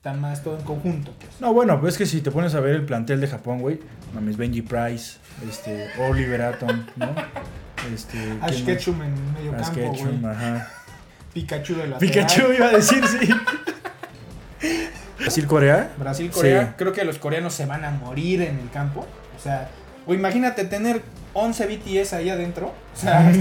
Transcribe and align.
están 0.00 0.18
más 0.18 0.42
todo 0.42 0.56
en 0.56 0.64
conjunto. 0.64 1.12
Pues. 1.20 1.42
No, 1.42 1.52
bueno, 1.52 1.78
pues 1.78 1.92
es 1.92 1.98
que 1.98 2.06
si 2.06 2.22
te 2.22 2.30
pones 2.30 2.54
a 2.54 2.60
ver 2.60 2.74
el 2.74 2.86
plantel 2.86 3.20
de 3.20 3.26
Japón, 3.26 3.58
güey, 3.58 3.80
mames, 4.14 4.38
Benji 4.38 4.62
Price, 4.62 5.18
este, 5.46 5.90
Oliver 5.98 6.40
Atom, 6.40 6.86
¿no? 6.96 7.14
Este, 7.94 8.18
¿quién 8.18 8.42
Ash? 8.42 8.64
Ketchum 8.64 9.02
en 9.02 9.32
medio 9.34 9.54
Ash 9.54 9.66
campo, 9.66 9.92
Ketchum, 9.92 10.20
güey. 10.22 10.32
ajá. 10.32 10.68
Pikachu 11.34 11.74
de 11.76 11.86
la 11.86 11.98
Pikachu 11.98 12.52
iba 12.52 12.66
a 12.66 12.72
decir, 12.72 13.02
sí. 13.06 13.28
Brasil, 15.18 15.46
Corea. 15.46 15.92
Brasil, 15.98 16.30
Corea. 16.30 16.68
Sí. 16.68 16.72
Creo 16.78 16.92
que 16.94 17.04
los 17.04 17.18
coreanos 17.18 17.52
se 17.52 17.66
van 17.66 17.84
a 17.84 17.90
morir 17.90 18.40
en 18.40 18.58
el 18.58 18.70
campo. 18.70 19.06
O 19.36 19.42
sea, 19.42 19.68
o 20.06 20.14
imagínate 20.14 20.64
tener 20.64 21.02
11 21.34 21.66
BTS 21.66 22.14
ahí 22.14 22.30
adentro. 22.30 22.74
O 22.94 22.98
sea, 22.98 23.32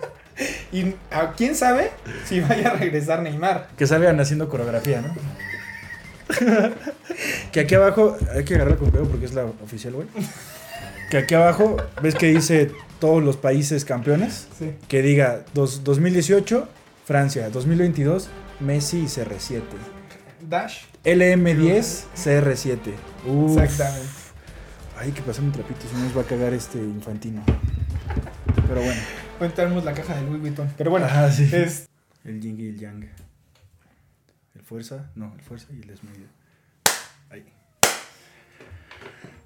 y 0.72 0.94
a 1.10 1.32
quién 1.32 1.54
sabe 1.54 1.90
si 2.26 2.40
vaya 2.40 2.70
a 2.70 2.74
regresar 2.74 3.22
Neymar. 3.22 3.68
Que 3.76 3.86
salgan 3.86 4.20
haciendo 4.20 4.48
coreografía, 4.50 5.00
¿no? 5.00 5.14
que 7.52 7.60
aquí 7.60 7.74
abajo, 7.74 8.16
hay 8.34 8.44
que 8.44 8.54
agarrarla 8.54 8.78
con 8.78 8.90
cuidado 8.90 9.08
porque 9.08 9.26
es 9.26 9.34
la 9.34 9.44
oficial, 9.44 9.94
güey. 9.94 10.08
Que 11.10 11.18
aquí 11.18 11.34
abajo, 11.34 11.76
¿ves 12.02 12.14
que 12.14 12.26
dice 12.26 12.70
todos 13.00 13.22
los 13.22 13.36
países 13.36 13.84
campeones? 13.84 14.46
Sí. 14.58 14.72
Que 14.88 15.00
diga 15.02 15.44
dos- 15.54 15.82
2018, 15.84 16.68
Francia, 17.06 17.48
2022, 17.50 18.28
Messi 18.60 18.98
y 19.00 19.04
CR7. 19.06 19.62
Dash. 20.48 20.82
LM10, 21.04 22.04
CR7. 22.14 22.78
Uf. 23.26 23.58
Exactamente. 23.58 24.08
Ay, 24.98 25.12
que 25.12 25.22
pasar 25.22 25.44
un 25.44 25.52
trapito, 25.52 25.80
si 25.88 25.94
no 25.96 26.04
nos 26.04 26.16
va 26.16 26.22
a 26.22 26.24
cagar 26.24 26.52
este 26.52 26.78
infantino. 26.78 27.42
Pero 28.66 28.80
bueno. 28.82 29.00
Hoy 29.40 29.48
traemos 29.50 29.84
la 29.84 29.94
caja 29.94 30.16
de 30.16 30.22
Louis 30.22 30.40
Vuitton. 30.40 30.68
Pero 30.76 30.90
bueno, 30.90 31.06
Ajá, 31.06 31.30
sí. 31.30 31.48
es, 31.52 31.88
El 32.24 32.40
yin 32.40 32.58
y 32.60 32.66
el 32.68 32.78
yang. 32.78 33.08
Fuerza, 34.68 35.10
no, 35.14 35.32
el 35.34 35.40
fuerza 35.40 35.68
y 35.72 35.80
el 35.80 35.86
desmedido. 35.86 36.28
Ahí. 37.30 37.42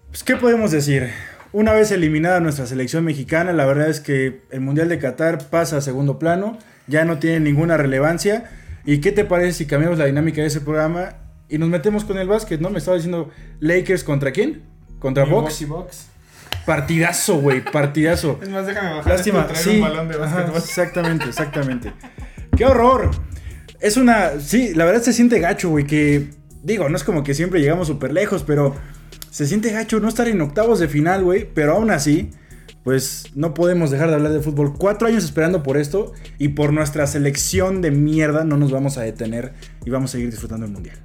Pues, 0.09 0.25
¿qué 0.25 0.35
podemos 0.35 0.73
decir? 0.73 1.11
Una 1.53 1.73
vez 1.73 1.93
eliminada 1.93 2.41
nuestra 2.41 2.67
selección 2.67 3.05
mexicana, 3.05 3.53
la 3.53 3.65
verdad 3.65 3.89
es 3.89 4.01
que 4.01 4.43
el 4.51 4.61
Mundial 4.63 4.89
de 4.89 4.99
Qatar 4.99 5.49
pasa 5.49 5.77
a 5.77 5.81
segundo 5.81 6.19
plano, 6.19 6.59
ya 6.89 7.05
no 7.05 7.21
tiene 7.21 7.39
ninguna 7.39 7.77
relevancia. 7.77 8.51
¿Y 8.85 9.01
qué 9.01 9.13
te 9.13 9.25
parece 9.25 9.53
si 9.53 9.67
cambiamos 9.67 9.97
la 9.97 10.07
dinámica 10.07 10.41
de 10.41 10.49
ese 10.49 10.61
programa 10.61 11.15
y 11.49 11.57
nos 11.59 11.69
metemos 11.69 12.05
con 12.05 12.19
el 12.19 12.27
básquet, 12.27 12.61
no? 12.61 12.71
Me 12.71 12.79
estaba 12.79 12.97
diciendo 12.97 13.31
Lakers 13.61 14.03
contra 14.03 14.33
quién? 14.33 14.63
Contra 14.99 15.25
Box. 15.25 15.69
Bucks. 15.69 16.09
Partidazo, 16.67 17.37
güey, 17.37 17.63
partidazo. 17.63 18.41
Es 18.43 18.49
más, 18.49 18.67
déjame 18.67 18.95
bajar 18.97 19.13
Lástima, 19.13 19.43
esto 19.43 19.53
y 19.53 19.55
traer 19.55 19.69
sí. 19.69 19.77
un 19.77 19.83
balón 19.83 20.09
de 20.09 20.15
ajá, 20.17 20.53
exactamente, 20.57 21.27
exactamente. 21.27 21.93
¡Qué 22.57 22.67
horror! 22.67 23.13
Es 23.83 23.97
una. 23.97 24.41
Sí, 24.41 24.75
la 24.75 24.85
verdad 24.85 25.03
se 25.03 25.13
siente 25.13 25.41
gacho, 25.41 25.69
güey. 25.69 25.85
Que. 25.85 26.31
Digo, 26.63 26.89
no 26.89 26.97
es 26.97 27.03
como 27.03 27.25
que 27.25 27.35
siempre 27.35 27.61
llegamos 27.61 27.89
súper 27.89 28.13
lejos, 28.13 28.45
pero. 28.45 28.75
Se 29.31 29.47
siente 29.47 29.73
gacho 29.73 29.99
no 29.99 30.09
estar 30.09 30.29
en 30.29 30.41
octavos 30.41 30.79
de 30.79 30.89
final, 30.89 31.25
güey. 31.25 31.49
Pero 31.53 31.75
aún 31.75 31.91
así. 31.91 32.31
Pues 32.85 33.27
no 33.35 33.55
podemos 33.55 33.91
dejar 33.93 34.09
de 34.09 34.15
hablar 34.15 34.33
de 34.33 34.41
fútbol. 34.41 34.75
Cuatro 34.77 35.07
años 35.09 35.25
esperando 35.25 35.63
por 35.63 35.77
esto. 35.77 36.13
Y 36.39 36.49
por 36.49 36.73
nuestra 36.73 37.07
selección 37.07 37.83
de 37.83 37.91
mierda 37.91 38.45
no 38.45 38.57
nos 38.57 38.71
vamos 38.71 38.99
a 38.99 39.03
detener. 39.03 39.53
Y 39.85 39.91
vamos 39.91 40.11
a 40.11 40.13
seguir 40.13 40.31
disfrutando 40.31 40.65
el 40.65 40.73
mundial. 40.73 40.99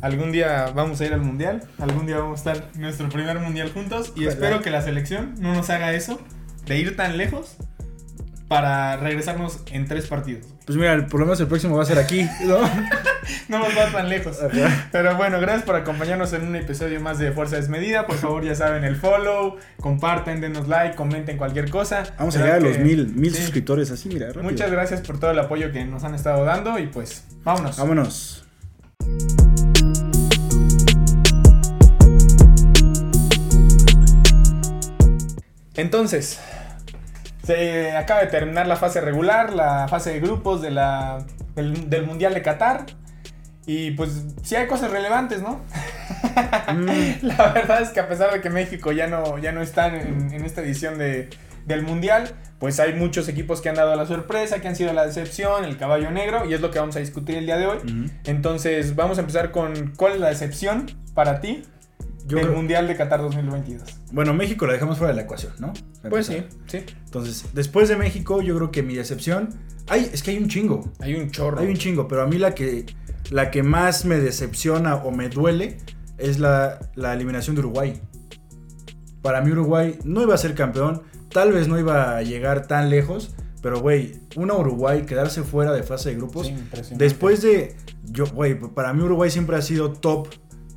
Algún 0.00 0.32
día 0.32 0.70
vamos 0.74 1.00
a 1.00 1.06
ir 1.06 1.14
al 1.14 1.22
mundial, 1.22 1.62
algún 1.78 2.06
día 2.06 2.18
vamos 2.18 2.46
a 2.46 2.52
estar 2.52 2.70
en 2.74 2.82
nuestro 2.82 3.08
primer 3.08 3.38
mundial 3.40 3.70
juntos 3.72 4.12
y 4.14 4.26
espero 4.26 4.60
que 4.60 4.70
la 4.70 4.82
selección 4.82 5.34
no 5.38 5.54
nos 5.54 5.70
haga 5.70 5.94
eso, 5.94 6.20
de 6.66 6.78
ir 6.78 6.94
tan 6.94 7.16
lejos 7.16 7.56
para 8.46 8.98
regresarnos 8.98 9.60
en 9.72 9.86
tres 9.86 10.06
partidos. 10.06 10.53
Pues 10.64 10.78
mira, 10.78 11.06
por 11.06 11.20
lo 11.20 11.26
menos 11.26 11.38
el 11.40 11.46
próximo 11.46 11.76
va 11.76 11.82
a 11.82 11.86
ser 11.86 11.98
aquí, 11.98 12.26
¿no? 12.46 12.58
No 13.48 13.58
nos 13.58 13.68
va 13.68 13.90
tan 13.90 14.10
lejos. 14.10 14.38
Pero 14.92 15.16
bueno, 15.16 15.40
gracias 15.40 15.64
por 15.64 15.76
acompañarnos 15.76 16.32
en 16.34 16.46
un 16.46 16.56
episodio 16.56 17.00
más 17.00 17.18
de 17.18 17.32
Fuerza 17.32 17.56
Desmedida. 17.56 18.06
Por 18.06 18.16
favor, 18.16 18.44
ya 18.44 18.54
saben, 18.54 18.84
el 18.84 18.96
follow, 18.96 19.56
comparten, 19.80 20.42
denos 20.42 20.68
like, 20.68 20.94
comenten 20.94 21.38
cualquier 21.38 21.70
cosa. 21.70 22.04
Vamos 22.18 22.36
a 22.36 22.40
¿Verdad 22.40 22.56
llegar 22.58 22.72
a 22.74 22.76
los 22.76 22.86
mil, 22.86 23.06
mil 23.14 23.34
sí. 23.34 23.40
suscriptores 23.40 23.90
así, 23.90 24.08
mira. 24.10 24.26
rápido. 24.26 24.44
Muchas 24.44 24.70
gracias 24.70 25.00
por 25.00 25.18
todo 25.18 25.30
el 25.30 25.38
apoyo 25.38 25.72
que 25.72 25.84
nos 25.86 26.04
han 26.04 26.14
estado 26.14 26.44
dando 26.44 26.78
y 26.78 26.86
pues 26.86 27.24
vámonos. 27.44 27.78
Vámonos. 27.78 28.44
Entonces, 35.76 36.40
se 37.44 37.92
acaba 37.92 38.20
de 38.20 38.26
terminar 38.28 38.66
la 38.66 38.76
fase 38.76 39.00
regular, 39.00 39.52
la 39.52 39.86
fase 39.88 40.10
de 40.10 40.20
grupos 40.20 40.62
de 40.62 40.70
la, 40.70 41.24
del, 41.54 41.90
del 41.90 42.06
Mundial 42.06 42.34
de 42.34 42.42
Qatar. 42.42 42.86
Y 43.66 43.92
pues 43.92 44.24
sí 44.42 44.56
hay 44.56 44.66
cosas 44.66 44.90
relevantes, 44.90 45.40
¿no? 45.40 45.60
Mm. 46.72 47.26
La 47.26 47.52
verdad 47.52 47.80
es 47.80 47.90
que 47.90 48.00
a 48.00 48.08
pesar 48.08 48.32
de 48.32 48.42
que 48.42 48.50
México 48.50 48.92
ya 48.92 49.06
no, 49.06 49.38
ya 49.38 49.52
no 49.52 49.62
está 49.62 49.86
en, 49.86 50.32
en 50.32 50.44
esta 50.44 50.60
edición 50.60 50.98
de, 50.98 51.30
del 51.66 51.82
Mundial, 51.82 52.34
pues 52.58 52.78
hay 52.80 52.94
muchos 52.94 53.28
equipos 53.28 53.60
que 53.60 53.68
han 53.68 53.74
dado 53.74 53.94
la 53.96 54.06
sorpresa, 54.06 54.60
que 54.60 54.68
han 54.68 54.76
sido 54.76 54.92
la 54.92 55.06
decepción, 55.06 55.64
el 55.64 55.76
caballo 55.76 56.10
negro, 56.10 56.44
y 56.44 56.54
es 56.54 56.60
lo 56.60 56.70
que 56.70 56.78
vamos 56.78 56.96
a 56.96 57.00
discutir 57.00 57.36
el 57.36 57.46
día 57.46 57.56
de 57.56 57.66
hoy. 57.66 57.78
Entonces 58.24 58.96
vamos 58.96 59.18
a 59.18 59.22
empezar 59.22 59.50
con 59.50 59.92
cuál 59.96 60.14
es 60.14 60.20
la 60.20 60.28
decepción 60.28 60.90
para 61.14 61.40
ti 61.40 61.62
Yo 62.26 62.36
del 62.38 62.46
creo- 62.46 62.56
Mundial 62.56 62.88
de 62.88 62.96
Qatar 62.96 63.20
2022. 63.20 63.82
Bueno, 64.12 64.32
México 64.34 64.66
la 64.66 64.72
dejamos 64.72 64.98
fuera 64.98 65.12
de 65.12 65.16
la 65.16 65.22
ecuación, 65.22 65.52
¿no? 65.58 65.72
Para 66.02 66.10
Pues 66.10 66.26
sí, 66.26 66.42
sí. 66.66 66.78
Entonces, 67.04 67.44
después 67.52 67.88
de 67.88 67.96
México, 67.96 68.40
yo 68.42 68.56
creo 68.56 68.70
que 68.70 68.82
mi 68.82 68.94
decepción. 68.94 69.50
Ay, 69.88 70.08
es 70.12 70.22
que 70.22 70.30
hay 70.30 70.38
un 70.38 70.48
chingo. 70.48 70.90
Hay 71.00 71.14
un 71.14 71.30
chorro. 71.30 71.60
Hay 71.60 71.66
un 71.68 71.76
chingo, 71.76 72.08
pero 72.08 72.22
a 72.22 72.26
mí 72.26 72.38
la 72.38 72.54
que, 72.54 72.86
la 73.30 73.50
que 73.50 73.62
más 73.62 74.04
me 74.06 74.18
decepciona 74.18 74.94
o 74.96 75.10
me 75.10 75.28
duele 75.28 75.78
es 76.16 76.38
la, 76.38 76.78
la 76.94 77.12
eliminación 77.12 77.56
de 77.56 77.60
Uruguay. 77.60 78.00
Para 79.22 79.40
mí, 79.40 79.50
Uruguay 79.52 79.98
no 80.04 80.22
iba 80.22 80.34
a 80.34 80.38
ser 80.38 80.54
campeón. 80.54 81.02
Tal 81.30 81.52
vez 81.52 81.66
no 81.68 81.78
iba 81.78 82.16
a 82.16 82.22
llegar 82.22 82.66
tan 82.66 82.90
lejos. 82.90 83.34
Pero, 83.62 83.80
güey, 83.80 84.20
una 84.36 84.54
Uruguay 84.54 85.02
quedarse 85.06 85.42
fuera 85.42 85.72
de 85.72 85.82
fase 85.82 86.10
de 86.10 86.16
grupos. 86.16 86.46
Sí. 86.48 86.54
Después 86.96 87.40
de. 87.42 87.74
Yo, 88.04 88.26
güey, 88.26 88.58
para 88.60 88.92
mí 88.92 89.02
Uruguay 89.02 89.30
siempre 89.30 89.56
ha 89.56 89.62
sido 89.62 89.92
top 89.92 90.28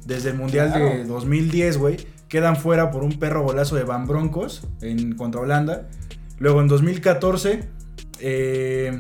desde 0.08 0.30
el 0.30 0.38
Mundial 0.38 0.72
de 0.74 0.80
Claro. 0.80 1.04
2010, 1.08 1.78
güey. 1.78 1.98
Quedan 2.30 2.56
fuera 2.56 2.92
por 2.92 3.04
un 3.04 3.20
perro 3.20 3.44
golazo 3.44 3.76
de 3.76 3.84
Van 3.84 4.08
Broncos 4.08 4.68
en 4.82 5.16
contra 5.16 5.42
Holanda. 5.42 5.88
Luego 6.40 6.62
en 6.62 6.68
2014 6.68 7.64
eh, 8.20 9.00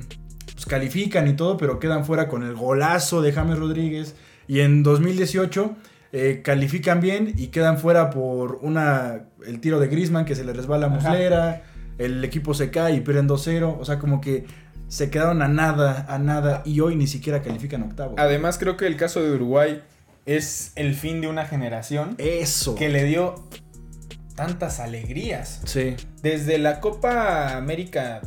pues 0.53 0.65
califican 0.65 1.27
y 1.27 1.33
todo, 1.33 1.57
pero 1.57 1.79
quedan 1.79 2.05
fuera 2.05 2.27
con 2.27 2.43
el 2.43 2.55
golazo 2.55 3.21
de 3.21 3.31
James 3.33 3.57
Rodríguez. 3.57 4.15
Y 4.47 4.61
en 4.61 4.83
2018 4.83 5.75
eh, 6.13 6.41
califican 6.43 6.99
bien 7.01 7.33
y 7.37 7.47
quedan 7.47 7.77
fuera 7.77 8.09
por 8.09 8.59
una 8.61 9.25
el 9.45 9.59
tiro 9.59 9.79
de 9.79 9.87
Griezmann 9.87 10.25
que 10.25 10.35
se 10.35 10.43
le 10.43 10.53
resbala 10.53 10.87
a. 10.87 10.89
Muslera. 10.89 11.63
El 11.97 12.23
equipo 12.23 12.53
se 12.53 12.69
cae 12.69 12.95
y 12.95 13.01
pierden 13.01 13.27
2-0. 13.27 13.77
O 13.79 13.83
sea, 13.85 13.97
como 13.99 14.21
que 14.21 14.45
se 14.87 15.09
quedaron 15.09 15.41
a 15.41 15.47
nada, 15.47 16.05
a 16.07 16.17
nada. 16.19 16.61
Y 16.63 16.79
hoy 16.79 16.95
ni 16.95 17.07
siquiera 17.07 17.41
califican 17.41 17.83
octavo. 17.83 18.15
Además, 18.17 18.57
creo 18.57 18.77
que 18.77 18.87
el 18.87 18.95
caso 18.95 19.21
de 19.21 19.31
Uruguay 19.33 19.81
es 20.27 20.73
el 20.75 20.93
fin 20.93 21.21
de 21.21 21.27
una 21.27 21.45
generación 21.45 22.15
Eso. 22.19 22.75
que 22.75 22.89
le 22.89 23.05
dio 23.05 23.47
tantas 24.35 24.79
alegrías. 24.79 25.61
Sí, 25.65 25.95
Desde 26.21 26.59
la 26.59 26.79
Copa 26.79 27.57
América 27.57 28.21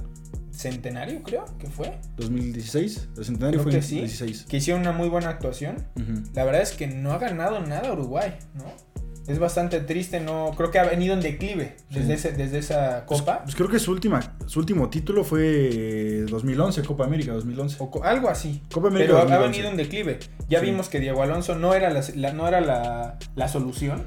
Centenario, 0.50 1.22
creo 1.22 1.44
que 1.58 1.68
fue, 1.68 1.98
2016. 2.16 3.08
El 3.16 3.24
centenario 3.24 3.60
Creo 3.60 3.62
fue 3.62 3.70
que 3.72 3.76
en 3.78 3.82
sí. 3.82 3.94
2016. 4.00 4.46
que 4.48 4.56
hicieron 4.58 4.82
una 4.82 4.92
muy 4.92 5.08
buena 5.08 5.28
actuación. 5.30 5.86
La 6.34 6.44
verdad 6.44 6.62
es 6.62 6.72
que 6.72 6.86
no 6.86 7.12
ha 7.12 7.18
ganado 7.18 7.60
nada 7.60 7.92
Uruguay, 7.92 8.34
¿no? 8.54 8.64
Es 9.28 9.38
bastante 9.38 9.80
triste, 9.80 10.18
no 10.18 10.52
creo 10.56 10.70
que 10.70 10.78
ha 10.78 10.84
venido 10.84 11.14
en 11.14 11.20
declive 11.20 11.76
desde, 11.90 12.06
Sí. 12.06 12.12
ese- 12.28 12.32
desde 12.32 12.58
esa 12.58 13.04
Pues, 13.06 13.20
Copa. 13.20 13.42
pues 13.44 13.54
creo 13.54 13.68
que 13.68 13.78
su 13.78 13.92
última, 13.92 14.20
su 14.46 14.58
último 14.58 14.88
título 14.90 15.22
fue 15.24 16.24
2011, 16.28 16.82
Copa 16.82 17.04
América 17.04 17.32
2011. 17.32 17.76
o 17.78 18.02
algo 18.04 18.28
así. 18.28 18.62
Copa 18.72 18.88
América 18.88 19.08
Pero 19.12 19.18
ha 19.18 19.22
2011. 19.22 19.50
venido 19.50 19.70
en 19.70 19.76
declive. 19.76 20.18
Ya 20.48 20.60
Sí. 20.60 20.66
vimos 20.66 20.88
que 20.88 21.00
Diego 21.00 21.22
Alonso 21.22 21.54
no 21.54 21.74
era 21.74 21.90
la, 21.90 22.02
la- 22.16 22.32
no 22.32 22.48
era 22.48 22.60
la, 22.60 23.18
la 23.36 23.48
solución. 23.48 24.04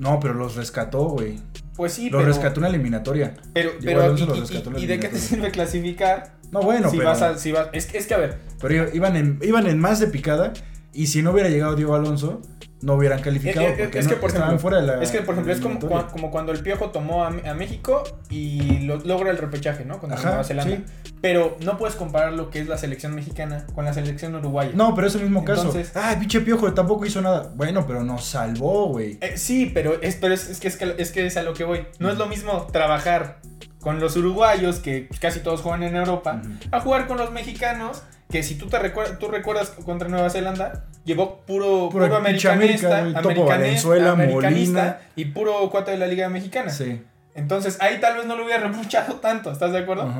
No, 0.00 0.20
pero 0.20 0.34
los 0.34 0.56
rescató, 0.56 1.08
güey. 1.08 1.38
Pues 1.76 1.92
sí, 1.94 2.08
Los 2.08 2.20
pero, 2.22 2.32
rescató 2.32 2.60
una 2.60 2.68
eliminatoria. 2.68 3.34
pero, 3.52 3.70
Diego 3.70 3.82
pero 3.84 4.02
Alonso 4.04 4.24
y, 4.24 4.26
los 4.28 4.38
y- 4.38 4.40
rescató 4.42 4.70
la 4.70 4.78
y 4.78 4.86
de 4.86 5.00
qué 5.00 5.08
te 5.08 5.18
sirve 5.18 5.50
clasificar 5.50 6.34
No, 6.52 6.60
bueno, 6.62 6.88
si 6.90 6.98
pero, 6.98 7.08
vas 7.08 7.20
a, 7.20 7.36
si 7.36 7.50
vas, 7.50 7.68
es, 7.72 7.86
que- 7.86 7.98
es 7.98 8.06
que 8.06 8.14
a 8.14 8.18
ver, 8.18 8.38
pero 8.60 8.88
iban 8.94 9.16
en, 9.16 9.40
iban 9.42 9.66
en 9.66 9.78
más 9.80 9.98
de 9.98 10.06
picada. 10.06 10.52
Y 10.96 11.08
si 11.08 11.22
no 11.22 11.32
hubiera 11.32 11.48
llegado 11.48 11.74
Diego 11.74 11.96
Alonso, 11.96 12.40
no 12.84 12.94
hubieran 12.94 13.20
calificado. 13.22 13.66
Porque 13.76 13.98
es 13.98 14.04
no- 14.06 14.10
que, 14.10 14.16
por 14.16 14.30
ejemplo, 14.30 14.58
fuera 14.58 14.76
de 14.80 14.86
la. 14.86 15.02
es 15.02 15.10
que 15.10 15.22
por 15.22 15.34
ejemplo 15.34 15.52
es 15.52 15.60
como, 15.60 15.80
cua- 15.80 16.10
como 16.10 16.30
cuando 16.30 16.52
el 16.52 16.60
Piojo 16.60 16.90
tomó 16.90 17.24
a, 17.24 17.28
a 17.28 17.54
México 17.54 18.04
y 18.30 18.80
lo- 18.86 18.98
logra 18.98 19.30
el 19.30 19.38
repechaje, 19.38 19.84
¿no? 19.84 19.98
Contra 19.98 20.18
Ajá, 20.18 20.28
Nueva 20.28 20.44
Zelanda. 20.44 20.76
sí. 20.76 20.84
Pero 21.20 21.56
no 21.64 21.78
puedes 21.78 21.96
comparar 21.96 22.32
lo 22.34 22.50
que 22.50 22.60
es 22.60 22.68
la 22.68 22.76
selección 22.76 23.14
mexicana 23.14 23.66
con 23.74 23.84
la 23.86 23.94
selección 23.94 24.34
uruguaya. 24.34 24.72
No, 24.74 24.94
pero 24.94 25.06
es 25.06 25.14
el 25.14 25.22
mismo 25.22 25.44
caso. 25.44 25.62
Entonces- 25.62 25.92
Ah, 25.96 26.14
pinche 26.18 26.40
piojo, 26.42 26.72
tampoco 26.74 27.06
hizo 27.06 27.20
nada. 27.22 27.50
Bueno, 27.54 27.86
pero 27.86 28.04
nos 28.04 28.24
salvó, 28.24 28.88
güey. 28.88 29.16
Eh, 29.22 29.38
sí, 29.38 29.70
pero, 29.72 30.00
es, 30.02 30.16
pero 30.16 30.34
es, 30.34 30.48
es 30.50 30.60
que, 30.60 30.68
es, 30.68 30.76
que, 30.76 30.94
es 30.98 31.10
que 31.12 31.26
es 31.26 31.36
a 31.38 31.42
lo 31.42 31.54
que 31.54 31.64
voy. 31.64 31.86
No 31.98 32.10
es 32.10 32.18
lo 32.18 32.26
mismo 32.26 32.66
trabajar 32.70 33.38
con 33.80 34.00
los 34.00 34.16
uruguayos, 34.16 34.78
que 34.80 35.08
casi 35.20 35.40
todos 35.40 35.60
juegan 35.60 35.82
en 35.82 35.96
Europa, 35.96 36.40
a 36.70 36.80
jugar 36.80 37.06
con 37.06 37.16
los 37.18 37.30
mexicanos, 37.32 38.02
que 38.30 38.42
si 38.42 38.54
tú 38.56 38.66
te 38.68 38.78
recuerdas, 38.78 39.18
tú 39.18 39.28
recuerdas 39.28 39.70
contra 39.84 40.08
Nueva 40.08 40.30
Zelanda, 40.30 40.86
Llevó 41.04 41.40
puro, 41.46 41.88
Puro 41.90 42.04
americanista, 42.16 42.52
América, 42.52 42.98
americanista, 43.20 43.44
Valenzuela, 43.56 44.12
americanista 44.12 44.80
Molina. 44.82 44.98
y 45.16 45.24
puro 45.26 45.68
cuate 45.70 45.90
de 45.90 45.98
la 45.98 46.06
Liga 46.06 46.28
Mexicana. 46.30 46.70
Sí. 46.70 47.02
Entonces 47.34 47.76
ahí 47.80 47.98
tal 48.00 48.16
vez 48.16 48.26
no 48.26 48.36
lo 48.36 48.44
hubiera 48.44 48.60
reprochado 48.66 49.14
tanto, 49.16 49.50
¿estás 49.52 49.72
de 49.72 49.78
acuerdo? 49.80 50.10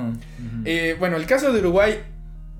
Eh, 0.65 0.97
bueno, 0.99 1.17
el 1.17 1.27
caso 1.27 1.53
de 1.53 1.61
Uruguay, 1.61 2.01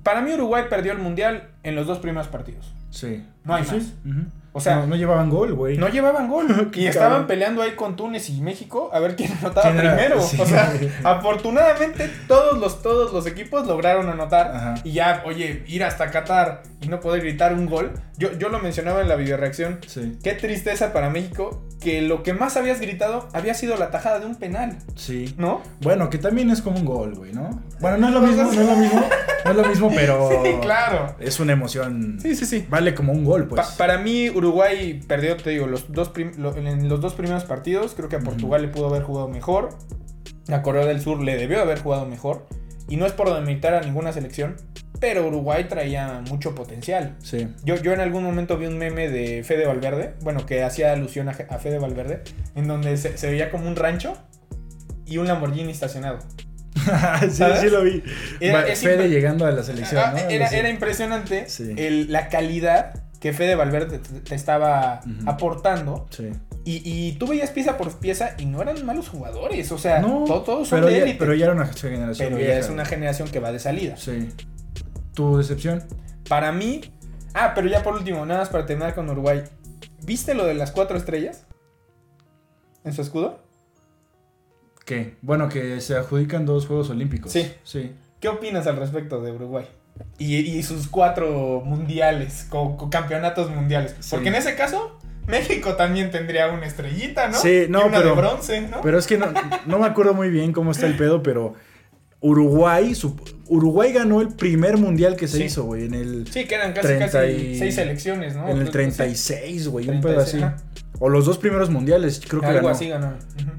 para 0.01 0.21
mí 0.21 0.33
Uruguay 0.33 0.63
perdió 0.69 0.91
el 0.91 0.97
Mundial 0.99 1.49
en 1.63 1.75
los 1.75 1.85
dos 1.87 1.99
primeros 1.99 2.27
partidos. 2.27 2.73
Sí. 2.89 3.23
No 3.43 3.53
hay 3.55 3.63
Sí, 3.65 3.75
más. 3.75 3.93
ujú. 4.15 4.25
O 4.55 4.61
sea, 4.61 4.77
no, 4.77 4.87
no 4.87 4.95
llevaban 4.95 5.29
gol, 5.29 5.53
güey. 5.53 5.77
No 5.77 5.89
llevaban 5.89 6.29
gol. 6.29 6.71
Y 6.75 6.87
estaban 6.87 7.27
peleando 7.27 7.61
ahí 7.61 7.71
con 7.75 7.95
Túnez 7.95 8.29
y 8.29 8.39
México 8.41 8.89
a 8.93 8.99
ver 8.99 9.15
quién 9.15 9.31
anotaba 9.39 9.69
primero. 9.71 10.21
Sí. 10.21 10.37
O 10.39 10.45
sea, 10.45 10.71
afortunadamente 11.03 12.09
todos 12.27 12.57
los, 12.59 12.81
todos 12.81 13.11
los 13.13 13.25
equipos 13.27 13.65
lograron 13.67 14.07
anotar. 14.09 14.51
Ajá. 14.55 14.75
Y 14.83 14.91
ya, 14.93 15.23
oye, 15.25 15.63
ir 15.67 15.83
hasta 15.83 16.11
Qatar 16.11 16.63
y 16.81 16.87
no 16.87 16.99
poder 16.99 17.21
gritar 17.21 17.53
un 17.53 17.65
gol. 17.65 17.91
Yo, 18.17 18.31
yo 18.37 18.49
lo 18.49 18.59
mencionaba 18.59 19.01
en 19.01 19.09
la 19.09 19.15
videoreacción. 19.15 19.79
Sí. 19.87 20.17
Qué 20.23 20.33
tristeza 20.33 20.93
para 20.93 21.09
México 21.09 21.61
que 21.81 22.01
lo 22.01 22.23
que 22.23 22.33
más 22.33 22.55
habías 22.57 22.79
gritado 22.79 23.27
había 23.33 23.53
sido 23.53 23.75
la 23.77 23.91
tajada 23.91 24.19
de 24.19 24.25
un 24.25 24.35
penal, 24.35 24.77
Sí. 24.95 25.35
¿no? 25.37 25.61
Bueno, 25.81 26.09
que 26.09 26.17
también 26.17 26.49
es 26.49 26.61
como 26.61 26.77
un 26.79 26.85
gol, 26.85 27.13
güey, 27.15 27.31
¿no? 27.33 27.61
Bueno, 27.79 27.97
no 27.97 28.07
es 28.07 28.13
lo 28.13 28.21
mismo, 28.21 28.43
no 28.43 28.49
es 28.51 28.57
lo 28.67 28.75
mismo, 28.75 29.03
no 29.43 29.51
es 29.51 29.57
lo 29.57 29.65
mismo, 29.65 29.91
pero 29.95 30.29
Sí, 30.43 30.51
claro. 30.61 31.15
es 31.19 31.39
una 31.39 31.53
emoción. 31.53 32.17
Sí, 32.21 32.35
sí, 32.35 32.45
sí. 32.45 32.65
Vale 32.69 32.95
como 32.95 33.11
un 33.13 33.23
gol, 33.25 33.47
pues. 33.47 33.61
Pa- 33.61 33.77
para 33.77 33.97
mí, 33.99 34.29
Uruguay 34.29 34.44
perdió, 35.07 35.37
te 35.37 35.49
digo, 35.51 35.67
los 35.67 35.91
dos 35.91 36.11
lo- 36.37 36.55
en 36.55 36.87
los 36.89 37.01
dos 37.01 37.13
primeros 37.13 37.43
partidos. 37.45 37.93
Creo 37.95 38.09
que 38.09 38.15
a 38.17 38.19
Portugal 38.19 38.61
le 38.61 38.67
pudo 38.67 38.87
haber 38.87 39.03
jugado 39.03 39.27
mejor. 39.27 39.69
A 40.49 40.61
Corea 40.61 40.85
del 40.85 41.01
Sur 41.01 41.21
le 41.23 41.37
debió 41.37 41.61
haber 41.61 41.79
jugado 41.79 42.05
mejor. 42.05 42.45
Y 42.87 42.97
no 42.97 43.05
es 43.05 43.13
por 43.13 43.33
demeritar 43.33 43.73
a 43.73 43.81
ninguna 43.81 44.13
selección, 44.13 44.57
pero 44.99 45.25
Uruguay 45.27 45.65
traía 45.67 46.21
mucho 46.29 46.53
potencial. 46.53 47.15
Sí. 47.23 47.47
Yo, 47.63 47.75
yo 47.77 47.93
en 47.93 47.99
algún 47.99 48.23
momento 48.23 48.57
vi 48.57 48.67
un 48.67 48.77
meme 48.77 49.09
de 49.09 49.43
Fede 49.43 49.65
Valverde, 49.65 50.13
bueno, 50.21 50.45
que 50.45 50.63
hacía 50.63 50.93
alusión 50.93 51.27
a, 51.27 51.31
a 51.31 51.57
Fede 51.57 51.79
Valverde, 51.79 52.21
en 52.55 52.67
donde 52.67 52.95
se, 52.97 53.17
se 53.17 53.27
veía 53.29 53.49
como 53.49 53.67
un 53.67 53.75
rancho 53.75 54.15
y 55.07 55.17
un 55.17 55.27
Lamborghini 55.27 55.71
estacionado. 55.71 56.19
sí, 56.75 57.29
¿Sabes? 57.31 57.61
sí 57.61 57.69
lo 57.69 57.83
vi. 57.83 58.03
Era- 58.39 58.63
Fede 58.75 59.09
llegando 59.09 59.45
a 59.47 59.51
la 59.51 59.63
selección, 59.63 60.01
Ah, 60.05 60.11
¿no? 60.11 60.29
era, 60.29 60.69
impresionante 60.69 61.49
Sí. 61.49 61.73
el- 61.77 62.11
la 62.11 62.29
calidad 62.29 62.93
que 63.25 63.33
Fede 63.33 63.55
Valverde 63.55 63.97
te, 63.97 64.19
te 64.19 64.35
estaba 64.35 65.01
aportando. 65.25 66.05
Sí. 66.11 66.29
Y, 66.63 66.83
y 66.85 67.13
tú 67.13 67.25
veías 67.25 67.49
pieza 67.49 67.75
por 67.75 67.91
pieza 67.97 68.35
y 68.37 68.45
no 68.45 68.61
eran 68.61 68.85
malos 68.85 69.09
jugadores. 69.09 69.71
O 69.71 69.79
sea, 69.79 69.99
No, 69.99 70.25
todos 70.43 70.67
son 70.67 70.81
pero, 70.81 70.91
de 70.91 71.01
élite. 71.01 71.17
pero 71.17 71.33
ya 71.33 71.45
era 71.45 71.55
una 71.55 71.65
generación 71.65 72.27
Pero 72.27 72.37
vieja. 72.37 72.53
ya 72.53 72.59
es 72.59 72.69
una 72.69 72.85
generación 72.85 73.27
que 73.29 73.39
va 73.39 73.51
de 73.51 73.57
salida. 73.57 73.97
Sí. 73.97 74.29
¿Tu 75.15 75.37
decepción? 75.37 75.81
Para 76.29 76.51
mí. 76.51 76.81
Ah, 77.33 77.53
pero 77.55 77.67
ya 77.67 77.81
por 77.81 77.95
último, 77.95 78.23
nada 78.27 78.41
más 78.41 78.49
para 78.49 78.67
terminar 78.67 78.93
con 78.93 79.09
Uruguay. 79.09 79.41
¿Viste 80.03 80.35
lo 80.35 80.45
de 80.45 80.53
las 80.53 80.71
cuatro 80.71 80.95
estrellas? 80.95 81.47
¿En 82.83 82.93
su 82.93 83.01
escudo? 83.01 83.39
¿Qué? 84.85 85.15
Bueno, 85.23 85.49
que 85.49 85.81
se 85.81 85.95
adjudican 85.95 86.45
dos 86.45 86.67
Juegos 86.67 86.91
Olímpicos. 86.91 87.31
Sí. 87.31 87.51
Sí. 87.63 87.91
¿Qué 88.19 88.27
opinas 88.27 88.67
al 88.67 88.75
respecto 88.77 89.19
de 89.19 89.31
Uruguay? 89.31 89.65
Y, 90.17 90.35
y 90.37 90.63
sus 90.63 90.87
cuatro 90.87 91.61
mundiales, 91.65 92.45
co- 92.49 92.77
co- 92.77 92.89
campeonatos 92.89 93.49
mundiales. 93.49 93.95
Sí. 93.99 94.07
Porque 94.11 94.29
en 94.29 94.35
ese 94.35 94.55
caso, 94.55 94.97
México 95.27 95.75
también 95.75 96.11
tendría 96.11 96.47
una 96.49 96.65
estrellita, 96.65 97.27
¿no? 97.29 97.37
Sí, 97.37 97.65
no, 97.69 97.81
Y 97.81 97.87
una 97.89 97.97
pero- 97.97 98.09
de 98.09 98.15
bronce, 98.15 98.61
¿no? 98.61 98.81
Pero 98.81 98.97
es 98.99 99.07
que 99.07 99.17
no, 99.17 99.27
no 99.65 99.79
me 99.79 99.85
acuerdo 99.85 100.13
muy 100.13 100.29
bien 100.29 100.51
cómo 100.53 100.71
está 100.71 100.85
el 100.85 100.95
pedo, 100.97 101.21
pero 101.23 101.53
Uruguay, 102.21 102.95
su- 102.95 103.15
Uruguay 103.47 103.91
ganó 103.93 104.21
el 104.21 104.29
primer 104.29 104.77
mundial 104.77 105.15
que 105.15 105.27
se 105.27 105.37
Sí. 105.37 105.43
hizo, 105.43 105.63
güey, 105.63 105.85
en 105.85 105.93
el, 105.93 106.27
sí, 106.31 106.45
que 106.45 106.55
eran 106.55 106.73
casi, 106.73 106.87
30 106.87 107.11
casi 107.11 107.57
seis 107.59 107.75
selecciones, 107.75 108.35
¿no? 108.35 108.47
en 108.49 108.57
el 108.57 108.65
Sí. 108.67 108.71
36, 108.71 109.67
güey, 109.67 109.89
un 109.89 110.01
pedo 110.01 110.19
así. 110.21 110.37
36, 110.39 110.43
ajá. 110.43 110.97
O 110.99 111.09
los 111.09 111.25
dos 111.25 111.37
primeros 111.37 111.69
mundiales, 111.69 112.21
creo 112.27 112.39
que 112.41 112.47
Algo 112.47 112.61
ganó. 112.61 112.69
así 112.69 112.87
ganó. 112.87 113.13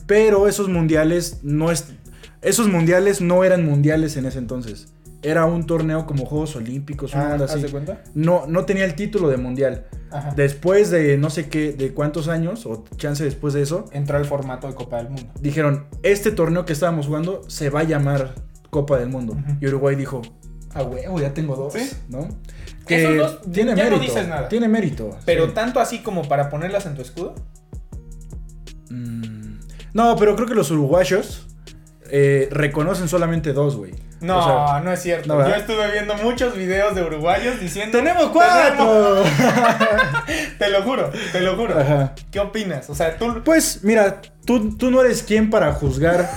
Pero 0.07 0.49
esos 0.49 0.69
mundiales 0.69 1.41
no 1.43 1.71
es 1.71 1.89
esos 2.43 2.69
mundiales 2.69 3.21
no 3.21 3.45
eran 3.45 3.65
mundiales 3.65 4.17
en 4.17 4.25
ese 4.27 4.39
entonces. 4.39 4.89
Era 5.27 5.45
un 5.45 5.67
torneo 5.67 6.07
como 6.07 6.25
Juegos 6.25 6.55
Olímpicos, 6.55 7.13
una 7.15 7.31
Ah, 7.31 7.33
onda 7.33 7.45
¿haz 7.47 7.53
así. 7.55 7.63
de 7.63 7.69
cuenta? 7.71 8.03
No, 8.15 8.47
no 8.47 8.65
tenía 8.65 8.85
el 8.85 8.95
título 8.95 9.29
de 9.29 9.37
mundial. 9.39 9.87
Ajá. 10.13 10.33
Después 10.37 10.91
de 10.91 11.19
no 11.19 11.31
sé 11.31 11.49
qué, 11.49 11.73
de 11.73 11.93
cuántos 11.93 12.29
años, 12.29 12.65
o 12.67 12.85
chance 12.97 13.25
después 13.25 13.53
de 13.55 13.63
eso, 13.63 13.87
Entró 13.91 14.19
al 14.19 14.25
formato 14.25 14.69
de 14.69 14.75
Copa 14.75 14.99
del 14.99 15.09
Mundo. 15.11 15.33
dijeron, 15.41 15.87
este 16.05 16.31
torneo 16.31 16.65
que 16.65 16.73
estábamos 16.73 17.07
jugando 17.07 17.43
se 17.49 17.71
va 17.71 17.81
a 17.81 17.85
llamar 17.85 18.35
Copa 18.71 18.99
del 18.99 19.09
Mundo. 19.09 19.37
Y 19.61 19.67
Uruguay 19.67 19.97
dijo, 19.97 20.23
ah, 20.75 20.83
huevo, 20.85 21.21
ya 21.21 21.35
tengo 21.35 21.57
dos, 21.57 21.73
Sí. 21.73 21.91
¿no? 22.09 22.29
Esos 22.89 23.17
dos, 23.17 23.41
tiene 23.51 23.75
ya 23.75 23.85
no 23.85 23.97
mérito. 23.97 24.03
dices 24.13 24.29
nada. 24.29 24.49
Tiene 24.49 24.69
mérito. 24.69 25.11
Pero 25.25 25.47
sí. 25.47 25.53
tanto 25.55 25.81
así 25.81 25.99
como 26.05 26.23
para 26.29 26.49
ponerlas 26.51 26.87
en 26.87 26.95
tu 26.95 27.03
escudo. 27.03 27.35
Mm, 28.91 29.59
No, 29.93 30.15
pero 30.17 30.37
creo 30.37 30.47
que 30.47 30.55
los 30.55 30.71
uruguayos 30.71 31.47
eh, 32.11 32.49
reconocen 32.53 33.09
solamente 33.09 33.53
dos, 33.53 33.75
güey. 33.77 33.93
No, 34.21 34.39
O 34.39 34.69
sea, 34.69 34.81
no 34.81 34.93
es 34.93 35.03
cierto. 35.03 35.35
¿no, 35.41 35.47
Yo 35.49 35.55
estuve 35.55 35.91
viendo 35.93 36.15
muchos 36.17 36.57
videos 36.57 36.95
de 36.95 37.03
uruguayos 37.03 37.61
diciendo. 37.61 37.99
¡Tenemos 37.99 38.31
cuatro! 38.31 39.23
Te 40.59 40.71
lo 40.71 40.83
juro, 40.83 41.11
te 41.33 41.41
lo 41.41 41.57
juro. 41.57 41.79
Ajá. 41.79 42.15
¿Qué 42.31 42.41
opinas? 42.41 42.89
O 42.91 42.95
sea, 42.95 43.17
tú. 43.19 43.43
Pues 43.45 43.81
mira, 43.83 44.21
tú, 44.45 44.77
tú 44.77 44.91
no 44.91 45.01
eres 45.03 45.23
quien 45.23 45.51
para 45.51 45.73
juzgar 45.73 46.29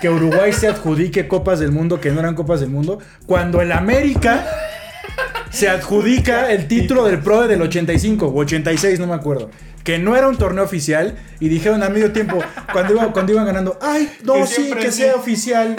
que 0.00 0.10
Uruguay 0.10 0.52
se 0.52 0.68
adjudique 0.68 1.26
copas 1.28 1.58
del 1.60 1.72
mundo 1.72 2.00
que 2.00 2.10
no 2.10 2.20
eran 2.20 2.34
copas 2.34 2.60
del 2.60 2.68
mundo, 2.70 2.98
cuando 3.26 3.60
el 3.62 3.72
América 3.72 4.44
se 5.50 5.68
adjudica 5.68 6.50
el 6.50 6.66
título 6.68 7.04
del 7.04 7.18
PRO 7.20 7.46
del 7.48 7.62
85 7.62 8.26
o 8.26 8.34
86, 8.40 8.98
no 9.00 9.06
me 9.06 9.14
acuerdo. 9.14 9.50
Que 9.84 9.98
no 9.98 10.14
era 10.16 10.28
un 10.28 10.36
torneo 10.36 10.62
oficial 10.64 11.16
y 11.40 11.48
dijeron 11.48 11.82
a 11.82 11.88
medio 11.88 12.12
tiempo, 12.12 12.38
cuando, 12.72 12.94
iba- 12.94 13.12
cuando 13.12 13.32
iban 13.32 13.44
ganando, 13.46 13.78
ay, 13.82 14.12
no, 14.22 14.46
sí, 14.46 14.70
que 14.80 14.92
sí". 14.92 15.02
sea 15.02 15.16
oficial. 15.16 15.76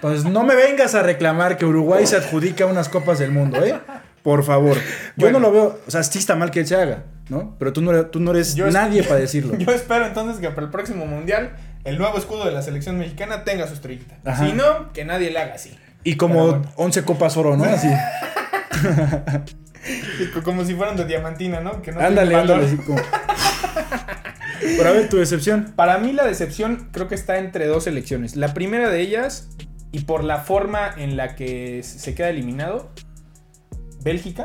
Pues 0.00 0.24
no 0.24 0.44
me 0.44 0.54
vengas 0.54 0.94
a 0.94 1.02
reclamar 1.02 1.56
que 1.56 1.64
Uruguay 1.64 2.06
se 2.06 2.16
adjudica 2.16 2.66
unas 2.66 2.88
copas 2.88 3.18
del 3.18 3.30
mundo, 3.32 3.64
¿eh? 3.64 3.78
Por 4.22 4.42
favor. 4.44 4.76
Yo 4.76 4.82
Bueno. 5.16 5.38
no 5.38 5.46
lo 5.48 5.52
veo, 5.52 5.80
o 5.86 5.90
sea, 5.90 6.02
sí 6.02 6.18
está 6.18 6.34
mal 6.34 6.50
que 6.50 6.66
se 6.66 6.74
haga, 6.76 7.04
¿no? 7.28 7.54
Pero 7.58 7.72
tú 7.72 7.80
no, 7.82 7.92
eres- 7.92 8.10
tú 8.10 8.18
no 8.20 8.32
eres 8.32 8.54
Yo 8.56 8.68
nadie 8.70 9.02
para 9.04 9.20
decirlo. 9.20 9.54
Yo 9.58 9.70
espero 9.72 10.06
entonces 10.06 10.40
que 10.40 10.50
para 10.50 10.62
el 10.66 10.70
próximo 10.70 11.06
mundial 11.06 11.56
el 11.84 11.98
nuevo 11.98 12.18
escudo 12.18 12.44
de 12.44 12.52
la 12.52 12.62
selección 12.62 12.98
mexicana 12.98 13.44
tenga 13.44 13.66
su 13.68 13.74
estrellita. 13.74 14.16
Ajá. 14.24 14.44
Si 14.46 14.52
no, 14.52 14.92
que 14.92 15.04
nadie 15.04 15.30
le 15.30 15.38
haga 15.38 15.54
así. 15.54 15.76
Y 16.02 16.16
como 16.16 16.46
bueno. 16.48 16.62
11 16.76 17.02
copas 17.04 17.36
oro, 17.36 17.56
¿no? 17.56 17.64
Así. 17.64 17.88
Como 20.44 20.64
si 20.64 20.74
fueran 20.74 20.96
de 20.96 21.04
diamantina, 21.04 21.60
¿no? 21.60 21.80
Que 21.82 21.92
no 21.92 22.00
ándale, 22.00 22.34
ándale. 22.34 22.66
Así 22.66 22.76
como... 22.76 23.00
Pero 24.60 24.88
a 24.88 24.92
ver, 24.92 25.08
tu 25.08 25.16
decepción. 25.18 25.72
Para 25.76 25.98
mí 25.98 26.12
la 26.12 26.24
decepción 26.24 26.88
creo 26.92 27.06
que 27.08 27.14
está 27.14 27.38
entre 27.38 27.66
dos 27.66 27.86
elecciones. 27.86 28.34
La 28.36 28.52
primera 28.54 28.88
de 28.90 29.00
ellas, 29.00 29.48
y 29.96 30.00
por 30.00 30.24
la 30.24 30.40
forma 30.40 30.90
en 30.94 31.16
la 31.16 31.34
que 31.36 31.82
se 31.82 32.14
queda 32.14 32.28
eliminado, 32.28 32.90
Bélgica. 34.02 34.44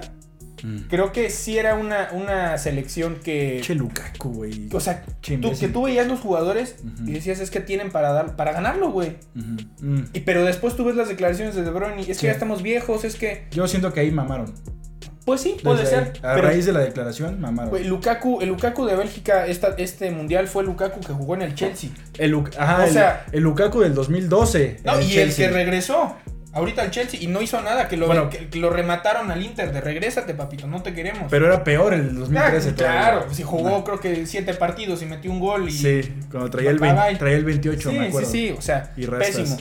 Creo 0.90 1.12
que 1.12 1.30
sí 1.32 1.58
era 1.58 1.74
una, 1.76 2.10
una 2.14 2.58
selección 2.58 3.16
que... 3.22 3.60
Che 3.64 3.76
Lukaku, 3.76 4.30
güey. 4.30 4.70
O 4.72 4.80
sea, 4.80 5.04
tú, 5.42 5.52
que 5.60 5.68
tú 5.68 5.84
veías 5.84 6.08
los 6.08 6.20
jugadores 6.22 6.78
y 7.06 7.12
decías, 7.12 7.40
es 7.42 7.50
que 7.52 7.60
tienen 7.60 7.92
para 7.92 8.14
dar 8.14 8.36
para 8.38 8.54
ganarlo, 8.54 8.92
güey. 8.92 9.18
Mm. 9.34 10.04
Y 10.14 10.20
pero 10.22 10.46
después 10.46 10.76
tú 10.78 10.86
ves 10.86 10.96
las 10.96 11.10
declaraciones 11.10 11.56
de 11.56 11.64
De 11.64 11.72
Bruyne 11.72 12.04
y 12.04 12.12
es 12.12 12.18
Sí. 12.18 12.22
que 12.22 12.28
ya 12.28 12.34
estamos 12.34 12.62
viejos, 12.62 13.04
es 13.04 13.16
que... 13.16 13.48
Yo 13.52 13.68
siento 13.68 13.92
que 13.92 14.02
ahí 14.02 14.12
mamaron. 14.12 14.54
Pues 15.26 15.42
sí, 15.42 15.56
puede 15.62 15.82
Desde 15.84 15.92
ser. 15.92 16.14
A 16.26 16.34
pero, 16.36 16.48
raíz 16.48 16.66
de 16.66 16.74
la 16.74 16.80
declaración, 16.80 17.40
güey, 17.70 17.84
Lukaku, 17.84 18.42
el 18.42 18.50
Lukaku 18.50 18.86
de 18.86 18.96
Bélgica, 18.96 19.46
esta, 19.46 19.76
este 19.78 20.10
mundial 20.12 20.48
fue 20.48 20.64
el 20.64 20.70
Lukaku 20.70 21.00
que 21.00 21.14
jugó 21.14 21.36
en 21.36 21.44
el 21.44 21.54
Chelsea. 21.56 21.92
El, 22.18 22.44
ajá, 22.58 22.80
o 22.80 22.84
el- 22.88 22.92
sea- 22.94 23.26
el, 23.32 23.44
Lukaku 23.44 23.82
del 23.82 23.94
2012. 23.94 24.78
No, 24.84 24.94
el 24.98 25.04
y 25.08 25.18
el 25.20 25.34
que 25.36 25.48
regresó 25.50 26.16
ahorita 26.54 26.82
al 26.82 26.92
Chelsea 26.92 27.20
y 27.22 27.28
no 27.28 27.42
hizo 27.42 27.62
nada, 27.62 27.88
que 27.88 27.98
lo, 27.98 28.08
Bueno. 28.08 28.30
que, 28.32 28.50
que 28.50 28.58
lo 28.60 28.70
remataron 28.72 29.30
al 29.32 29.42
Inter 29.44 29.72
de 29.72 29.80
regrésate, 29.80 30.34
papito, 30.34 30.66
no 30.68 30.82
te 30.82 30.94
queremos. 30.94 31.28
Pero 31.30 31.46
era 31.46 31.64
peor 31.64 31.94
el 31.94 32.10
Ah, 32.10 32.14
2013. 32.20 32.72
todavía. 32.74 33.00
claro, 33.02 33.26
pues 33.26 33.38
si 33.38 33.44
jugó 33.44 33.84
creo 33.84 34.00
que 34.00 34.26
siete 34.26 34.54
partidos 34.56 35.02
y 35.02 35.06
metió 35.06 35.32
un 35.32 35.40
gol 35.40 35.70
y... 35.70 35.72
Sí, 35.72 36.02
cuando 36.32 36.50
traía 36.50 36.72
el, 36.72 36.80
Bye, 36.80 36.90
20 36.94 37.10
bye. 37.10 37.18
traía 37.20 37.38
el 37.38 37.46
28, 37.46 37.90
sí, 37.92 37.96
me 37.96 38.04
sí, 38.04 38.10
acuerdo. 38.10 38.30
sí, 38.30 38.56
o 38.58 38.62
sea, 38.62 38.92
Y 38.98 39.06
pésimo. 39.08 39.56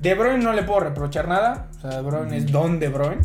De 0.00 0.14
Bruyne 0.14 0.38
no 0.42 0.52
le 0.54 0.62
puedo 0.62 0.80
reprochar 0.80 1.28
nada, 1.28 1.68
o 1.76 1.80
sea, 1.80 1.90
De 1.96 2.02
Bruyne 2.02 2.36
es 2.38 2.50
don 2.50 2.78
De 2.80 2.88
Bruyne. 2.88 3.18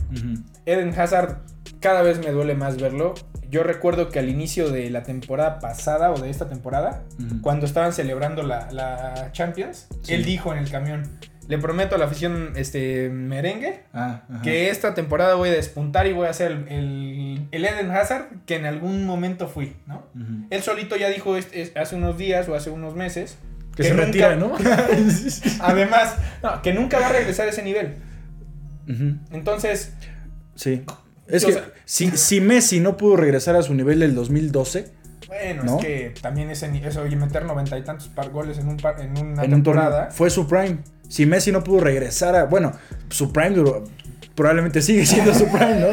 Eden 0.66 1.00
Hazard 1.00 1.38
cada 1.86 2.02
vez 2.02 2.18
me 2.18 2.32
duele 2.32 2.56
más 2.56 2.78
verlo. 2.82 3.14
Yo 3.48 3.62
recuerdo 3.62 4.10
que 4.10 4.18
al 4.18 4.28
inicio 4.28 4.72
de 4.72 4.90
la 4.90 5.04
temporada 5.04 5.60
pasada 5.60 6.10
o 6.12 6.18
de 6.20 6.32
esta 6.32 6.50
temporada, 6.50 7.04
cuando 7.44 7.68
estaban 7.68 7.94
celebrando 7.94 8.42
la, 8.42 8.72
la 8.72 9.30
Champions, 9.34 9.88
Sí. 10.02 10.16
él 10.16 10.26
dijo 10.26 10.52
en 10.52 10.58
el 10.58 10.72
camión, 10.72 11.04
le 11.48 11.60
prometo 11.60 11.94
a 11.94 12.00
la 12.00 12.06
afición 12.06 12.54
este, 12.56 13.10
merengue 13.10 13.84
Ah, 13.94 14.24
que 14.42 14.72
esta 14.72 14.96
temporada 14.96 15.36
voy 15.36 15.50
a 15.50 15.52
despuntar 15.52 16.08
y 16.08 16.14
voy 16.14 16.26
a 16.28 16.34
ser 16.34 16.54
el, 16.54 16.68
el, 16.70 17.48
el 17.52 17.66
Eden 17.66 17.92
Hazard 17.92 18.30
que 18.48 18.56
en 18.56 18.66
algún 18.66 19.06
momento 19.06 19.48
fui, 19.48 19.76
¿no? 19.86 20.08
Él 20.50 20.64
solito 20.64 20.96
ya 20.96 21.10
dijo 21.10 21.38
es- 21.38 21.72
hace 21.78 21.96
unos 21.96 22.18
días 22.18 22.50
o 22.50 22.56
hace 22.56 22.72
unos 22.72 22.96
meses 22.96 23.38
Que, 23.76 23.84
se 23.84 23.90
nunca- 23.92 24.06
retira, 24.08 24.36
¿no? 24.38 24.54
Además, 25.62 26.16
no, 26.42 26.64
que 26.64 26.74
nunca 26.74 27.00
va 27.00 27.10
a 27.10 27.14
regresar 27.14 27.46
a 27.46 27.52
ese 27.52 27.62
nivel. 27.62 27.94
Entonces, 29.32 29.94
Sí. 30.56 30.84
Es 31.28 31.44
O 31.44 31.48
que 31.48 31.54
sea- 31.54 31.72
si, 31.86 32.12
si 32.12 32.42
Messi 32.42 32.80
no 32.80 32.98
pudo 32.98 33.16
regresar 33.18 33.56
a 33.56 33.62
su 33.64 33.74
nivel 33.74 34.00
del 34.00 34.14
2012 34.16 34.88
Bueno, 35.28 35.64
¿No? 35.64 35.80
es 35.80 35.86
que 35.86 36.14
también 36.22 36.50
ese, 36.52 36.70
eso, 36.88 37.02
oye, 37.02 37.16
meter 37.16 37.46
noventa 37.46 37.78
y 37.78 37.84
tantos 37.84 38.08
par 38.10 38.30
goles 38.30 38.58
en, 38.60 38.68
un 38.68 38.78
par- 38.78 39.02
en 39.02 39.12
una 39.18 39.44
en 39.44 39.54
un 39.54 39.64
temporada. 39.64 40.12
fue 40.12 40.30
su 40.30 40.48
prime. 40.48 40.78
Si 41.10 41.26
Messi 41.26 41.52
no 41.52 41.64
pudo 41.64 41.80
regresar 41.82 42.36
a. 42.36 42.46
Bueno, 42.46 42.74
su 43.10 43.32
prime 43.34 43.56
duró- 43.56 43.84
probablemente 44.36 44.82
sigue 44.82 45.06
siendo 45.06 45.34
su 45.34 45.46
prime, 45.48 45.80
¿no? 45.80 45.88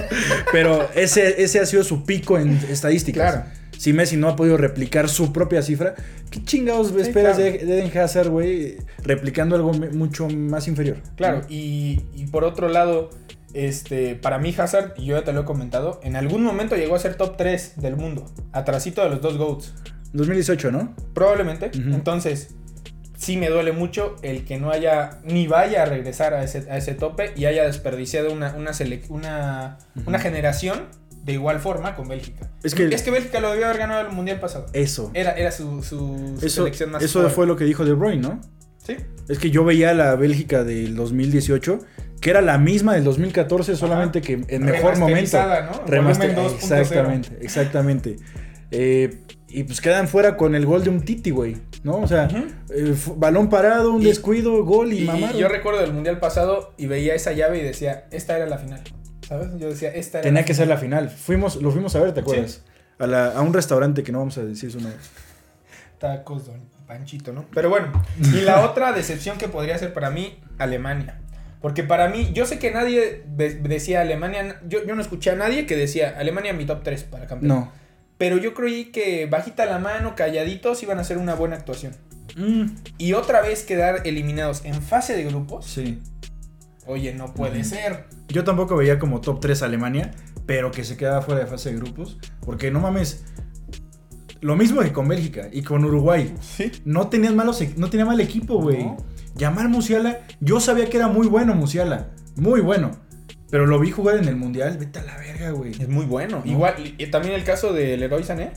Pero 0.52 0.88
ese, 0.94 1.42
ese 1.42 1.60
ha 1.60 1.66
sido 1.66 1.82
su 1.84 2.04
pico 2.04 2.38
en 2.38 2.58
estadísticas. 2.68 3.32
Claro. 3.32 3.46
Si 3.78 3.92
Messi 3.92 4.16
no 4.16 4.28
ha 4.28 4.36
podido 4.36 4.56
replicar 4.56 5.08
su 5.08 5.32
propia 5.32 5.60
cifra, 5.62 5.94
¿qué 6.30 6.44
chingados 6.44 6.92
esperas 6.96 7.36
claro. 7.36 7.52
de, 7.52 7.58
de 7.64 7.78
Eden 7.80 7.98
Hazard, 7.98 8.28
güey? 8.28 8.76
Replicando 9.02 9.56
algo 9.56 9.72
mucho 9.72 10.28
más 10.28 10.68
inferior. 10.68 10.98
Claro, 11.16 11.40
y, 11.48 12.00
y 12.14 12.26
por 12.26 12.44
otro 12.44 12.68
lado, 12.68 13.10
este, 13.54 14.14
para 14.16 14.38
mí 14.38 14.54
Hazard, 14.56 14.94
y 14.96 15.06
yo 15.06 15.16
ya 15.18 15.24
te 15.24 15.32
lo 15.32 15.42
he 15.42 15.44
comentado, 15.44 16.00
en 16.02 16.16
algún 16.16 16.42
momento 16.42 16.76
llegó 16.76 16.94
a 16.94 16.98
ser 16.98 17.14
top 17.16 17.36
3 17.36 17.74
del 17.80 17.96
mundo, 17.96 18.30
atrasito 18.52 19.02
de 19.02 19.10
los 19.10 19.20
dos 19.20 19.36
GOATs, 19.36 19.74
2018, 20.12 20.70
¿no? 20.72 20.94
probablemente. 21.14 21.70
Entonces, 21.74 22.54
sí 23.16 23.36
me 23.36 23.48
duele 23.48 23.72
mucho 23.72 24.16
el 24.22 24.44
que 24.44 24.58
no 24.58 24.70
haya, 24.70 25.20
ni 25.24 25.46
vaya 25.46 25.82
a 25.82 25.86
regresar 25.86 26.34
a 26.34 26.42
ese, 26.44 26.70
a 26.70 26.76
ese 26.76 26.94
tope 26.94 27.32
y 27.36 27.46
haya 27.46 27.64
desperdiciado 27.64 28.32
una, 28.32 28.54
una, 28.54 28.72
una, 29.08 29.78
una 30.06 30.18
generación 30.18 30.86
de 31.24 31.34
igual 31.34 31.60
forma 31.60 31.94
con 31.94 32.08
Bélgica. 32.08 32.50
Es 32.64 32.74
que- 32.74 32.86
es 32.92 33.02
que 33.02 33.10
Bélgica 33.12 33.38
lo 33.40 33.50
debió 33.52 33.66
haber 33.66 33.78
ganado 33.78 34.00
el 34.06 34.12
Mundial 34.12 34.40
pasado. 34.40 34.66
Eso. 34.72 35.10
Era, 35.14 35.32
era 35.32 35.52
su, 35.52 35.82
su 35.82 36.34
Eso, 36.42 36.48
selección 36.62 36.90
más 36.90 37.02
eso 37.02 37.30
fue 37.30 37.46
lo 37.46 37.56
que 37.56 37.64
dijo 37.64 37.84
De 37.84 37.92
Bruyne, 37.92 38.20
¿no? 38.20 38.40
Sí. 38.84 38.96
Es 39.28 39.38
que 39.38 39.50
yo 39.52 39.64
veía 39.64 39.94
la 39.94 40.16
Bélgica 40.16 40.64
del 40.64 40.96
2018, 40.96 41.78
que 42.22 42.30
era 42.30 42.40
la 42.40 42.56
misma 42.56 42.94
del 42.94 43.04
2014, 43.04 43.76
solamente 43.76 44.22
que 44.22 44.42
en 44.48 44.64
mejor 44.64 44.96
momento. 44.96 45.36
¿no? 45.38 45.86
Remaster- 45.86 46.34
Volumen 46.34 46.36
2.0. 46.36 46.54
exactamente, 46.54 47.38
exactamente. 47.42 48.16
Eh, 48.70 49.18
y 49.48 49.64
pues 49.64 49.82
quedan 49.82 50.08
fuera 50.08 50.38
con 50.38 50.54
el 50.54 50.64
gol 50.64 50.82
de 50.82 50.88
un 50.88 51.02
Titi, 51.02 51.30
güey, 51.30 51.56
¿no? 51.82 51.96
O 51.96 52.06
sea, 52.06 52.28
eh, 52.74 52.94
balón 53.16 53.50
parado, 53.50 53.92
un 53.92 54.00
Y- 54.00 54.06
descuido, 54.06 54.64
gol 54.64 54.92
y, 54.94 55.02
Y 55.02 55.04
mamaron. 55.04 55.36
yo 55.36 55.48
recuerdo 55.48 55.84
el 55.84 55.92
mundial 55.92 56.18
pasado 56.20 56.72
y 56.78 56.86
veía 56.86 57.14
esa 57.14 57.32
llave 57.32 57.58
y 57.58 57.62
decía, 57.62 58.06
esta 58.12 58.36
era 58.36 58.46
la 58.46 58.56
final. 58.56 58.80
¿Sabes? 59.28 59.48
Yo 59.58 59.68
decía, 59.68 59.90
esta 59.90 60.18
era 60.18 60.22
Tenía 60.24 60.40
la 60.40 60.46
que 60.46 60.54
ser 60.54 60.68
la 60.68 60.78
final. 60.78 61.10
Fuimos, 61.10 61.56
lo 61.56 61.70
fuimos 61.70 61.94
a 61.96 62.00
ver, 62.00 62.12
¿te 62.14 62.20
Sí. 62.20 62.22
acuerdas? 62.22 62.62
A, 62.98 63.06
la- 63.06 63.32
a 63.32 63.40
un 63.42 63.52
restaurante 63.52 64.02
que 64.02 64.12
no 64.12 64.20
vamos 64.20 64.38
a 64.38 64.44
decir 64.44 64.70
su 64.72 64.78
nombre. 64.80 64.98
Tacos, 65.98 66.46
don 66.46 66.60
Panchito, 66.86 67.32
¿no? 67.32 67.46
Pero 67.54 67.68
bueno, 67.68 67.92
y 68.32 68.40
la 68.42 68.64
otra 68.64 68.92
decepción 68.92 69.38
que 69.38 69.48
podría 69.48 69.76
ser 69.78 69.92
para 69.92 70.10
mí, 70.10 70.38
Alemania. 70.58 71.18
Porque 71.62 71.84
para 71.84 72.08
mí, 72.08 72.30
yo 72.34 72.44
sé 72.44 72.58
que 72.58 72.70
nadie 72.72 73.22
de- 73.36 73.54
decía 73.54 74.00
Alemania, 74.00 74.60
yo, 74.68 74.84
yo 74.84 74.94
no 74.96 75.00
escuché 75.00 75.30
a 75.30 75.36
nadie 75.36 75.64
que 75.64 75.76
decía 75.76 76.14
Alemania 76.18 76.52
mi 76.52 76.64
top 76.66 76.82
3 76.82 77.04
para 77.04 77.26
campeón. 77.26 77.48
No. 77.48 77.72
Pero 78.18 78.36
yo 78.36 78.52
creí 78.52 78.86
que 78.86 79.26
bajita 79.26 79.64
la 79.66 79.78
mano, 79.78 80.14
calladitos, 80.16 80.82
iban 80.82 80.98
a 80.98 81.00
hacer 81.02 81.18
una 81.18 81.34
buena 81.34 81.56
actuación. 81.56 81.94
Mm, 82.36 82.66
Y 82.98 83.12
otra 83.14 83.40
vez 83.42 83.62
quedar 83.62 84.02
eliminados 84.06 84.64
en 84.64 84.80
fase 84.82 85.14
de 85.16 85.24
grupos, 85.24 85.66
sí. 85.66 86.00
oye, 86.86 87.14
no 87.14 87.32
puede 87.34 87.62
ser. 87.64 88.04
Yo 88.28 88.42
tampoco 88.44 88.76
veía 88.76 88.98
como 88.98 89.20
top 89.20 89.40
3 89.40 89.62
Alemania, 89.62 90.10
pero 90.46 90.70
que 90.72 90.82
se 90.84 90.96
quedaba 90.96 91.22
fuera 91.22 91.40
de 91.42 91.46
fase 91.46 91.70
de 91.70 91.76
grupos. 91.76 92.18
Porque 92.44 92.70
no 92.70 92.80
mames. 92.80 93.24
Lo 94.40 94.56
mismo 94.56 94.80
que 94.80 94.92
con 94.92 95.06
Bélgica 95.06 95.48
y 95.52 95.62
con 95.62 95.84
Uruguay. 95.84 96.34
Sí. 96.40 96.72
No 96.84 97.08
tenían 97.08 97.36
malos, 97.36 97.60
e- 97.60 97.74
no 97.76 97.88
tenía 97.90 98.04
mal 98.06 98.20
equipo, 98.20 98.60
güey. 98.60 98.82
No. 98.84 98.96
Llamar 99.34 99.68
Musiala, 99.68 100.20
yo 100.40 100.60
sabía 100.60 100.86
que 100.86 100.96
era 100.96 101.08
muy 101.08 101.26
bueno 101.26 101.54
Musiala, 101.54 102.08
muy 102.36 102.60
bueno. 102.60 102.90
Pero 103.50 103.66
lo 103.66 103.78
vi 103.78 103.90
jugar 103.90 104.16
en 104.16 104.28
el 104.28 104.36
mundial, 104.36 104.78
vete 104.78 104.98
a 105.00 105.02
la 105.02 105.16
verga, 105.18 105.50
güey. 105.50 105.72
Es 105.72 105.88
muy 105.88 106.06
bueno. 106.06 106.42
No. 106.44 106.50
Igual, 106.50 106.74
y 106.96 107.06
también 107.08 107.34
el 107.34 107.44
caso 107.44 107.72
del 107.74 108.00
Leroy 108.00 108.24
Sané. 108.24 108.52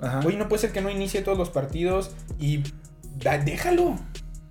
Ajá. 0.00 0.20
Oye, 0.26 0.36
no 0.36 0.48
puede 0.48 0.60
ser 0.60 0.72
que 0.72 0.82
no 0.82 0.90
inicie 0.90 1.22
todos 1.22 1.38
los 1.38 1.48
partidos 1.48 2.10
y 2.38 2.62
da- 3.16 3.38
déjalo. 3.38 3.96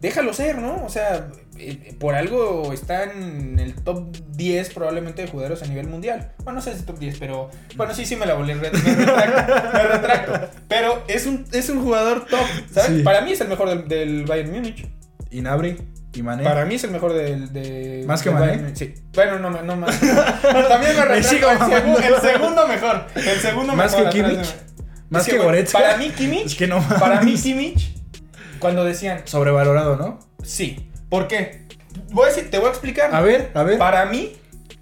Déjalo 0.01 0.34
ser, 0.34 0.58
¿no? 0.58 0.84
O 0.84 0.89
sea, 0.89 1.30
eh, 1.60 1.96
por 2.00 2.15
algo 2.15 2.74
está 2.74 3.03
en 3.03 3.60
el 3.60 3.75
top 3.75 4.18
10 4.32 4.74
probablemente 4.74 5.22
de 5.22 5.27
jugadores 5.30 5.62
a 5.62 5.68
nivel 5.68 5.88
mundial. 5.88 6.32
Bueno, 6.44 6.58
no 6.60 6.62
sé 6.62 6.75
si 6.75 6.84
top 6.84 6.98
10, 7.00 7.20
pero 7.20 7.50
bueno, 7.77 7.94
sí, 7.94 8.06
sí 8.06 8.15
me 8.15 8.25
la 8.25 8.34
volé. 8.34 8.56
Me 8.56 8.70
retracto, 8.70 9.53
me 9.77 9.84
retracto. 9.84 10.60
Pero 10.68 11.03
es 11.08 11.25
un, 11.27 11.46
es 11.53 11.70
un 11.70 11.84
jugador 11.84 12.25
top, 12.25 12.46
¿sabes? 12.72 12.98
Sí. 12.98 13.03
Para 13.03 13.22
mí 13.22 13.32
es 13.32 13.42
el 13.42 13.48
mejor 13.48 13.70
del, 13.70 13.88
del 13.88 14.25
Bayern 14.25 14.51
Múnich. 14.51 14.88
Y 15.34 15.42
Nabri, 15.42 15.78
y 16.13 16.22
Mané. 16.22 16.44
Para 16.44 16.63
mí 16.66 16.75
es 16.75 16.84
el 16.84 16.92
mejor 16.92 17.13
del. 17.13 17.52
De, 17.52 18.04
¿Más 18.08 18.22
que 18.22 18.30
del 18.30 18.36
Mané? 18.40 18.46
Bayern 18.52 18.63
Múnich. 18.66 18.78
Sí. 18.78 18.94
Bueno, 19.13 19.40
no, 19.40 19.50
no 19.63 19.75
más. 19.75 20.00
No, 20.04 20.68
también 20.68 20.96
me 20.96 21.06
retracto. 21.06 21.50
El, 21.50 21.58
segu- 21.58 21.60
mamando. 21.60 22.00
el 22.00 22.22
segundo 22.22 22.68
mejor. 22.68 23.06
El 23.16 23.40
segundo 23.40 23.74
Más 23.75 23.92
mejor. 23.92 24.12
que 24.12 24.20
atrás 24.22 24.32
de- 24.38 24.42
Kimmich. 24.44 24.56
Más 25.10 25.28
Es 25.28 25.34
que 25.34 25.40
Goretzka. 25.40 25.80
Para 25.80 25.98
mí, 25.98 26.10
Kimmich. 26.12 26.46
Es 26.46 26.56
que 26.56 26.68
no 26.68 26.82
Para 27.00 27.22
mí. 27.22 27.34
Kimmich. 27.36 27.96
Cuando 28.60 28.84
decían, 28.86 29.22
Sobrevalorado, 29.25 29.98
¿no? 29.98 30.20
sí. 30.44 30.90
¿Por 31.10 31.28
qué? 31.28 31.68
Voy 32.12 32.25
a 32.25 32.28
decir, 32.30 32.50
te 32.50 32.58
voy 32.58 32.68
a 32.68 32.70
explicar. 32.72 33.13
A 33.13 33.22
ver, 33.22 33.52
a 33.54 33.63
ver. 33.63 33.78
Para 33.78 34.06
mí, 34.06 34.36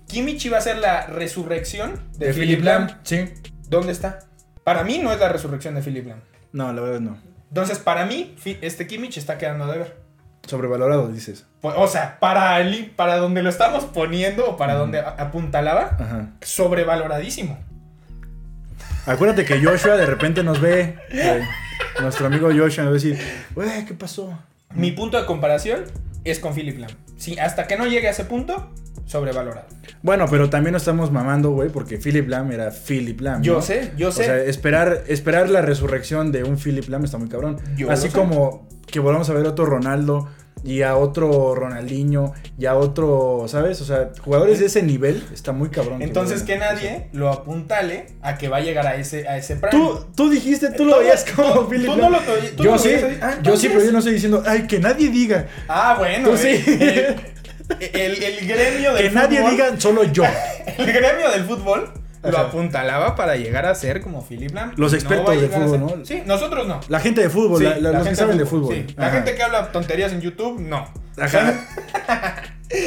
Kimmich 0.07 0.45
iba 0.45 0.57
a 0.57 0.61
ser 0.61 0.77
la 0.77 1.07
resurrección 1.07 2.09
de, 2.17 2.27
de 2.27 2.33
Philip 2.33 2.63
Lam. 2.63 2.87
Sí. 3.03 3.25
¿Dónde 3.67 3.91
está? 3.91 4.19
Para 4.63 4.83
mí 4.83 4.99
no 4.99 5.11
es 5.11 5.19
la 5.19 5.29
resurrección 5.29 5.75
de 5.75 5.81
Philip 5.81 6.07
Lam. 6.07 6.21
No, 6.53 6.71
la 6.73 6.81
verdad 6.81 6.99
no. 6.99 7.17
Entonces, 7.49 7.79
para 7.79 8.05
mí, 8.05 8.35
este 8.61 8.87
Kimmich 8.87 9.17
está 9.17 9.37
quedando 9.37 9.67
de 9.67 9.77
ver. 9.79 10.00
Sobrevalorado, 10.47 11.07
dices. 11.09 11.45
Pues, 11.61 11.75
O 11.77 11.87
sea, 11.87 12.17
para, 12.19 12.59
el, 12.61 12.87
para 12.91 13.17
donde 13.17 13.43
lo 13.43 13.49
estamos 13.49 13.85
poniendo 13.85 14.49
o 14.49 14.57
para 14.57 14.73
donde 14.75 14.99
apuntalaba, 14.99 15.97
Ajá. 15.99 16.29
sobrevaloradísimo. 16.41 17.57
Acuérdate 19.05 19.45
que 19.45 19.63
Joshua 19.63 19.95
de 19.97 20.05
repente 20.05 20.43
nos 20.43 20.59
ve. 20.61 20.97
Nuestro 21.99 22.27
amigo 22.27 22.47
Joshua 22.49 22.83
nos 22.83 22.87
va 22.87 22.89
a 22.89 22.93
decir, 22.93 23.19
güey, 23.55 23.85
¿qué 23.85 23.93
pasó? 23.93 24.37
Mi 24.73 24.91
punto 24.91 25.19
de 25.19 25.25
comparación 25.25 25.83
es 26.23 26.39
con 26.39 26.53
Philip 26.53 26.79
Lam. 26.79 26.91
Sí, 27.21 27.37
hasta 27.37 27.67
que 27.67 27.77
no 27.77 27.85
llegue 27.85 28.07
a 28.07 28.11
ese 28.11 28.25
punto, 28.25 28.71
sobrevalorado. 29.05 29.67
Bueno, 30.01 30.25
pero 30.29 30.49
también 30.49 30.73
nos 30.73 30.81
estamos 30.81 31.11
mamando, 31.11 31.51
güey, 31.51 31.69
porque 31.69 31.97
Philip 31.99 32.27
Lam 32.27 32.51
era 32.51 32.71
Philip 32.71 33.21
Lam. 33.21 33.43
Yo 33.43 33.61
sé, 33.61 33.91
yo 33.95 34.09
O 34.09 34.11
sé. 34.11 34.23
sea, 34.25 34.37
esperar, 34.37 35.03
esperar 35.07 35.49
la 35.49 35.61
resurrección 35.61 36.31
de 36.31 36.43
un 36.43 36.57
Philip 36.57 36.89
Lam 36.89 37.03
está 37.05 37.19
muy 37.19 37.29
cabrón. 37.29 37.57
Yo 37.77 37.91
Así 37.91 38.09
sé. 38.09 38.17
como 38.17 38.67
que 38.87 38.99
volvamos 38.99 39.29
a 39.29 39.33
ver 39.33 39.45
otro 39.45 39.65
Ronaldo 39.65 40.29
y 40.63 40.81
a 40.83 40.95
otro 40.95 41.55
Ronaldinho 41.55 42.33
y 42.57 42.65
a 42.65 42.75
otro, 42.75 43.45
¿sabes? 43.47 43.81
O 43.81 43.85
sea, 43.85 44.11
jugadores 44.23 44.59
de 44.59 44.67
ese 44.67 44.83
nivel 44.83 45.23
está 45.33 45.51
muy 45.51 45.69
cabrón. 45.69 46.01
Entonces 46.01 46.43
que 46.43 46.57
nadie 46.57 47.07
lo 47.13 47.29
apuntale 47.29 48.07
a 48.21 48.37
que 48.37 48.47
va 48.47 48.57
a 48.57 48.61
llegar 48.61 48.85
a 48.87 48.95
ese, 48.95 49.27
a 49.27 49.37
ese 49.37 49.55
prime. 49.55 49.71
Tú, 49.71 50.05
tú 50.15 50.29
dijiste, 50.29 50.69
tú 50.71 50.85
lo 50.85 50.99
veías 50.99 51.25
como 51.35 51.67
Philip 51.67 51.87
tú 51.87 51.95
no 51.97 52.09
lo- 52.09 52.19
yo 52.57 52.71
no 52.71 52.77
sí. 52.77 52.91
Ah, 53.21 53.35
yo 53.41 53.57
sí, 53.57 53.67
pero 53.69 53.83
yo 53.83 53.91
no 53.91 53.99
estoy 53.99 54.13
diciendo, 54.13 54.43
ay, 54.45 54.67
que 54.67 54.79
nadie 54.79 55.09
diga. 55.09 55.47
Ah, 55.67 55.95
bueno. 55.97 56.29
Tú 56.29 56.35
eh, 56.35 56.61
sí. 56.63 56.71
eh, 56.79 57.15
El, 57.93 58.21
el 58.21 58.47
gremio 58.47 58.93
del 58.93 59.03
Que 59.07 59.11
nadie 59.11 59.49
diga, 59.49 59.79
solo 59.79 60.03
yo. 60.03 60.23
El 60.77 60.91
gremio 60.91 61.31
del 61.31 61.45
fútbol 61.45 61.91
lo 62.23 62.37
apuntalaba 62.37 63.15
para 63.15 63.35
llegar 63.35 63.65
a 63.65 63.73
ser 63.75 64.01
como 64.01 64.23
Philip 64.25 64.53
Lam. 64.53 64.73
Los 64.77 64.91
No 64.91 64.97
expertos 64.97 65.29
a 65.35 65.39
de 65.39 65.47
fútbol, 65.49 65.79
¿no? 65.79 66.05
Sí, 66.05 66.21
nosotros 66.25 66.67
no. 66.67 66.79
La 66.87 66.99
gente 66.99 67.21
de 67.21 67.29
fútbol, 67.29 67.57
Sí, 67.59 67.63
la- 67.63 67.77
la- 67.79 67.91
los 67.99 68.07
que 68.07 68.15
saben 68.15 68.37
de 68.37 68.45
fútbol. 68.45 68.75
sí. 68.75 68.85
La 68.97 69.09
gente 69.11 69.33
que 69.35 69.41
habla 69.43 69.71
tonterías 69.71 70.11
en 70.13 70.21
YouTube, 70.21 70.59
no. 70.59 70.85
Ajá. 71.17 71.53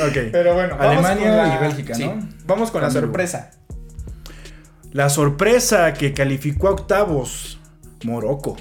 ok. 0.08 0.16
Pero 0.32 0.54
bueno, 0.54 0.76
vamos 0.78 1.04
Alemania 1.04 1.44
con 1.44 1.52
y 1.52 1.66
Bélgica, 1.68 1.98
¿no? 1.98 2.28
Vamos 2.46 2.70
con 2.70 2.82
la 2.82 2.90
sorpresa. 2.90 3.50
La 4.92 5.08
sorpresa 5.10 5.92
que 5.94 6.12
calificó 6.12 6.68
a 6.68 6.72
octavos, 6.72 7.58
Morocco. 8.04 8.56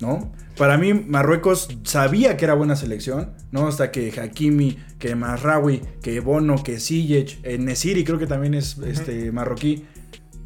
¿No? 0.00 0.32
Para 0.58 0.76
mí, 0.78 0.92
Marruecos 0.94 1.68
sabía 1.84 2.36
que 2.36 2.44
era 2.46 2.54
buena 2.54 2.76
selección, 2.76 3.32
¿no? 3.52 3.68
Hasta 3.68 3.90
que 3.92 4.12
Hakimi, 4.20 4.78
que 4.98 5.14
Marraoui, 5.14 5.82
que 6.02 6.20
Bono, 6.20 6.62
que 6.62 6.78
Ziyech, 6.80 7.40
eh, 7.42 7.58
Nesiri 7.58 8.04
creo 8.04 8.18
que 8.18 8.26
también 8.26 8.54
es 8.54 8.78
este, 8.78 9.30
marroquí. 9.32 9.84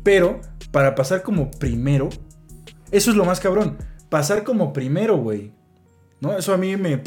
Pero, 0.03 0.41
para 0.73 0.95
pasar 0.95 1.23
como 1.23 1.51
primero, 1.51 2.09
eso 2.91 3.11
es 3.11 3.17
lo 3.17 3.25
más 3.25 3.41
cabrón. 3.41 3.79
Pasar 4.09 4.43
como 4.45 4.73
primero, 4.73 5.17
güey. 5.19 5.53
¿No? 6.21 6.37
Eso 6.37 6.53
a 6.53 6.57
mí 6.57 6.77
me... 6.77 7.01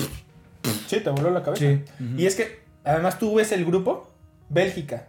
Sí, 0.88 1.00
te 1.02 1.10
voló 1.10 1.30
la 1.32 1.44
cabeza. 1.44 1.66
Sí. 1.66 1.82
Y 2.18 2.26
es 2.26 2.36
que, 2.36 2.62
además, 2.86 3.20
tú 3.20 3.36
ves 3.36 3.52
el 3.52 3.66
grupo: 3.66 4.10
Bélgica, 4.50 5.08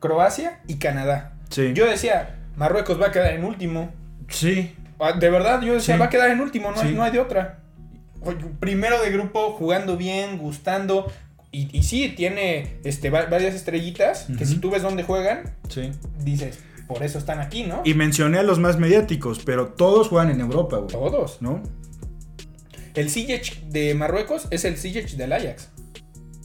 Croacia 0.00 0.60
y 0.66 0.76
Canadá. 0.78 1.34
Sí. 1.50 1.72
Yo 1.74 1.86
decía, 1.86 2.40
Marruecos 2.56 3.00
va 3.00 3.06
a 3.06 3.12
quedar 3.12 3.32
en 3.34 3.44
último. 3.44 3.92
Sí. 4.28 4.74
Ah, 4.98 5.12
De 5.12 5.30
verdad, 5.30 5.62
yo 5.62 5.74
decía, 5.74 5.94
Sí. 5.94 6.00
va 6.00 6.06
a 6.06 6.10
quedar 6.10 6.30
en 6.30 6.40
último, 6.40 6.72
no, 6.72 6.80
hay, 6.80 6.92
no 6.94 7.04
hay 7.04 7.12
de 7.12 7.20
otra. 7.20 7.60
Primero 8.58 9.00
de 9.00 9.10
grupo, 9.12 9.52
jugando 9.52 9.96
bien, 9.96 10.38
gustando. 10.38 11.10
Y, 11.50 11.76
y 11.76 11.82
sí, 11.82 12.12
tiene 12.16 12.78
este, 12.84 13.10
va- 13.10 13.26
varias 13.26 13.54
estrellitas 13.54 14.26
que 14.36 14.44
si 14.44 14.56
tú 14.58 14.70
ves 14.70 14.82
dónde 14.82 15.02
juegan, 15.02 15.54
Sí. 15.68 15.90
dices, 16.22 16.58
por 16.86 17.02
eso 17.02 17.18
están 17.18 17.40
aquí, 17.40 17.64
¿no? 17.64 17.80
Y 17.84 17.94
mencioné 17.94 18.38
a 18.38 18.42
los 18.42 18.58
más 18.58 18.78
mediáticos, 18.78 19.40
pero 19.44 19.68
todos 19.68 20.08
juegan 20.08 20.30
en 20.30 20.40
Europa, 20.40 20.76
güey. 20.76 20.88
Todos. 20.88 21.40
¿No? 21.40 21.62
El 22.94 23.10
Ziyech 23.10 23.62
de 23.68 23.94
Marruecos 23.94 24.48
es 24.50 24.64
el 24.64 24.76
Ziyech 24.76 25.12
del 25.16 25.32
Ajax. 25.32 25.68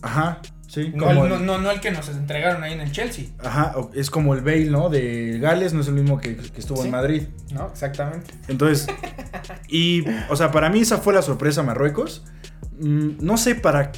Ajá. 0.01 0.41
Sí, 0.67 0.91
No, 0.95 1.05
como 1.05 1.25
el, 1.25 1.31
el- 1.33 1.45
no, 1.45 1.57
no, 1.57 1.61
no 1.61 1.71
el 1.71 1.79
que 1.81 1.91
nos 1.91 2.07
entregaron 2.09 2.63
ahí 2.63 2.73
en 2.73 2.81
el 2.81 2.91
Chelsea. 2.91 3.25
Ajá, 3.43 3.75
es 3.93 4.09
como 4.09 4.33
el 4.33 4.41
Bale, 4.41 4.65
¿no? 4.65 4.89
De 4.89 5.37
Gales, 5.39 5.73
no 5.73 5.81
es 5.81 5.87
el 5.87 5.93
mismo 5.93 6.19
que, 6.19 6.35
que 6.35 6.59
estuvo 6.59 6.77
Sí. 6.81 6.85
en 6.85 6.91
Madrid. 6.91 7.23
¿No? 7.51 7.67
Exactamente. 7.67 8.31
Entonces, 8.47 8.87
y, 9.67 10.03
o 10.29 10.35
sea, 10.35 10.51
para 10.51 10.69
mí 10.69 10.79
esa 10.81 10.97
fue 10.97 11.13
la 11.13 11.21
sorpresa 11.21 11.61
Marruecos. 11.61 12.23
Mm, 12.79 13.23
no 13.23 13.37
sé 13.37 13.53
para 13.55 13.91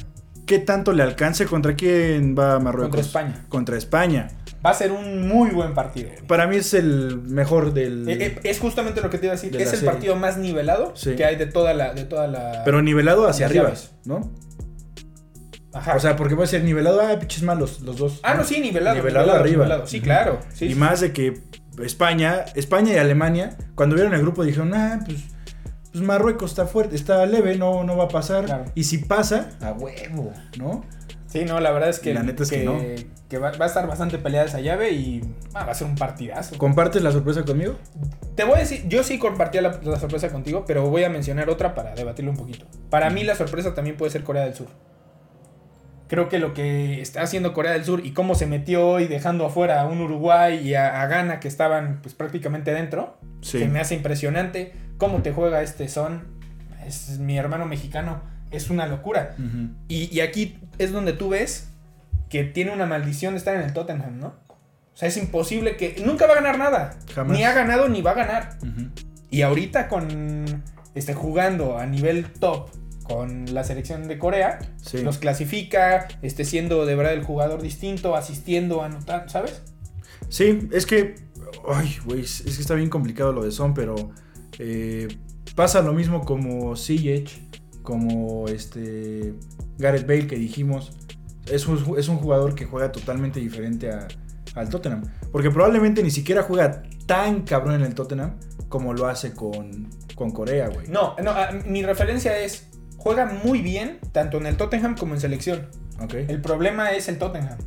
qué 0.46 0.58
tanto 0.58 0.92
le 0.92 1.02
alcance. 1.02 1.44
¿Contra 1.46 1.74
quién 1.74 2.34
va 2.38 2.58
Marruecos? 2.58 2.90
Contra 2.90 3.00
España. 3.02 3.44
Contra 3.48 3.76
España. 3.76 4.28
Va 4.64 4.70
a 4.70 4.74
ser 4.74 4.90
un 4.90 5.28
muy 5.28 5.50
buen 5.50 5.74
partido. 5.74 6.10
Para 6.26 6.46
mí 6.46 6.56
es 6.56 6.74
el 6.74 7.20
mejor 7.22 7.72
del... 7.74 8.08
Eh, 8.08 8.16
eh, 8.20 8.40
es 8.42 8.58
justamente 8.58 9.00
lo 9.00 9.10
que 9.10 9.18
te 9.18 9.26
iba 9.26 9.32
a 9.34 9.36
decir. 9.36 9.52
de 9.52 9.62
Es 9.62 9.70
el 9.72 9.78
serie. 9.80 9.90
partido 9.92 10.16
más 10.16 10.38
nivelado 10.38 10.92
Sí. 10.96 11.14
que 11.14 11.24
hay 11.24 11.36
de 11.36 11.46
toda 11.46 11.72
la. 11.74 11.92
De 11.94 12.04
toda 12.04 12.26
la 12.26 12.62
pero 12.64 12.82
nivelado 12.82 13.28
hacia 13.28 13.46
arriba, 13.46 13.64
llaves. 13.64 13.92
¿no? 14.04 14.32
Ajá. 15.72 15.94
O 15.94 16.00
sea, 16.00 16.16
porque 16.16 16.34
puede 16.34 16.48
ser 16.48 16.64
nivelado, 16.64 17.00
ah, 17.02 17.18
pinches 17.18 17.42
malos, 17.42 17.80
los 17.82 17.98
dos. 17.98 18.20
ah, 18.22 18.34
no, 18.34 18.44
sí, 18.44 18.60
nivelado. 18.60 18.96
Nivelado 18.96 19.32
arriba. 19.32 19.64
nivelado. 19.64 19.86
Sí, 19.86 20.00
claro. 20.00 20.40
Sí, 20.54 20.66
y 20.66 20.68
sí. 20.70 20.74
más 20.74 21.00
de 21.00 21.12
que 21.12 21.42
España, 21.84 22.46
España 22.54 22.94
y 22.94 22.96
Alemania, 22.96 23.56
cuando 23.74 23.94
vieron 23.94 24.14
el 24.14 24.22
grupo 24.22 24.42
dijeron, 24.42 24.72
ah, 24.74 25.00
pues, 25.04 25.18
pues 25.96 26.06
Marruecos 26.06 26.50
está 26.50 26.66
fuerte, 26.66 26.94
está 26.94 27.24
leve, 27.26 27.56
no, 27.56 27.82
no 27.84 27.96
va 27.96 28.04
a 28.04 28.08
pasar. 28.08 28.44
Claro. 28.44 28.64
Y 28.74 28.84
si 28.84 28.98
pasa, 28.98 29.50
a 29.62 29.72
huevo, 29.72 30.32
¿no? 30.58 30.84
Sí, 31.26 31.44
no, 31.44 31.58
la 31.60 31.70
verdad 31.70 31.88
es 31.88 31.98
que, 32.00 32.12
La 32.14 32.22
neta 32.22 32.42
es 32.44 32.50
que 32.50 32.64
no. 32.64 32.78
que 33.28 33.38
va, 33.38 33.50
va 33.52 33.64
a 33.64 33.68
estar 33.68 33.86
bastante 33.86 34.16
peleada 34.18 34.46
esa 34.46 34.60
llave 34.60 34.90
y 34.92 35.22
ah, 35.54 35.64
va 35.64 35.72
a 35.72 35.74
ser 35.74 35.86
un 35.86 35.94
partidazo. 35.96 36.56
¿Compartes 36.58 37.02
la 37.02 37.12
sorpresa 37.12 37.44
conmigo? 37.44 37.76
Te 38.34 38.44
voy 38.44 38.56
a 38.56 38.58
decir, 38.58 38.84
yo 38.88 39.02
sí 39.02 39.18
compartía 39.18 39.60
la, 39.62 39.80
la 39.82 39.98
sorpresa 39.98 40.28
contigo, 40.30 40.64
pero 40.66 40.88
voy 40.88 41.04
a 41.04 41.08
mencionar 41.10 41.48
otra 41.50 41.74
para 41.74 41.94
debatirlo 41.94 42.30
un 42.30 42.36
poquito. 42.36 42.66
Para 42.90 43.10
mí 43.10 43.24
la 43.24 43.34
sorpresa 43.34 43.74
también 43.74 43.96
puede 43.96 44.12
ser 44.12 44.22
Corea 44.22 44.44
del 44.44 44.54
Sur. 44.54 44.68
Creo 46.08 46.28
que 46.28 46.38
lo 46.38 46.54
que 46.54 47.00
está 47.02 47.22
haciendo 47.22 47.52
Corea 47.52 47.72
del 47.72 47.84
Sur 47.84 48.06
y 48.06 48.12
cómo 48.12 48.36
se 48.36 48.46
metió 48.46 48.86
hoy 48.88 49.06
dejando 49.08 49.44
afuera 49.44 49.80
a 49.80 49.86
un 49.86 50.00
Uruguay 50.00 50.60
y 50.62 50.74
a, 50.74 51.02
a 51.02 51.06
Ghana 51.08 51.40
que 51.40 51.48
estaban 51.48 51.98
pues 52.02 52.14
prácticamente 52.14 52.72
dentro, 52.72 53.16
Sí. 53.40 53.58
se 53.58 53.68
me 53.68 53.80
hace 53.80 53.94
impresionante. 53.96 54.72
Cómo 54.98 55.22
te 55.22 55.32
juega 55.32 55.62
este 55.62 55.88
son, 55.88 56.24
es 56.86 57.18
mi 57.18 57.36
hermano 57.38 57.66
mexicano, 57.66 58.22
es 58.50 58.70
una 58.70 58.86
locura. 58.86 59.34
Y, 59.88 60.14
y 60.14 60.20
aquí 60.20 60.58
es 60.78 60.92
donde 60.92 61.12
tú 61.12 61.30
ves 61.30 61.68
que 62.30 62.44
tiene 62.44 62.72
una 62.72 62.86
maldición 62.86 63.34
de 63.34 63.38
estar 63.38 63.54
en 63.56 63.62
el 63.62 63.72
Tottenham, 63.72 64.18
¿no? 64.18 64.28
O 64.28 64.98
sea, 64.98 65.08
es 65.08 65.16
imposible 65.18 65.76
que... 65.76 66.02
Nunca 66.04 66.26
va 66.26 66.32
a 66.32 66.36
ganar 66.36 66.58
nada. 66.58 66.98
Jamás. 67.14 67.36
Ni 67.36 67.44
ha 67.44 67.52
ganado 67.52 67.88
ni 67.88 68.00
va 68.00 68.12
a 68.12 68.14
ganar. 68.14 68.58
Y 69.30 69.42
ahorita 69.42 69.88
con... 69.88 70.62
Este, 70.94 71.12
jugando 71.12 71.76
a 71.78 71.84
nivel 71.84 72.32
top 72.32 72.70
con 73.02 73.52
la 73.54 73.62
selección 73.64 74.08
de 74.08 74.18
Corea, 74.18 74.58
Sí. 74.82 75.02
los 75.02 75.18
clasifica, 75.18 76.08
este, 76.22 76.44
siendo 76.46 76.86
de 76.86 76.96
verdad 76.96 77.12
el 77.12 77.22
jugador 77.22 77.60
distinto, 77.60 78.16
asistiendo, 78.16 78.82
anotando, 78.82 79.28
¿sabes? 79.28 79.62
Sí, 80.30 80.68
es 80.72 80.86
que. 80.86 81.14
Ay, 81.68 81.98
güey, 82.06 82.22
es 82.22 82.42
que 82.42 82.48
está 82.50 82.74
bien 82.74 82.88
complicado 82.88 83.32
lo 83.32 83.44
de 83.44 83.52
Son, 83.52 83.74
pero. 83.74 83.94
Eh, 84.58 85.08
pasa 85.54 85.82
lo 85.82 85.92
mismo 85.92 86.24
como 86.24 86.76
Ziyech, 86.76 87.40
como 87.82 88.48
este. 88.48 89.34
Gareth 89.78 90.06
Bale 90.06 90.26
que 90.26 90.36
dijimos. 90.36 90.92
Es 91.50 91.66
un, 91.68 91.96
es 91.98 92.08
un 92.08 92.16
jugador 92.16 92.54
que 92.56 92.64
juega 92.64 92.90
totalmente 92.90 93.38
diferente 93.38 93.90
a- 93.92 94.08
al 94.56 94.68
Tottenham. 94.68 95.04
Porque 95.30 95.50
probablemente 95.50 96.02
ni 96.02 96.10
siquiera 96.10 96.42
juega 96.42 96.82
tan 97.06 97.42
cabrón 97.42 97.74
en 97.76 97.82
el 97.82 97.94
Tottenham 97.94 98.34
como 98.68 98.92
lo 98.94 99.06
hace 99.06 99.32
con, 99.32 99.88
con 100.16 100.32
Corea, 100.32 100.68
güey. 100.68 100.88
No, 100.88 101.14
no, 101.22 101.30
ah, 101.30 101.50
mi 101.66 101.82
referencia 101.84 102.36
es, 102.40 102.68
juega 102.96 103.26
muy 103.44 103.60
bien, 103.62 103.98
tanto 104.10 104.38
en 104.38 104.46
el 104.46 104.56
Tottenham 104.56 104.96
como 104.96 105.14
en 105.14 105.20
selección. 105.20 105.68
El 106.10 106.40
problema 106.40 106.90
es 106.90 107.08
el 107.08 107.16
Tottenham, 107.18 107.58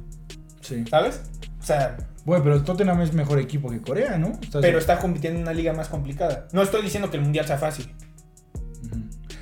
Sí. 0.61 0.83
¿sabes? 0.89 1.21
O 1.59 1.63
sea, 1.63 1.95
Bueno, 2.29 2.43
pero 2.43 2.55
el 2.55 2.63
Tottenham 2.63 3.01
es 3.01 3.11
mejor 3.13 3.39
equipo 3.39 3.69
que 3.69 3.81
Corea, 3.81 4.17
¿no? 4.17 4.27
¿Estás- 4.41 4.61
pero 4.61 4.77
está 4.79 4.99
compitiendo 4.99 5.37
en 5.39 5.43
una 5.43 5.53
liga 5.53 5.73
más 5.73 5.87
complicada. 5.89 6.47
No 6.51 6.61
estoy 6.61 6.81
diciendo 6.83 7.09
que 7.09 7.17
el 7.17 7.23
mundial 7.23 7.45
sea 7.47 7.57
fácil. 7.57 7.91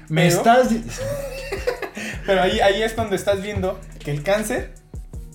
Me 0.09 0.27
Pero- 0.27 0.37
estás. 0.37 0.69
pero 2.25 2.41
ahí, 2.41 2.59
ahí 2.59 2.81
es 2.81 2.95
donde 2.95 3.15
estás 3.15 3.41
viendo 3.41 3.79
que 3.99 4.11
el 4.11 4.23
cáncer 4.23 4.73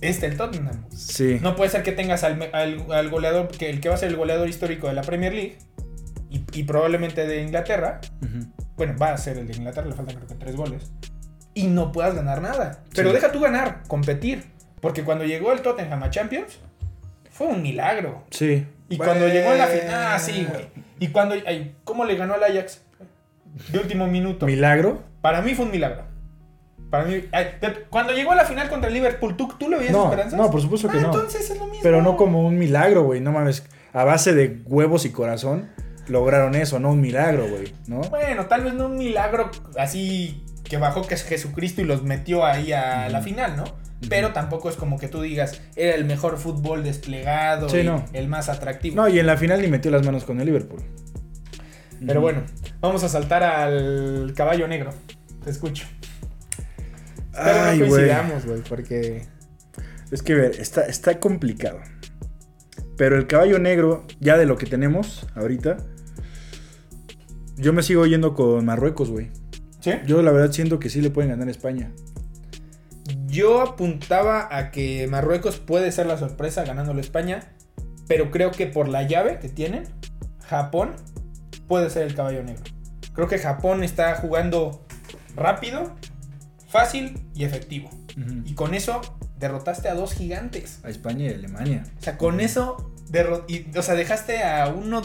es 0.01 0.21
del 0.21 0.37
Tottenham. 0.37 0.85
Sí. 0.97 1.39
No 1.43 1.55
puede 1.57 1.71
ser 1.71 1.83
que 1.83 1.93
tengas 1.93 2.25
al, 2.25 2.51
al- 2.55 2.91
al 2.91 3.09
goleador, 3.11 3.49
que 3.49 3.69
el 3.71 3.81
que 3.81 3.89
va 3.89 3.95
a 3.95 3.99
ser 3.99 4.09
el 4.09 4.17
goleador 4.17 4.49
histórico 4.49 4.89
de 4.89 4.95
la 4.95 5.03
Premier 5.03 5.33
League 5.33 5.59
y, 6.31 6.43
y 6.55 6.63
probablemente 6.65 7.27
de 7.27 7.43
Inglaterra. 7.43 8.01
Ujú. 8.23 8.47
Bueno, 8.77 8.95
va 9.01 9.13
a 9.13 9.19
ser 9.19 9.37
el 9.39 9.47
de 9.47 9.55
Inglaterra, 9.57 9.87
le 9.89 9.95
faltan 9.95 10.17
creo 10.17 10.27
que 10.27 10.35
tres 10.37 10.57
goles. 10.57 10.91
Y 11.55 11.67
no 11.67 11.93
puedas 11.93 12.15
ganar 12.15 12.41
nada. 12.41 12.83
Pero 12.95 13.11
Sí. 13.11 13.15
deja 13.17 13.31
tú 13.31 13.41
ganar, 13.41 13.83
competir. 13.89 14.45
Porque 14.81 15.05
cuando 15.05 15.25
llegó 15.25 15.53
el 15.53 15.61
Tottenham 15.61 16.03
a 16.03 16.11
Champions, 16.11 16.59
fue 17.33 17.49
un 17.49 17.63
milagro. 17.63 18.25
Sí. 18.31 18.65
Y 18.89 18.97
cuando 18.99 19.27
llegó 19.27 19.51
a 19.51 19.55
la 19.55 19.67
final. 19.67 19.91
Ah, 19.95 20.19
sí, 20.19 20.47
güey. 20.49 20.67
Y 21.01 21.09
cuando. 21.09 21.35
ay, 21.47 21.75
¿Cómo 21.85 22.05
le 22.05 22.15
ganó 22.17 22.35
al 22.35 22.45
Ajax? 22.45 22.83
De 23.71 23.79
último 23.79 24.07
minuto. 24.07 24.47
¿Milagro? 24.47 25.03
Para 25.21 25.43
mí 25.43 25.55
fue 25.55 25.65
un 25.65 25.71
milagro. 25.71 26.05
Para 26.91 27.05
mí. 27.05 27.25
ay, 27.33 27.47
cuando 27.89 28.13
llegó 28.13 28.33
a 28.33 28.37
la 28.37 28.45
final 28.45 28.69
contra 28.69 28.89
el 28.89 28.95
Liverpool, 28.95 29.37
¿tú, 29.37 29.49
tú 29.59 29.69
le 29.71 29.79
veías 29.79 29.93
No, 29.93 30.05
esperanzas? 30.05 30.39
no, 30.39 30.51
por 30.51 30.61
supuesto 30.61 30.89
que 30.89 30.99
Ah, 30.99 31.03
no. 31.03 31.07
Entonces 31.09 31.51
es 31.51 31.59
lo 31.59 31.65
mismo. 31.67 31.81
Pero 31.83 32.03
no 32.03 32.17
como 32.17 32.47
un 32.47 32.59
milagro, 32.59 33.03
güey. 33.05 33.21
No 33.21 33.33
mames. 33.33 33.65
A 33.95 34.05
base 34.05 34.35
de 34.35 34.61
huevos 34.67 35.05
y 35.07 35.11
corazón 35.11 35.71
lograron 36.09 36.55
eso, 36.55 36.79
no 36.81 36.91
un 36.91 37.01
milagro, 37.01 37.47
güey. 37.49 37.73
¿No? 37.87 38.01
Bueno, 38.03 38.47
tal 38.47 38.63
vez 38.65 38.75
no 38.75 38.87
un 38.87 38.99
milagro 38.99 39.51
así 39.79 40.45
que 40.65 40.77
bajó 40.77 41.03
que 41.07 41.15
es 41.15 41.25
Jesucristo 41.25 41.81
y 41.81 41.85
los 41.85 42.03
metió 42.03 42.45
ahí 42.45 42.73
a 42.73 43.09
la 43.09 43.21
final, 43.23 43.57
¿no? 43.57 43.65
Pero 44.09 44.33
tampoco 44.33 44.69
es 44.69 44.77
como 44.77 44.99
que 44.99 45.09
tú 45.09 45.21
digas, 45.23 45.61
era 45.77 45.95
el 45.95 46.05
mejor 46.05 46.37
fútbol 46.39 46.83
desplegado, 46.83 47.69
Sí, 47.69 47.79
y 47.79 47.85
no. 47.85 48.05
el 48.13 48.29
más 48.29 48.49
atractivo. 48.49 48.97
No, 48.97 49.09
y 49.09 49.19
en 49.19 49.27
la 49.27 49.37
final 49.37 49.63
ni 49.63 49.69
metió 49.69 49.91
las 49.91 50.05
manos 50.05 50.25
con 50.25 50.41
el 50.41 50.47
Liverpool. 50.47 50.83
Pero 52.05 52.21
bueno, 52.21 52.43
vamos 52.81 53.05
a 53.05 53.09
saltar 53.09 53.45
al 53.45 54.33
caballo 54.37 54.67
negro. 54.67 54.91
Te 55.45 55.51
escucho. 55.51 55.87
Pero 57.33 57.45
Ay, 57.63 57.79
no 57.79 57.87
güey. 57.87 57.91
coincidamos, 58.07 58.45
güey, 58.45 58.61
porque. 58.69 59.27
Es 60.11 60.23
que, 60.23 60.33
a 60.33 60.37
ver, 60.37 60.57
está, 60.61 60.83
está 60.83 61.21
complicado. 61.21 61.79
Pero 62.97 63.17
el 63.17 63.27
caballo 63.27 63.59
negro, 63.59 64.05
ya 64.21 64.37
de 64.37 64.47
lo 64.47 64.59
que 64.59 64.67
tenemos 64.67 65.27
ahorita, 65.35 65.77
yo 67.57 67.73
me 67.73 67.83
sigo 67.83 68.05
yendo 68.07 68.35
con 68.35 68.65
Marruecos, 68.65 69.11
güey. 69.11 69.31
¿Sí? 69.81 69.93
Yo 70.07 70.23
la 70.23 70.33
verdad 70.33 70.53
siento 70.53 70.79
que 70.79 70.91
sí 70.91 71.01
le 71.01 71.11
pueden 71.11 71.31
ganar 71.31 71.49
a 71.49 71.51
España. 71.51 71.91
Yo 73.33 73.63
apuntaba 73.63 74.47
a 74.55 74.71
que 74.71 75.07
Marruecos 75.09 75.57
puede 75.59 75.91
ser 75.91 76.05
la 76.07 76.19
sorpresa 76.19 76.65
ganándole 76.65 76.99
a 77.01 77.05
España, 77.05 77.41
pero 78.07 78.31
creo 78.31 78.51
que 78.51 78.67
por 78.67 78.89
la 78.89 79.05
llave 79.05 79.39
que 79.39 79.49
tienen, 79.49 79.85
Japón 80.47 80.93
puede 81.67 81.89
ser 81.89 82.03
el 82.03 82.15
caballo 82.15 82.43
negro. 82.43 82.63
Creo 83.15 83.29
que 83.29 83.39
Japón 83.39 83.83
está 83.85 84.15
jugando 84.17 84.85
rápido, 85.35 85.95
fácil 86.69 87.27
y 87.35 87.45
efectivo. 87.45 87.89
Y 88.45 88.53
con 88.55 88.75
eso 88.75 89.01
derrotaste 89.39 89.89
a 89.89 89.95
dos 89.95 90.13
gigantes. 90.13 90.81
A 90.85 90.91
España 90.91 91.25
y 91.31 91.33
Alemania. 91.35 91.85
O 91.99 92.03
sea, 92.03 92.19
con 92.19 92.39
eso 92.41 92.93
y, 93.49 93.77
o 93.77 93.83
sea, 93.83 93.95
dejaste 93.95 94.43
a 94.43 94.69
uno 94.69 95.01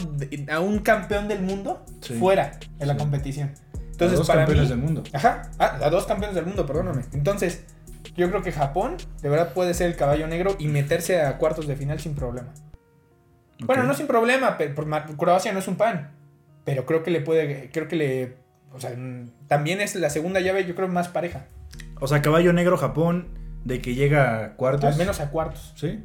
a 0.50 0.60
un 0.60 0.78
campeón 0.80 1.28
del 1.28 1.40
mundo 1.42 1.84
Sí. 2.02 2.14
fuera 2.14 2.58
de 2.78 2.84
la 2.86 2.92
Sí. 2.94 2.98
competición. 2.98 3.48
Entonces, 3.48 3.90
Entonces, 3.92 4.18
dos 4.18 4.26
para 4.26 4.40
campeones 4.42 4.64
mí, 4.64 4.76
del 4.76 4.78
mundo. 4.84 5.02
Ajá, 5.14 5.50
ah, 5.58 5.78
a 5.82 5.90
dos 5.90 6.06
campeones 6.06 6.34
del 6.36 6.44
mundo, 6.46 6.64
perdóname. 6.66 7.02
Entonces, 7.12 7.64
yo 8.18 8.28
creo 8.28 8.42
que 8.42 8.52
Japón 8.52 8.96
de 9.22 9.28
verdad 9.30 9.54
puede 9.54 9.72
ser 9.72 9.86
el 9.86 9.96
caballo 9.96 10.26
negro 10.26 10.56
y 10.58 10.66
meterse 10.68 11.22
a 11.22 11.38
cuartos 11.38 11.66
de 11.66 11.76
final 11.76 12.00
sin 12.00 12.14
problema. 12.14 12.52
Bueno, 13.60 13.84
no 13.84 13.94
sin 13.94 14.06
problema, 14.06 14.58
pero 14.58 14.74
Croacia 15.16 15.52
no 15.52 15.58
es 15.60 15.68
un 15.68 15.76
pan. 15.76 16.10
Pero 16.64 16.84
creo 16.84 17.02
que 17.02 17.10
le 17.10 17.20
puede, 17.20 17.70
creo 17.72 17.88
que 17.88 17.96
le, 17.96 18.36
o 18.72 18.78
sea, 18.80 18.90
también 19.46 19.80
es 19.80 19.94
la 19.94 20.10
segunda 20.10 20.40
llave, 20.40 20.66
yo 20.66 20.74
creo, 20.74 20.88
más 20.88 21.08
pareja. 21.08 21.46
O 22.00 22.06
sea, 22.06 22.20
caballo 22.20 22.52
negro 22.52 22.76
Japón, 22.76 23.28
de 23.64 23.80
que 23.80 23.94
llega 23.94 24.44
a 24.44 24.54
cuartos. 24.56 24.84
Al 24.92 24.96
menos 24.96 25.20
a 25.20 25.30
cuartos. 25.30 25.72
Sí. 25.76 26.04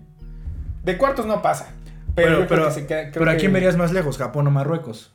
De 0.84 0.98
cuartos 0.98 1.26
no 1.26 1.42
pasa. 1.42 1.74
Pero, 2.16 2.36
Pero, 2.38 2.48
pero, 2.48 2.66
que 2.68 2.72
se 2.74 2.86
queda- 2.88 3.12
creo 3.12 3.26
pero 3.26 3.32
¿a 3.32 3.36
quién 3.36 3.52
verías 3.54 3.76
más 3.76 3.92
lejos? 3.92 4.18
¿Japón 4.18 4.48
o 4.48 4.52
Marruecos? 4.52 5.12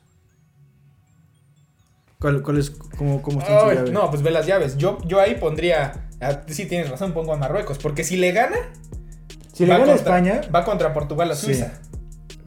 ¿Cuál, 2.19 2.41
cuál 2.41 2.57
es, 2.57 2.71
cómo, 2.71 3.21
cómo 3.21 3.39
está 3.39 3.73
llave? 3.73 3.91
no, 3.91 4.09
pues 4.09 4.21
ve 4.21 4.31
las 4.31 4.45
llaves. 4.45 4.77
Yo, 4.77 4.97
yo 5.05 5.19
ahí 5.21 5.35
pondría. 5.35 6.08
Ah, 6.21 6.41
sí, 6.47 6.65
tienes 6.65 6.89
razón, 6.89 7.13
pongo 7.13 7.33
a 7.33 7.37
Marruecos. 7.37 7.77
Porque 7.77 8.03
si 8.03 8.17
le 8.17 8.31
gana. 8.31 8.55
Si 9.53 9.63
le 9.65 9.69
gana 9.73 9.79
contra- 9.85 9.95
España, 9.95 10.41
Va 10.53 10.63
contra 10.65 10.93
Portugal 10.93 11.31
a 11.31 11.35
Sí. 11.35 11.47
Suiza. 11.47 11.73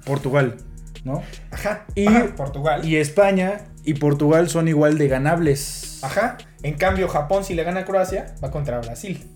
Portugal, 0.04 0.56
¿no? 1.04 1.22
Ajá. 1.50 1.84
Y- 1.94 2.06
Ajá, 2.06 2.26
Portugal. 2.36 2.84
Y 2.84 2.96
España 2.96 3.60
y 3.84 3.94
Portugal 3.94 4.48
son 4.48 4.68
igual 4.68 4.98
de 4.98 5.08
ganables. 5.08 5.98
Ajá. 6.02 6.38
En 6.62 6.74
cambio, 6.74 7.08
Japón, 7.08 7.44
si 7.44 7.54
le 7.54 7.64
gana 7.64 7.80
a 7.80 7.84
Croacia, 7.84 8.34
va 8.42 8.50
contra 8.50 8.80
Brasil. 8.80 9.28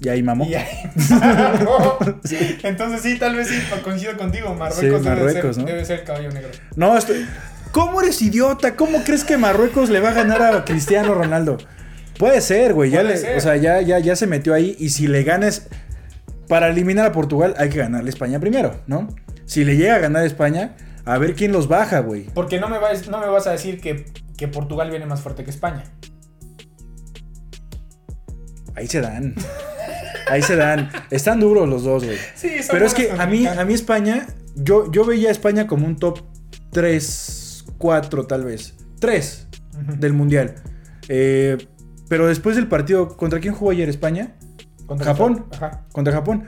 Y 0.00 0.08
ahí 0.08 0.22
mamó. 0.22 0.44
Y 0.46 0.54
ahí- 0.56 0.66
Entonces 2.62 3.02
sí, 3.02 3.18
tal 3.18 3.36
vez 3.36 3.48
sí, 3.48 3.58
coincido 3.82 4.16
contigo. 4.16 4.54
Marruecos, 4.54 5.02
Sí, 5.02 5.08
debe, 5.08 5.32
ser, 5.32 5.58
¿no? 5.58 5.64
debe 5.64 5.84
ser 5.84 6.00
el 6.00 6.04
caballo 6.04 6.30
negro. 6.30 6.50
No, 6.76 6.96
estoy... 6.96 7.26
¿Cómo 7.72 8.02
eres 8.02 8.20
idiota? 8.20 8.76
¿Cómo 8.76 9.02
crees 9.02 9.24
que 9.24 9.38
Marruecos 9.38 9.88
le 9.88 10.00
va 10.00 10.10
a 10.10 10.12
ganar 10.12 10.42
a 10.42 10.64
Cristiano 10.64 11.14
Ronaldo? 11.14 11.56
Puede 12.22 12.40
ser, 12.40 12.72
güey. 12.72 12.88
Ya 12.88 13.00
Puede 13.00 13.14
le- 13.14 13.20
ser. 13.20 13.36
o 13.36 13.40
sea, 13.40 13.56
ya, 13.56 13.80
ya, 13.80 13.98
ya 13.98 14.14
se 14.14 14.28
metió 14.28 14.54
ahí. 14.54 14.76
Y 14.78 14.90
si 14.90 15.08
le 15.08 15.24
ganas. 15.24 15.66
Para 16.46 16.68
eliminar 16.68 17.04
a 17.06 17.10
Portugal 17.10 17.54
hay 17.58 17.68
que 17.68 17.78
ganarle 17.78 18.10
a 18.10 18.12
España 18.12 18.38
primero, 18.38 18.80
¿no? 18.86 19.08
Si 19.44 19.64
le 19.64 19.76
llega 19.76 19.96
a 19.96 19.98
ganar 19.98 20.22
a 20.22 20.26
España, 20.26 20.76
a 21.04 21.18
ver 21.18 21.34
quién 21.34 21.50
los 21.50 21.66
baja, 21.66 21.98
güey. 21.98 22.26
Porque 22.32 22.60
no 22.60 22.68
me 22.68 22.78
vas, 22.78 23.08
no 23.08 23.18
me 23.18 23.26
vas 23.26 23.48
a 23.48 23.50
decir 23.50 23.80
que, 23.80 24.04
que 24.36 24.46
Portugal 24.46 24.88
viene 24.90 25.04
más 25.04 25.20
fuerte 25.20 25.42
que 25.42 25.50
España. 25.50 25.82
Ahí 28.76 28.86
se 28.86 29.00
dan. 29.00 29.34
Ahí 30.28 30.42
se 30.42 30.54
dan. 30.54 30.90
Están 31.10 31.40
duros 31.40 31.68
los 31.68 31.82
dos, 31.82 32.04
güey. 32.04 32.18
Sí, 32.36 32.50
Pero 32.70 32.86
es 32.86 32.94
que 32.94 33.10
a 33.10 33.26
mí, 33.26 33.48
a 33.48 33.64
mí 33.64 33.74
España, 33.74 34.28
yo, 34.54 34.92
yo 34.92 35.04
veía 35.04 35.28
a 35.30 35.32
España 35.32 35.66
como 35.66 35.86
un 35.86 35.96
top 35.96 36.20
3, 36.70 37.64
4 37.78 38.26
tal 38.28 38.44
vez. 38.44 38.74
3 39.00 39.48
del 39.98 40.12
Mundial. 40.12 40.54
Eh, 41.08 41.58
pero 42.12 42.26
después 42.26 42.56
del 42.56 42.66
partido, 42.66 43.16
¿contra 43.16 43.40
quién 43.40 43.54
jugó 43.54 43.70
ayer 43.70 43.88
España? 43.88 44.34
Japón. 45.02 45.46
Ajá. 45.50 45.86
Contra 45.92 46.12
Japón. 46.12 46.44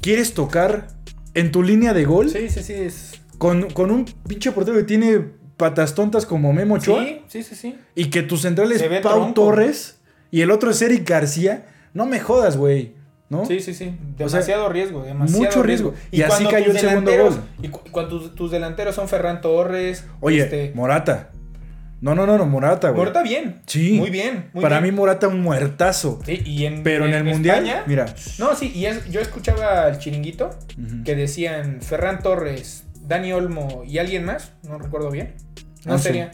¿Quieres 0.00 0.34
tocar 0.34 0.88
en 1.34 1.52
tu 1.52 1.62
línea 1.62 1.94
de 1.94 2.04
gol 2.04 2.30
Sí, 2.30 2.48
sí, 2.48 2.64
sí. 2.64 2.72
Es... 2.72 3.12
con, 3.38 3.70
con 3.70 3.92
un 3.92 4.06
pinche 4.26 4.50
portero 4.50 4.76
que 4.76 4.82
tiene 4.82 5.20
patas 5.56 5.94
tontas 5.94 6.26
como 6.26 6.52
Memo 6.52 6.74
Ochoa? 6.74 7.04
Sí, 7.04 7.22
sí, 7.28 7.42
sí, 7.44 7.54
sí. 7.54 7.78
Y 7.94 8.06
que 8.06 8.22
tu 8.24 8.36
central 8.38 8.72
es 8.72 8.82
Pau 8.82 9.00
tronco. 9.02 9.34
Torres 9.34 10.00
y 10.32 10.40
el 10.40 10.50
otro 10.50 10.72
es 10.72 10.82
Eric 10.82 11.08
García. 11.08 11.66
No 11.94 12.04
me 12.04 12.18
jodas, 12.18 12.56
güey. 12.56 12.96
¿No? 13.28 13.44
Sí, 13.44 13.60
sí, 13.60 13.72
sí. 13.72 13.96
O 14.18 14.28
sea, 14.28 14.40
Demasiado 14.40 14.68
riesgo, 14.68 15.04
demasiado 15.04 15.44
mucho 15.44 15.62
riesgo. 15.62 15.94
Y 16.10 16.22
así 16.22 16.44
cayó 16.46 16.72
el 16.72 16.78
segundo 16.80 17.12
gol. 17.16 17.40
Y 17.62 17.68
cu- 17.68 17.82
cuando 17.92 18.18
tus, 18.18 18.34
tus 18.34 18.50
delanteros 18.50 18.96
son 18.96 19.06
Ferran 19.06 19.40
Torres. 19.40 20.04
Oye, 20.20 20.42
este, 20.42 20.72
Morata. 20.74 21.30
No, 22.00 22.14
no, 22.14 22.26
no, 22.26 22.36
no, 22.36 22.44
Morata, 22.46 22.90
güey. 22.90 22.98
Morata 23.00 23.22
bien. 23.22 23.62
Sí. 23.66 23.92
Muy 23.98 24.10
bien. 24.10 24.50
muy 24.52 24.62
Para 24.62 24.80
bien. 24.80 24.94
mí 24.94 24.98
Morata 25.00 25.28
un 25.28 25.40
muertazo. 25.40 26.20
Sí, 26.26 26.42
y 26.44 26.66
en, 26.66 26.82
Pero 26.82 27.06
en 27.06 27.14
el 27.14 27.24
mundial, 27.24 27.64
España- 27.66 27.84
mira. 27.86 28.06
No, 28.38 28.54
sí, 28.54 28.70
y 28.74 28.84
es- 28.86 29.08
yo 29.10 29.20
escuchaba 29.20 29.84
al 29.84 29.98
chiringuito 29.98 30.50
que 31.04 31.14
decían 31.16 31.80
Ferran 31.80 32.22
Torres, 32.22 32.84
Dani 33.00 33.32
Olmo 33.32 33.82
y 33.86 33.98
alguien 33.98 34.24
más, 34.24 34.52
no 34.68 34.78
recuerdo 34.78 35.10
bien. 35.10 35.34
No 35.86 35.94
Ansu. 35.94 36.04
serían. 36.04 36.30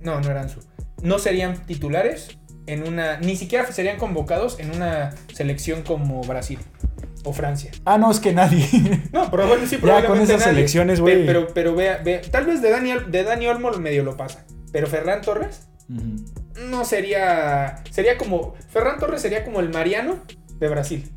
No, 0.00 0.20
no 0.20 0.30
eran 0.30 0.48
su. 0.48 0.60
No 1.02 1.18
serían 1.18 1.66
titulares 1.66 2.38
en 2.66 2.86
una. 2.86 3.18
Ni 3.18 3.36
siquiera 3.36 3.70
serían 3.70 3.98
convocados 3.98 4.58
en 4.60 4.70
una 4.74 5.10
selección 5.34 5.82
como 5.82 6.22
Brasil 6.22 6.58
o 7.24 7.32
Francia. 7.32 7.70
Ah, 7.84 7.98
no, 7.98 8.10
es 8.10 8.18
que 8.20 8.32
nadie. 8.32 8.66
No, 9.12 9.30
pero 9.30 9.46
bueno, 9.46 9.66
sí, 9.66 9.76
Ya, 9.76 9.80
probablemente 9.82 10.06
con 10.08 10.20
esas 10.22 10.40
nadie. 10.40 10.54
selecciones, 10.54 11.00
güey. 11.00 11.26
Pero, 11.26 11.48
pero 11.52 11.74
vea, 11.74 12.00
vea, 12.04 12.20
tal 12.30 12.46
vez 12.46 12.62
de 12.62 12.70
Dani, 12.70 12.92
de 13.08 13.22
Dani 13.24 13.46
Olmo 13.48 13.70
medio 13.72 14.02
lo 14.04 14.16
pasa. 14.16 14.44
Pero 14.72 14.86
Ferran 14.86 15.20
Torres 15.20 15.68
no 16.68 16.84
sería. 16.84 17.82
Sería 17.90 18.16
como. 18.16 18.54
Ferran 18.68 18.98
Torres 18.98 19.22
sería 19.22 19.44
como 19.44 19.60
el 19.60 19.68
Mariano 19.70 20.20
de 20.58 20.68
Brasil. 20.68 21.12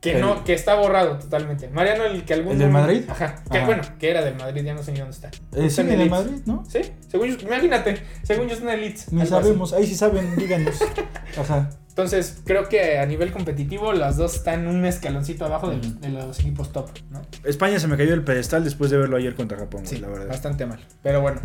Que 0.00 0.14
El- 0.16 0.20
no, 0.20 0.42
que 0.42 0.52
está 0.52 0.74
borrado 0.74 1.16
totalmente. 1.20 1.68
Mariano, 1.68 2.04
el 2.04 2.24
que 2.24 2.34
algún 2.34 2.54
¿El 2.54 2.58
del 2.58 2.70
Madrid? 2.70 3.04
Ajá. 3.08 3.36
Que, 3.48 3.58
Ajá. 3.58 3.66
bueno, 3.66 3.82
que 4.00 4.10
era 4.10 4.20
del 4.24 4.34
Madrid, 4.34 4.62
ya 4.64 4.74
no 4.74 4.82
sé 4.82 4.90
ni 4.90 4.98
dónde 4.98 5.14
está. 5.14 5.28
Eh, 5.28 5.66
Está 5.66 5.82
sí, 5.84 5.90
el 5.90 5.98
Leeds. 5.98 6.10
Madrid, 6.10 6.40
¿no? 6.44 6.64
Sí, 6.68 6.80
según 7.08 7.28
yo, 7.28 7.46
imagínate, 7.46 8.02
según 8.24 8.48
yo 8.48 8.54
es 8.56 8.60
una 8.62 8.74
elite. 8.74 9.02
Ni 9.12 9.20
así. 9.22 9.30
sabemos. 9.30 9.72
Ahí 9.72 9.86
sí 9.86 9.94
saben, 9.94 10.34
díganos. 10.34 10.74
Ajá. 11.38 11.70
Entonces, 11.88 12.40
creo 12.44 12.68
que 12.68 12.98
a 12.98 13.06
nivel 13.06 13.30
competitivo, 13.32 13.92
las 13.92 14.16
dos 14.16 14.34
están 14.34 14.66
un 14.66 14.84
escaloncito 14.86 15.44
abajo 15.44 15.70
de, 15.70 16.08
los 16.08 16.40
equipos 16.40 16.72
top, 16.72 16.88
¿no? 17.10 17.22
España 17.44 17.78
se 17.78 17.86
me 17.86 17.96
cayó 17.96 18.10
del 18.10 18.24
pedestal 18.24 18.64
después 18.64 18.90
de 18.90 18.96
verlo 18.96 19.18
ayer 19.18 19.36
contra 19.36 19.56
Japón, 19.58 19.86
Sí, 19.86 19.98
la 19.98 20.08
verdad. 20.08 20.26
bastante 20.26 20.66
mal. 20.66 20.80
Pero 21.02 21.20
bueno, 21.20 21.40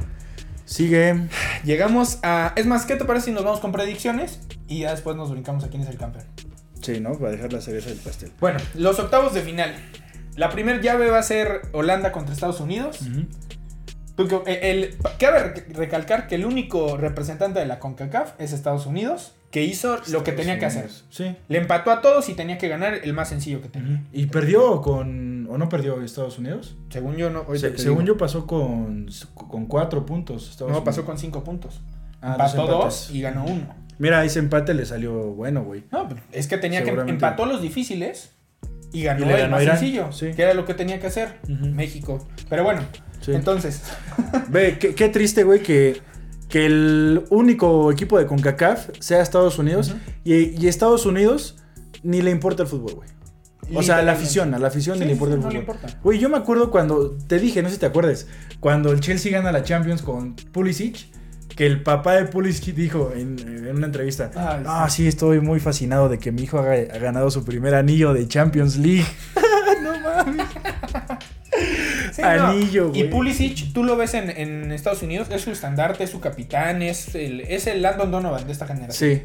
Sigue. 0.67 1.27
llegamos 1.63 2.19
a. 2.23 2.53
Es 2.55 2.65
más, 2.65 2.85
¿qué 2.85 2.95
te 2.95 3.05
parece 3.05 3.27
si 3.27 3.31
nos 3.31 3.43
vamos 3.43 3.59
con 3.59 3.71
predicciones? 3.71 4.41
Y 4.67 4.79
ya 4.81 4.91
después 4.91 5.15
nos 5.15 5.31
brincamos 5.31 5.63
a 5.63 5.69
quién 5.69 5.81
es 5.81 5.89
el 5.89 5.97
campeón. 5.97 6.25
Sí, 6.81 6.99
¿no? 6.99 7.13
Para 7.17 7.31
dejar 7.31 7.51
la 7.53 7.61
cereza 7.61 7.89
del 7.89 7.97
pastel. 7.99 8.31
Bueno, 8.39 8.59
los 8.75 8.99
octavos 8.99 9.33
de 9.33 9.41
final. 9.41 9.73
La 10.35 10.49
primera 10.49 10.79
llave 10.81 11.09
va 11.09 11.17
a 11.19 11.23
ser 11.23 11.61
Holanda 11.71 12.11
contra 12.11 12.33
Estados 12.33 12.59
Unidos. 12.59 12.99
El- 14.45 14.97
cabe 15.19 15.39
re- 15.39 15.65
recalcar 15.73 16.27
que 16.27 16.35
el 16.35 16.45
único 16.45 16.97
representante 16.97 17.59
de 17.59 17.65
la 17.65 17.79
CONCACAF 17.79 18.33
es 18.39 18.51
Estados 18.51 18.85
Unidos, 18.87 19.35
que 19.51 19.63
hizo 19.63 19.97
lo 20.09 20.23
que 20.23 20.33
tenía 20.33 20.59
que 20.59 20.65
hacer. 20.65 20.89
Sí. 21.09 21.35
Le 21.47 21.57
empató 21.57 21.91
a 21.91 22.01
todos 22.01 22.27
y 22.29 22.33
tenía 22.33 22.57
que 22.57 22.67
ganar 22.67 22.93
el 22.95 23.13
más 23.13 23.29
sencillo 23.29 23.61
que 23.61 23.69
tenía. 23.69 24.03
¿Y 24.11 24.25
perdió 24.27 24.81
con. 24.81 25.47
o 25.49 25.57
no 25.57 25.69
perdió 25.69 26.01
Estados 26.01 26.37
Unidos? 26.37 26.75
Según 26.89 27.15
yo, 27.15 27.29
no. 27.29 27.45
Se- 27.55 27.77
según 27.77 27.99
digo. 28.05 28.15
yo 28.15 28.17
pasó 28.17 28.45
con, 28.45 29.07
con 29.33 29.65
cuatro 29.67 30.05
puntos. 30.05 30.49
Estados 30.49 30.71
No, 30.73 30.83
pasó 30.83 31.05
con 31.05 31.17
cinco 31.17 31.43
puntos. 31.43 31.79
Ah, 32.21 32.31
Empató 32.33 32.65
dos 32.67 33.09
y 33.11 33.21
ganó 33.21 33.45
uno. 33.45 33.73
Mira, 33.99 34.23
ese 34.25 34.39
empate 34.39 34.73
le 34.73 34.85
salió 34.85 35.11
bueno, 35.13 35.63
güey. 35.63 35.83
No, 35.91 36.07
pero 36.09 36.21
es 36.31 36.47
que 36.47 36.57
tenía 36.57 36.83
que 36.83 36.91
empató 36.91 37.45
los 37.45 37.61
difíciles 37.61 38.31
y 38.93 39.03
ganó 39.03 39.25
Y 39.25 39.33
el 39.33 39.49
más 39.49 39.63
Irán, 39.63 39.77
sencillo, 39.79 40.11
sí. 40.11 40.31
que 40.35 40.43
era 40.43 40.53
lo 40.53 40.65
que 40.65 40.73
tenía 40.73 40.99
que 40.99 41.07
hacer. 41.07 41.39
México. 41.47 42.27
Pero 42.49 42.63
bueno, 42.63 42.81
Sí. 43.21 43.33
entonces, 43.33 43.81
Ve, 44.49 44.77
qué, 44.79 44.93
qué 44.93 45.09
triste, 45.09 45.43
güey, 45.43 45.61
que, 45.63 45.99
que 46.49 46.65
el 46.65 47.25
único 47.29 47.91
equipo 47.91 48.17
de 48.17 48.25
CONCACAF 48.25 48.89
sea 48.99 49.21
Estados 49.21 49.59
Unidos. 49.59 49.95
Y, 50.23 50.61
y 50.61 50.67
Estados 50.67 51.05
Unidos 51.05 51.57
ni 52.03 52.21
le 52.21 52.31
importa 52.31 52.63
el 52.63 52.69
fútbol, 52.69 52.95
güey. 52.95 53.09
O 53.75 53.83
sea, 53.83 53.97
a 53.97 54.01
la 54.01 54.13
afición, 54.13 54.53
a 54.53 54.59
la 54.59 54.67
afición 54.67 54.95
Sí, 54.95 55.01
ni 55.01 55.07
le 55.07 55.13
importa 55.13 55.35
el 55.35 55.41
no 55.41 55.49
fútbol. 55.49 55.77
Güey, 56.03 56.19
yo 56.19 56.29
me 56.29 56.37
acuerdo 56.37 56.71
cuando 56.71 57.11
te 57.11 57.37
dije, 57.39 57.61
no 57.61 57.69
sé 57.69 57.75
si 57.75 57.79
te 57.81 57.85
acuerdes, 57.85 58.27
cuando 58.59 58.91
el 58.91 59.01
Chelsea 59.01 59.31
gana 59.31 59.51
la 59.51 59.63
Champions 59.63 60.01
con 60.01 60.35
Pulisic, 60.35 61.07
que 61.53 61.65
el 61.65 61.83
papá 61.83 62.13
de 62.13 62.25
Pulisic 62.25 62.75
dijo 62.75 63.11
en, 63.13 63.37
en 63.39 63.75
una 63.75 63.87
entrevista, 63.87 64.31
ah, 64.35 64.87
sí, 64.89 65.07
estoy 65.07 65.41
muy 65.41 65.59
fascinado 65.59 66.07
de 66.07 66.17
que 66.17 66.31
mi 66.31 66.43
hijo 66.43 66.59
ha 66.59 66.63
ganado 66.99 67.29
su 67.29 67.43
primer 67.43 67.75
anillo 67.75 68.13
de 68.13 68.27
Champions 68.27 68.77
League. 68.77 69.05
no 69.81 69.99
mames. 69.99 70.45
Sí, 72.17 72.21
no. 72.23 72.47
Anillo, 72.47 72.91
Y. 72.93 73.03
Pulisic, 73.05 73.71
tú 73.73 73.83
lo 73.83 73.95
ves 73.95 74.13
en, 74.13 74.29
en 74.29 74.71
Estados 74.71 75.01
Unidos, 75.03 75.27
es 75.31 75.41
su 75.41 75.51
estandarte, 75.51 76.03
es 76.03 76.09
su 76.09 76.19
capitán, 76.19 76.81
es 76.81 77.15
el, 77.15 77.41
es 77.41 77.65
el 77.67 77.81
Landon 77.81 78.11
Donovan 78.11 78.45
de 78.45 78.51
esta 78.51 78.67
generación. 78.67 79.11
Sí, 79.17 79.23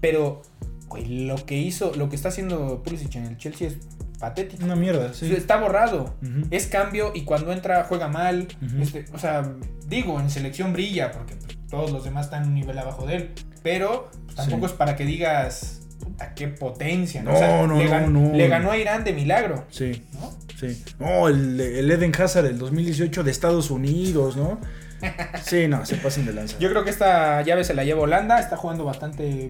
Pero, 0.00 0.42
güey, 0.88 1.26
lo 1.26 1.36
que 1.46 1.56
hizo, 1.56 1.92
lo 1.94 2.08
que 2.08 2.16
está 2.16 2.28
haciendo 2.28 2.82
Pulisic 2.82 3.14
en 3.16 3.26
el 3.26 3.36
Chelsea 3.36 3.68
es 3.68 3.76
patético. 4.18 4.64
una 4.64 4.76
mierda, 4.76 5.12
sí. 5.14 5.30
Está 5.32 5.58
borrado. 5.58 6.14
Es 6.50 6.66
cambio 6.66 7.12
y 7.14 7.22
cuando 7.22 7.52
entra 7.52 7.84
juega 7.84 8.08
mal. 8.08 8.48
Este, 8.80 9.04
o 9.12 9.18
sea, 9.18 9.52
digo, 9.86 10.18
en 10.20 10.30
selección 10.30 10.72
brilla 10.72 11.12
porque 11.12 11.34
todos 11.70 11.90
los 11.92 12.04
demás 12.04 12.26
están 12.26 12.46
un 12.48 12.54
nivel 12.54 12.78
abajo 12.78 13.06
de 13.06 13.16
él. 13.16 13.30
Pero 13.62 14.10
pues, 14.24 14.36
tampoco 14.36 14.66
Sí. 14.68 14.72
es 14.72 14.78
para 14.78 14.96
que 14.96 15.04
digas 15.04 15.85
a 16.18 16.34
qué 16.34 16.48
potencia. 16.48 17.22
¿no? 17.22 17.30
No, 17.32 17.36
O 17.36 17.38
sea, 17.38 17.66
no, 17.66 17.78
le, 17.78 17.84
no, 17.84 17.90
gan- 17.90 18.08
no. 18.08 18.32
le 18.36 18.48
ganó 18.48 18.70
a 18.70 18.76
Irán 18.78 19.04
de 19.04 19.12
milagro. 19.12 19.64
Sí, 19.70 20.04
¿no? 20.14 20.32
sí. 20.58 20.82
No, 20.98 21.28
el, 21.28 21.60
el 21.60 21.90
Eden 21.90 22.12
Hazard 22.18 22.44
del 22.44 22.58
2018 22.58 23.22
de 23.24 23.30
Estados 23.30 23.70
Unidos, 23.70 24.36
¿no? 24.36 24.58
Sí, 25.42 25.68
no, 25.68 25.84
se 25.84 25.96
pasan 25.96 26.24
de 26.26 26.32
lanza. 26.32 26.56
Yo 26.58 26.70
creo 26.70 26.82
que 26.84 26.90
esta 26.90 27.42
llave 27.42 27.64
se 27.64 27.74
la 27.74 27.84
lleva 27.84 28.00
Holanda. 28.02 28.40
Está 28.40 28.56
jugando 28.56 28.84
bastante 28.84 29.48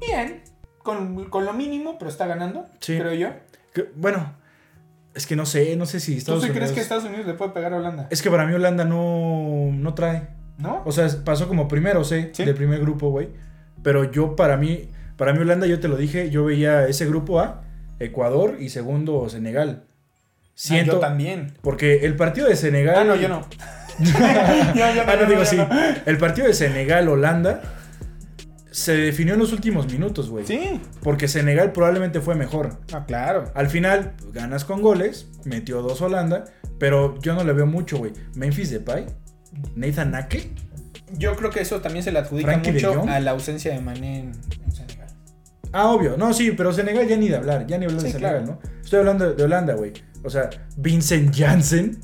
bien. 0.00 0.42
Con, 0.82 1.26
con 1.30 1.44
lo 1.44 1.52
mínimo, 1.52 1.96
pero 1.98 2.10
está 2.10 2.26
ganando. 2.26 2.66
Sí. 2.80 2.98
Creo 2.98 3.14
yo. 3.14 3.28
Que- 3.72 3.90
bueno, 3.94 4.34
es 5.14 5.26
que 5.26 5.36
no 5.36 5.46
sé, 5.46 5.76
no 5.76 5.86
sé 5.86 6.00
si 6.00 6.12
¿Tú 6.14 6.18
Estados 6.18 6.42
sí 6.42 6.50
Unidos... 6.50 6.58
crees 6.70 6.74
que 6.74 6.80
Estados 6.82 7.04
Unidos 7.04 7.26
le 7.26 7.34
puede 7.34 7.52
pegar 7.52 7.72
a 7.74 7.76
Holanda? 7.76 8.08
Es 8.10 8.22
que 8.22 8.30
para 8.30 8.44
mí 8.46 8.54
Holanda 8.54 8.84
no, 8.84 9.70
no 9.72 9.94
trae. 9.94 10.28
¿No? 10.58 10.82
O 10.84 10.90
sea, 10.90 11.06
pasó 11.24 11.46
como 11.46 11.68
primero, 11.68 12.02
sí, 12.02 12.30
Sí. 12.32 12.44
del 12.44 12.56
primer 12.56 12.80
grupo, 12.80 13.10
güey. 13.10 13.28
Pero 13.84 14.10
yo, 14.10 14.34
para 14.34 14.56
mí, 14.56 14.88
para 15.18 15.34
mí 15.34 15.40
Holanda, 15.40 15.66
yo 15.66 15.78
te 15.80 15.88
lo 15.88 15.96
dije, 15.98 16.30
yo 16.30 16.44
veía 16.46 16.86
ese 16.88 17.04
grupo 17.06 17.40
A, 17.40 17.62
Ecuador 17.98 18.56
y 18.58 18.70
segundo 18.70 19.28
Senegal. 19.28 19.84
Siento, 20.54 20.92
Ah, 20.92 20.94
yo 20.94 21.00
también. 21.00 21.52
porque 21.60 22.06
el 22.06 22.16
partido 22.16 22.48
de 22.48 22.56
Senegal... 22.56 22.96
Ah, 22.98 23.04
no, 23.04 23.14
yo 23.16 23.28
no. 23.28 23.46
Yo- 24.00 24.12
yo 24.94 25.02
Ah, 25.06 25.16
no, 25.20 25.26
digo 25.28 25.44
sí. 25.44 25.56
no. 25.56 25.68
El 26.06 26.18
partido 26.18 26.46
de 26.46 26.54
Senegal-Holanda 26.54 27.62
se 28.70 28.96
definió 28.96 29.34
en 29.34 29.40
los 29.40 29.52
últimos 29.52 29.90
minutos, 29.90 30.30
güey. 30.30 30.46
Sí. 30.46 30.80
Porque 31.02 31.26
Senegal 31.26 31.72
probablemente 31.72 32.20
fue 32.20 32.34
mejor. 32.36 32.78
Ah, 32.92 33.04
claro. 33.06 33.50
Al 33.54 33.68
final, 33.68 34.12
ganas 34.32 34.64
con 34.64 34.82
goles, 34.82 35.26
metió 35.44 35.82
dos 35.82 36.00
Holanda, 36.00 36.44
pero 36.78 37.18
yo 37.20 37.34
no 37.34 37.42
le 37.44 37.52
veo 37.52 37.66
mucho, 37.66 37.98
güey. 37.98 38.12
Memphis 38.34 38.70
Depay, 38.70 39.06
Nathan 39.74 40.14
Ake, 40.14 40.52
Yo 41.16 41.34
creo 41.34 41.50
que 41.50 41.60
eso 41.60 41.80
también 41.80 42.04
se 42.04 42.12
le 42.12 42.18
adjudica 42.20 42.52
Frankie 42.52 42.72
mucho 42.72 43.04
a 43.08 43.18
la 43.18 43.30
ausencia 43.32 43.72
de 43.72 43.80
Mané 43.80 44.20
en, 44.20 44.32
en 44.64 44.72
Senegal. 44.72 44.87
Ah, 45.72 45.88
obvio. 45.90 46.16
No, 46.16 46.32
sí, 46.32 46.52
pero 46.52 46.72
Senegal 46.72 47.06
ya 47.06 47.16
ni 47.16 47.28
de 47.28 47.36
hablar. 47.36 47.66
Ya 47.66 47.78
ni 47.78 47.84
hablar 47.86 48.02
de 48.02 48.08
Sí, 48.08 48.12
Senegal, 48.12 48.44
claro. 48.44 48.60
¿no? 48.62 48.80
Estoy 48.82 48.98
hablando 49.00 49.34
de 49.34 49.42
Holanda, 49.42 49.74
güey. 49.74 49.92
O 50.24 50.30
sea, 50.30 50.50
Vincent 50.76 51.34
Janssen. 51.36 51.98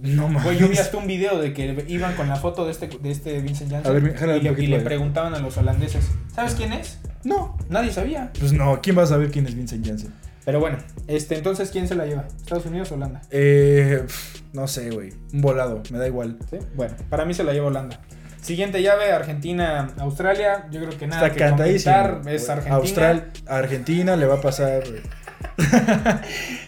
No 0.00 0.28
mames. 0.28 0.44
Güey, 0.44 0.58
yo 0.58 0.68
vi 0.68 0.76
hasta 0.76 0.96
un 0.96 1.06
video 1.06 1.40
de 1.40 1.52
que 1.54 1.84
iban 1.88 2.14
con 2.14 2.28
la 2.28 2.36
foto 2.36 2.64
de 2.66 2.72
este, 2.72 2.88
de 2.88 3.10
este 3.10 3.40
Vincent 3.40 3.70
Janssen 3.70 3.90
A 3.90 3.94
ver, 3.94 4.02
y, 4.02 4.42
le, 4.42 4.50
poquito 4.50 4.62
y 4.62 4.66
le 4.66 4.80
preguntaban 4.80 5.34
a 5.34 5.38
los 5.38 5.56
holandeses, 5.56 6.04
¿sabes 6.34 6.54
quién 6.54 6.72
es? 6.74 6.98
No. 7.24 7.56
Nadie 7.70 7.90
sabía. 7.90 8.30
Pues 8.38 8.52
no, 8.52 8.80
¿quién 8.82 8.98
va 8.98 9.04
a 9.04 9.06
saber 9.06 9.30
quién 9.30 9.46
es 9.46 9.54
Vincent 9.54 9.86
Janssen? 9.86 10.12
Pero 10.44 10.60
bueno, 10.60 10.76
este, 11.06 11.36
entonces, 11.36 11.70
¿quién 11.70 11.88
se 11.88 11.94
la 11.94 12.04
lleva? 12.04 12.26
¿Estados 12.36 12.66
Unidos 12.66 12.92
o 12.92 12.96
Holanda? 12.96 13.22
Eh, 13.30 14.04
no 14.52 14.68
sé, 14.68 14.90
güey. 14.90 15.10
Un 15.32 15.40
volado, 15.40 15.82
me 15.90 15.98
da 15.98 16.06
igual. 16.06 16.36
¿Sí? 16.50 16.58
Bueno, 16.74 16.94
para 17.08 17.24
mí 17.24 17.32
se 17.32 17.44
la 17.44 17.54
lleva 17.54 17.68
Holanda. 17.68 18.00
Siguiente 18.44 18.82
llave, 18.82 19.10
Argentina-Australia. 19.12 20.66
Yo 20.70 20.80
creo 20.80 20.98
que 20.98 21.06
nada 21.06 21.26
Está 21.28 21.34
que 21.36 21.50
comentar. 21.50 22.20
Es. 22.28 22.48
Argentina. 22.50 22.76
Austral, 22.76 23.32
Argentina 23.46 24.16
le 24.16 24.26
va 24.26 24.34
a 24.34 24.40
pasar. 24.40 24.82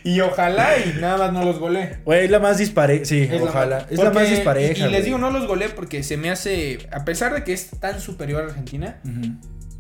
Y 0.04 0.20
ojalá 0.20 0.78
y 0.78 1.00
nada 1.00 1.16
más 1.18 1.32
no 1.32 1.44
los 1.44 1.58
golee. 1.58 1.98
Güey, 2.04 2.26
es 2.26 2.30
la 2.30 2.38
más 2.38 2.58
dispareja. 2.58 3.04
Sí, 3.04 3.28
Es 3.30 3.42
ojalá. 3.42 3.86
es 3.90 3.98
la 3.98 4.10
más 4.10 4.30
dispareja. 4.30 4.84
Y, 4.84 4.88
y 4.88 4.90
les 4.90 4.90
güey. 4.90 5.02
digo, 5.02 5.18
no 5.18 5.30
los 5.30 5.46
golee 5.46 5.68
porque 5.74 6.02
se 6.02 6.16
me 6.16 6.30
hace. 6.30 6.78
A 6.92 7.04
pesar 7.04 7.34
de 7.34 7.42
que 7.44 7.52
es 7.52 7.70
tan 7.80 8.00
superior 8.00 8.42
a 8.42 8.46
Argentina, 8.46 9.00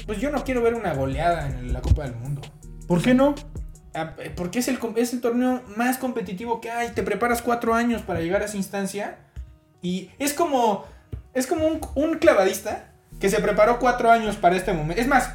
pues 0.06 0.18
yo 0.20 0.30
no 0.30 0.44
quiero 0.44 0.62
ver 0.62 0.74
una 0.74 0.92
goleada 0.94 1.46
en 1.48 1.72
la 1.72 1.80
Copa 1.80 2.02
del 2.04 2.14
Mundo. 2.16 2.42
¿Por 2.88 3.02
qué 3.02 3.14
no? 3.14 3.34
Porque 4.34 4.58
es 4.58 4.68
el, 4.68 4.78
es 4.96 5.12
el 5.12 5.20
torneo 5.20 5.62
más 5.76 5.98
competitivo 5.98 6.60
que 6.60 6.70
hay. 6.70 6.90
Te 6.90 7.02
preparas 7.02 7.40
cuatro 7.42 7.74
años 7.74 8.02
para 8.02 8.20
llegar 8.20 8.42
a 8.42 8.46
esa 8.46 8.56
instancia. 8.56 9.16
Y 9.82 10.10
es 10.18 10.32
como. 10.34 10.84
Es 11.36 11.46
como 11.46 11.66
un, 11.66 11.80
un 11.94 12.18
clavadista 12.18 12.86
que 13.20 13.30
se 13.30 13.40
preparó 13.40 13.78
cuatro 13.78 14.10
años 14.10 14.36
para 14.36 14.56
este 14.56 14.72
momento. 14.72 15.00
Es 15.00 15.06
más, 15.08 15.34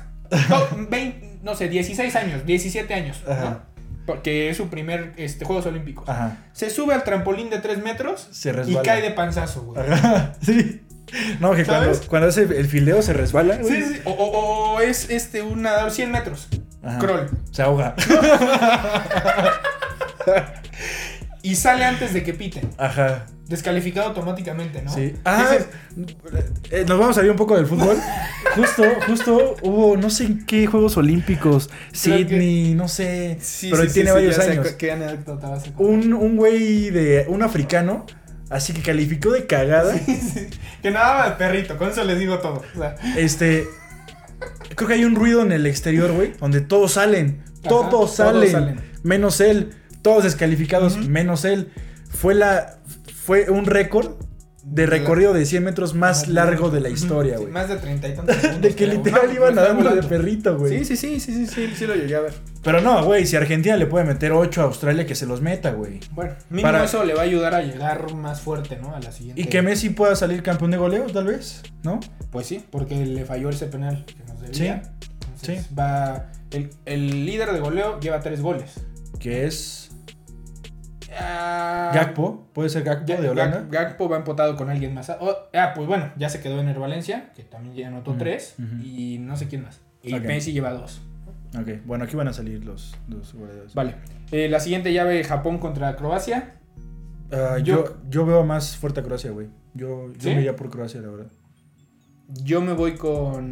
no, 0.49 0.67
20, 0.89 1.39
no 1.43 1.55
sé, 1.55 1.69
16 1.69 2.15
años, 2.15 2.45
17 2.45 2.93
años. 2.93 3.21
¿no? 3.27 3.61
Porque 4.05 4.49
es 4.49 4.57
su 4.57 4.67
primer 4.69 5.13
este, 5.17 5.45
Juegos 5.45 5.65
Olímpicos. 5.67 6.09
Ajá. 6.09 6.37
Se 6.53 6.69
sube 6.69 6.93
al 6.93 7.03
trampolín 7.03 7.49
de 7.51 7.59
3 7.59 7.83
metros 7.83 8.27
Se 8.31 8.51
y 8.67 8.75
cae 8.83 9.01
de 9.01 9.11
panzazo, 9.11 9.61
güey. 9.63 9.89
Ajá. 9.89 10.33
Sí. 10.41 10.81
No, 11.41 11.53
que 11.53 11.65
cuando, 11.65 11.91
cuando 12.07 12.29
hace 12.29 12.43
el 12.43 12.67
fildeo 12.67 13.01
se 13.01 13.11
resbala. 13.11 13.57
güey. 13.57 13.81
Sí, 13.81 13.93
sí. 13.95 14.01
O, 14.05 14.11
o- 14.11 14.75
o 14.75 14.79
es 14.79 15.09
este, 15.09 15.41
un 15.41 15.61
nadador 15.61 15.91
100 15.91 16.09
metros. 16.09 16.47
Ajá. 16.81 16.99
Crawl. 16.99 17.29
Se 17.51 17.61
ahoga. 17.63 17.95
Y 21.43 21.55
sale 21.55 21.85
antes 21.85 22.13
de 22.13 22.23
que 22.23 22.33
piten. 22.33 22.69
Ajá. 22.77 23.25
Descalificado 23.47 24.07
automáticamente, 24.09 24.81
¿no? 24.81 24.93
Sí. 24.93 25.13
Ah, 25.25 25.49
Dices, 25.51 25.67
eh, 26.71 26.85
nos 26.87 26.97
vamos 26.99 27.09
a 27.09 27.13
salir 27.15 27.31
un 27.31 27.37
poco 27.37 27.57
del 27.57 27.65
fútbol. 27.65 27.97
Justo, 28.55 28.83
justo 29.07 29.55
hubo 29.61 29.95
no 29.97 30.09
sé 30.09 30.25
en 30.25 30.45
qué 30.45 30.67
Juegos 30.67 30.97
Olímpicos, 30.97 31.67
que- 31.67 31.97
Sydney, 31.97 32.73
no 32.75 32.87
sé, 32.89 33.37
sí, 33.41 33.69
pero 33.71 33.83
sí, 33.83 33.87
sí, 33.89 33.93
tiene 33.95 34.09
sí, 34.09 34.13
varios 34.15 34.35
sé 34.35 34.41
años. 34.51 34.67
cu- 34.69 34.77
¿Qué 34.77 34.91
anécdota 34.91 35.49
vas 35.49 35.67
a? 35.67 35.71
Un, 35.81 36.13
un 36.13 36.35
güey 36.35 36.89
de 36.89 37.25
un 37.29 37.43
africano, 37.43 38.05
así 38.49 38.73
que 38.73 38.81
calificó 38.81 39.31
de 39.31 39.45
cagada. 39.47 39.93
Sí, 39.97 40.47
que 40.81 40.91
nadaba 40.91 41.29
de 41.29 41.35
perrito, 41.37 41.77
con 41.77 41.89
eso 41.89 42.03
les 42.03 42.19
digo 42.19 42.39
todo. 42.39 42.61
O 42.75 42.77
sea, 42.77 42.95
Este, 43.17 43.65
creo 44.75 44.87
que 44.87 44.93
hay 44.95 45.05
un 45.05 45.15
ruido 45.15 45.41
en 45.43 45.51
el 45.53 45.65
exterior, 45.65 46.11
güey, 46.11 46.33
donde 46.39 46.59
todos 46.61 46.93
salen, 46.93 47.41
Ajá, 47.61 47.69
todos, 47.69 47.89
todos 47.89 48.15
salen, 48.15 48.51
salen. 48.51 48.81
menos 49.03 49.39
él, 49.39 49.71
todos 50.01 50.23
descalificados, 50.23 50.97
menos 51.07 51.45
él. 51.45 51.71
Fue 52.09 52.33
la, 52.35 52.77
fue 53.15 53.49
un 53.49 53.65
récord 53.65 54.15
de 54.63 54.85
recorrido 54.85 55.33
de 55.33 55.45
100 55.45 55.63
metros 55.63 55.95
más 55.95 56.27
largo 56.27 56.69
de 56.69 56.81
la 56.81 56.89
historia, 56.89 57.33
sí, 57.35 57.41
güey. 57.41 57.51
más 57.53 57.67
de 57.67 57.77
treinta 57.77 58.07
y 58.07 58.13
tantos 58.15 58.35
segundos. 58.41 58.61
De 58.61 58.75
que 58.75 58.85
literal 58.87 59.27
No, 59.27 59.33
iba 59.33 59.49
me 59.49 59.55
nadando 59.55 59.89
de 59.95 60.03
perrito, 60.03 60.57
güey. 60.57 60.79
Sí, 60.79 60.85
sí, 60.85 60.97
sí, 60.97 61.19
sí, 61.19 61.33
sí, 61.33 61.47
sí, 61.47 61.73
sí 61.75 61.87
lo 61.87 61.95
llegué 61.95 62.15
a 62.15 62.19
ver. 62.21 62.33
Pero 62.63 62.79
no, 62.79 63.03
güey, 63.03 63.25
si 63.25 63.35
Argentina 63.35 63.75
le 63.75 63.87
puede 63.87 64.05
meter 64.05 64.31
8 64.33 64.61
a 64.61 64.65
Australia, 64.65 65.05
que 65.07 65.15
se 65.15 65.25
los 65.25 65.41
meta, 65.41 65.71
güey. 65.71 65.99
Bueno, 66.11 66.33
mínimo 66.51 66.67
Para- 66.71 66.83
eso 66.83 67.03
le 67.03 67.15
va 67.15 67.21
a 67.21 67.23
ayudar 67.23 67.55
a 67.55 67.61
llegar 67.63 68.13
más 68.13 68.41
fuerte, 68.41 68.77
¿no? 68.79 68.95
A 68.95 68.99
la 68.99 69.11
siguiente. 69.11 69.41
Y 69.41 69.45
que 69.45 69.61
Messi 69.63 69.89
pueda 69.89 70.15
salir 70.15 70.43
campeón 70.43 70.69
de 70.71 70.77
goleo, 70.77 71.05
tal 71.07 71.25
vez, 71.25 71.63
¿no? 71.83 71.99
Pues 72.29 72.45
sí, 72.45 72.63
porque 72.69 73.03
le 73.05 73.25
falló 73.25 73.49
ese 73.49 73.65
penal 73.65 74.05
que 74.05 74.23
nos 74.31 74.41
debía. 74.41 74.83
Sí, 74.83 74.89
Entonces, 75.25 75.65
sí. 75.67 75.75
Va. 75.75 76.27
El, 76.51 76.69
el 76.85 77.25
líder 77.25 77.51
de 77.53 77.59
goleo 77.61 77.99
lleva 77.99 78.19
tres 78.19 78.41
goles. 78.41 78.73
Que 79.19 79.45
es 79.47 79.90
Ah, 81.19 81.91
Gakpo, 81.93 82.47
puede 82.53 82.69
ser 82.69 82.83
Gakpo 82.83 83.21
de 83.21 83.29
Holanda. 83.29 83.61
Gak- 83.63 83.69
Gakpo 83.69 84.07
va 84.09 84.17
empotado 84.17 84.55
con 84.55 84.69
alguien 84.69 84.93
más. 84.93 85.09
Oh, 85.19 85.35
ah, 85.53 85.73
pues 85.75 85.87
bueno, 85.87 86.11
ya 86.17 86.29
se 86.29 86.39
quedó 86.41 86.59
en 86.61 86.69
el 86.69 86.79
Valencia, 86.79 87.31
que 87.35 87.43
también 87.43 87.75
ya 87.75 87.87
anotó 87.87 88.11
Ujú, 88.11 88.19
tres. 88.19 88.55
Y 88.83 89.17
no 89.19 89.35
sé 89.35 89.47
quién 89.47 89.63
más. 89.63 89.81
Y 90.03 90.13
Ok. 90.13 90.21
Messi 90.23 90.53
lleva 90.53 90.71
dos. 90.71 91.01
Ok, 91.59 91.67
bueno, 91.85 92.05
aquí 92.05 92.15
van 92.15 92.29
a 92.29 92.33
salir 92.33 92.63
los, 92.63 92.95
los 93.09 93.33
goleadores. 93.33 93.73
Vale. 93.73 93.95
Eh, 94.31 94.47
la 94.47 94.61
siguiente 94.61 94.93
llave, 94.93 95.21
Japón 95.25 95.57
contra 95.59 95.95
Croacia. 95.97 96.55
Ah, 97.31 97.57
yo, 97.61 97.97
yo 98.09 98.25
veo 98.25 98.45
más 98.45 98.77
fuerte 98.77 99.01
a 99.01 99.03
Croacia, 99.03 99.31
güey. 99.31 99.47
Yo, 99.73 100.11
yo 100.13 100.19
¿Sí? 100.19 100.29
me 100.29 100.35
iría 100.41 100.55
por 100.55 100.69
Croacia, 100.69 101.01
la 101.01 101.09
verdad. 101.09 101.31
Yo 102.43 102.61
me 102.61 102.71
voy 102.73 102.95
con. 102.95 103.49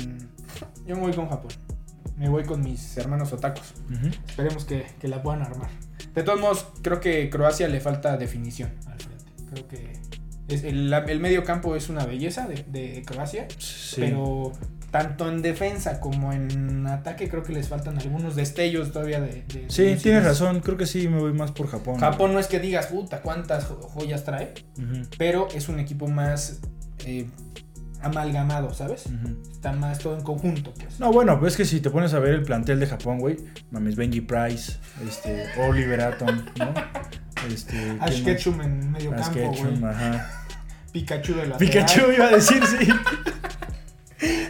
Yo 0.88 0.95
me 0.95 1.02
voy 1.02 1.13
con 1.13 1.28
Japón. 1.28 1.52
Me 2.17 2.30
voy 2.30 2.43
con 2.45 2.62
mis 2.62 2.98
hermanos 2.98 3.32
otacos. 3.34 3.74
Ujú. 3.93 4.08
Esperemos 4.28 4.63
que, 4.65 4.86
que 5.00 5.08
la 5.10 5.22
puedan 5.22 5.41
armar. 5.41 5.69
De 6.16 6.24
todos 6.24 6.40
modos, 6.40 6.66
creo 6.82 7.00
que 7.00 7.30
Croacia 7.30 7.68
le 7.68 7.80
falta 7.80 8.18
definición 8.18 8.72
al 8.88 9.00
frente. 9.00 9.26
Creo 9.52 9.68
que 9.68 9.94
es 10.54 10.64
el, 10.64 10.90
medio 11.20 11.44
campo 11.44 11.76
es 11.76 11.90
una 11.90 12.06
belleza 12.06 12.48
de, 12.48 12.64
de 12.68 13.04
Croacia. 13.06 13.48
Sí. 13.58 13.98
Pero 14.02 14.52
tanto 14.92 15.30
en 15.30 15.44
defensa 15.44 16.00
como 16.00 16.34
en 16.34 16.88
ataque 16.88 17.30
creo 17.30 17.44
que 17.44 17.54
les 17.54 17.68
faltan 17.68 18.00
algunos 18.00 18.36
destellos 18.36 18.92
todavía 18.92 19.22
de... 19.22 19.44
de- 19.44 19.66
Sí, 19.70 19.84
de- 19.84 19.96
tienes 19.98 20.24
razón. 20.24 20.62
Creo 20.62 20.78
que 20.78 20.88
sí 20.88 21.08
me 21.08 21.20
voy 21.20 21.34
más 21.34 21.52
por 21.52 21.68
Japón. 21.68 22.00
Japón 22.00 22.34
no 22.34 22.40
es 22.40 22.48
que 22.48 22.60
digas, 22.60 22.88
puta, 22.88 23.22
cuántas 23.22 23.66
jo- 23.66 23.80
joyas 23.82 24.24
trae, 24.24 24.54
pero 25.20 25.48
es 25.54 25.70
un 25.70 25.80
equipo 25.80 26.08
más 26.08 26.60
eh, 27.06 27.28
amalgamado, 28.02 28.74
¿sabes? 28.74 29.06
Está 29.52 29.74
más 29.74 30.00
todo 30.00 30.16
en 30.18 30.24
conjunto, 30.24 30.74
pues. 30.74 31.00
No, 31.00 31.12
bueno, 31.12 31.40
pues 31.40 31.54
es 31.54 31.58
que 31.58 31.66
si 31.66 31.82
te 31.82 31.90
pones 31.90 32.14
a 32.14 32.20
ver 32.20 32.34
el 32.34 32.44
plantel 32.44 32.80
de 32.80 32.88
Japón, 32.88 33.20
güey, 33.20 33.38
mames, 33.72 33.96
Benji 33.96 34.22
Price, 34.22 34.78
este, 35.08 35.48
Oliver 35.58 36.02
Atom, 36.02 36.46
¿no? 36.58 36.74
Este, 37.48 37.72
¿quién 37.72 38.04
Ash? 38.04 38.22
Ketchum 38.22 38.60
en 38.60 38.92
medio 38.92 39.14
Ash 39.14 39.30
campo, 39.30 39.52
Ketchum, 39.52 39.80
güey. 39.80 39.92
ajá. 39.94 40.30
Pikachu 40.92 41.36
de 41.36 41.48
la 41.48 41.58
Pikachu 41.58 42.12
iba 42.12 42.26
a 42.26 42.32
decir, 42.32 42.62
sí. 42.66 42.90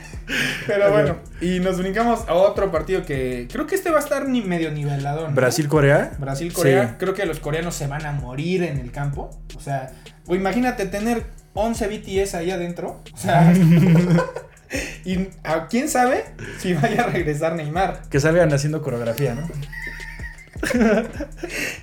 Pero 0.67 0.91
bueno, 0.91 1.17
y 1.41 1.59
nos 1.59 1.77
brincamos 1.79 2.27
a 2.27 2.33
otro 2.33 2.71
partido 2.71 3.03
que 3.03 3.47
creo 3.51 3.65
que 3.65 3.75
este 3.75 3.89
va 3.89 3.97
a 3.97 4.01
estar 4.01 4.27
ni 4.27 4.41
medio 4.41 4.71
nivelado. 4.71 5.27
¿no? 5.27 5.35
Brasil-Corea. 5.35 6.11
Brasil-Corea. 6.19 6.89
Sí. 6.89 6.95
Creo 6.99 7.13
que 7.13 7.25
los 7.25 7.39
coreanos 7.39 7.75
se 7.75 7.87
van 7.87 8.05
a 8.05 8.11
morir 8.11 8.63
en 8.63 8.77
el 8.77 8.91
campo. 8.91 9.31
O 9.55 9.59
sea, 9.59 9.91
o 10.27 10.35
imagínate 10.35 10.85
tener 10.85 11.25
11 11.59 11.87
BTS 11.87 12.35
ahí 12.35 12.51
adentro. 12.51 13.01
O 13.13 13.17
sea, 13.17 13.53
y 15.05 15.27
a 15.43 15.67
quién 15.67 15.89
sabe 15.89 16.25
si 16.59 16.73
vaya 16.73 17.03
a 17.03 17.07
regresar 17.07 17.55
Neymar. 17.55 18.01
Que 18.09 18.19
salgan 18.19 18.53
haciendo 18.53 18.81
coreografía, 18.81 19.35
¿no? 19.35 19.47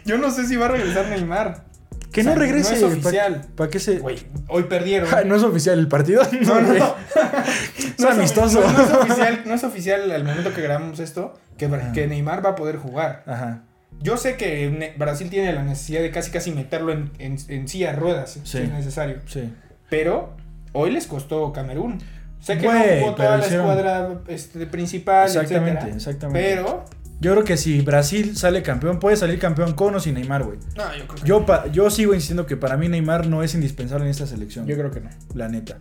Yo 0.04 0.18
no 0.18 0.30
sé 0.30 0.46
si 0.46 0.56
va 0.56 0.66
a 0.66 0.68
regresar 0.68 1.08
Neymar. 1.08 1.64
Que 2.12 2.20
O 2.22 2.24
sea, 2.24 2.34
no 2.34 2.40
regrese. 2.40 2.70
no 2.70 2.76
es 2.76 2.82
oficial. 2.94 3.44
¿Para 3.56 3.70
qué 3.70 3.78
se.? 3.78 4.00
Hoy 4.48 4.62
perdieron. 4.64 5.08
Ja, 5.08 5.24
¿No 5.24 5.34
es 5.36 5.42
oficial 5.42 5.78
el 5.78 5.88
partido? 5.88 6.22
No, 6.42 6.60
no, 6.60 6.72
no. 6.74 6.94
Es 7.98 8.04
amistoso. 8.04 8.60
No, 8.60 8.72
no 8.72 8.82
es 8.82 8.90
oficial, 8.92 9.42
no 9.46 9.54
es 9.54 9.64
oficial 9.64 10.10
al 10.10 10.24
momento 10.24 10.52
que 10.54 10.60
grabamos 10.62 10.98
esto 11.00 11.38
que, 11.58 11.66
Ajá. 11.66 11.92
que 11.92 12.06
Neymar 12.06 12.44
va 12.44 12.50
a 12.50 12.54
poder 12.54 12.76
jugar. 12.76 13.22
Ajá. 13.26 13.62
Yo 14.00 14.16
sé 14.18 14.36
que 14.36 14.94
Brasil 14.98 15.30
tiene 15.30 15.52
la 15.54 15.62
necesidad 15.62 16.02
de 16.02 16.10
casi 16.10 16.30
casi 16.30 16.52
meterlo 16.52 16.92
en, 16.92 17.10
en, 17.18 17.36
en 17.48 17.66
silla 17.68 17.92
de 17.92 17.98
ruedas 17.98 18.32
si 18.32 18.40
Sí. 18.44 18.58
es 18.58 18.70
necesario. 18.70 19.20
Sí. 19.26 19.50
Pero 19.90 20.36
hoy 20.72 20.90
les 20.90 21.06
costó 21.06 21.52
Camerún. 21.52 21.98
Sé 22.40 22.58
que 22.58 22.66
Güey, 22.66 22.78
no 22.78 23.00
jugó 23.06 23.14
toda 23.14 23.28
pero 23.28 23.38
la 23.38 23.46
hicieron- 23.46 23.66
escuadra 23.70 24.20
este, 24.28 24.66
principal, 24.66 25.26
Exactamente, 25.26 25.70
etcétera. 25.80 25.96
exactamente. 25.96 26.48
Pero 26.54 26.84
Yo 27.18 27.32
creo 27.32 27.44
que 27.44 27.56
si 27.56 27.80
Brasil 27.80 28.36
sale 28.36 28.62
campeón, 28.62 29.00
puede 29.00 29.16
salir 29.16 29.38
campeón 29.38 29.72
con 29.72 29.94
o 29.94 30.00
sin 30.00 30.14
Neymar, 30.14 30.44
güey. 30.44 30.58
no, 30.76 30.84
yo 30.96 31.06
creo 31.06 31.14
que 31.22 31.26
Yo, 31.26 31.46
pa- 31.46 31.66
yo 31.72 31.90
sigo 31.90 32.12
insistiendo 32.12 32.44
que 32.46 32.56
para 32.58 32.76
mí 32.76 32.88
Neymar 32.88 33.26
no 33.26 33.42
es 33.42 33.54
indispensable 33.54 34.04
en 34.04 34.10
esta 34.10 34.26
selección. 34.26 34.66
yo 34.66 34.76
creo 34.76 34.90
que 34.90 35.00
no. 35.00 35.08
La 35.34 35.48
neta. 35.48 35.78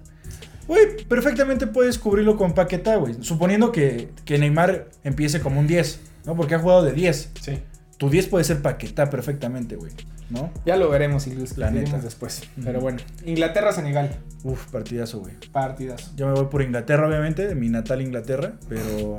Güey, 0.67 1.03
perfectamente 1.07 1.67
puedes 1.67 1.99
cubrirlo 1.99 2.37
con 2.37 2.53
Paquetá, 2.53 2.95
güey. 2.95 3.15
Suponiendo 3.21 3.71
que, 3.71 4.09
que 4.23 4.37
Neymar 4.39 4.87
empiece 5.03 5.39
como 5.41 5.59
un 5.59 5.67
10, 5.67 5.99
¿no? 6.25 6.35
Porque 6.35 6.55
ha 6.55 6.59
jugado 6.59 6.83
de 6.83 6.93
10. 6.93 7.31
Sí. 7.39 7.59
Tu 7.97 8.09
10 8.09 8.27
puede 8.27 8.43
ser 8.45 8.61
Paquetá 8.61 9.09
perfectamente, 9.09 9.75
güey. 9.75 9.91
¿No? 10.29 10.51
Ya 10.65 10.75
lo 10.75 10.89
veremos 10.89 11.27
y 11.27 11.35
lo 11.35 11.41
discutiremos 11.41 12.03
después. 12.03 12.49
Pero 12.63 12.79
bueno, 12.79 12.97
Inglaterra-Senegal, 13.25 14.17
Uf, 14.43 14.67
partidazo, 14.71 15.19
güey. 15.19 15.35
partidas. 15.51 16.15
Yo 16.15 16.27
me 16.27 16.33
voy 16.33 16.45
por 16.45 16.61
Inglaterra, 16.61 17.07
obviamente, 17.07 17.47
de 17.47 17.55
mi 17.55 17.69
natal 17.69 18.01
Inglaterra, 18.01 18.53
pero. 18.67 19.17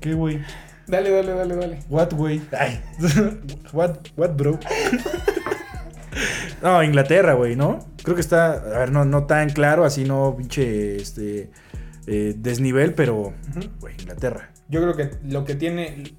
¿Qué, 0.00 0.12
güey? 0.14 0.42
Dale, 0.86 1.10
dale, 1.10 1.32
dale, 1.32 1.56
dale. 1.56 1.78
What, 1.88 2.12
güey? 2.14 2.40
Ay. 2.58 2.80
what, 3.72 3.96
what, 4.16 4.30
bro? 4.30 4.58
no, 6.62 6.82
Inglaterra, 6.82 7.34
güey, 7.34 7.56
¿no? 7.56 7.86
Creo 8.02 8.14
que 8.14 8.20
está, 8.20 8.52
a 8.52 8.78
ver, 8.78 8.92
no, 8.92 9.04
no 9.04 9.24
tan 9.24 9.50
claro, 9.50 9.84
así 9.84 10.04
no, 10.04 10.34
pinche, 10.36 10.96
este, 10.96 11.50
eh, 12.06 12.34
desnivel, 12.36 12.94
pero, 12.94 13.34
güey, 13.80 13.94
Inglaterra. 14.00 14.50
Yo 14.68 14.80
creo 14.82 14.96
que 14.96 15.16
lo 15.24 15.44
que 15.44 15.54
tiene. 15.54 16.14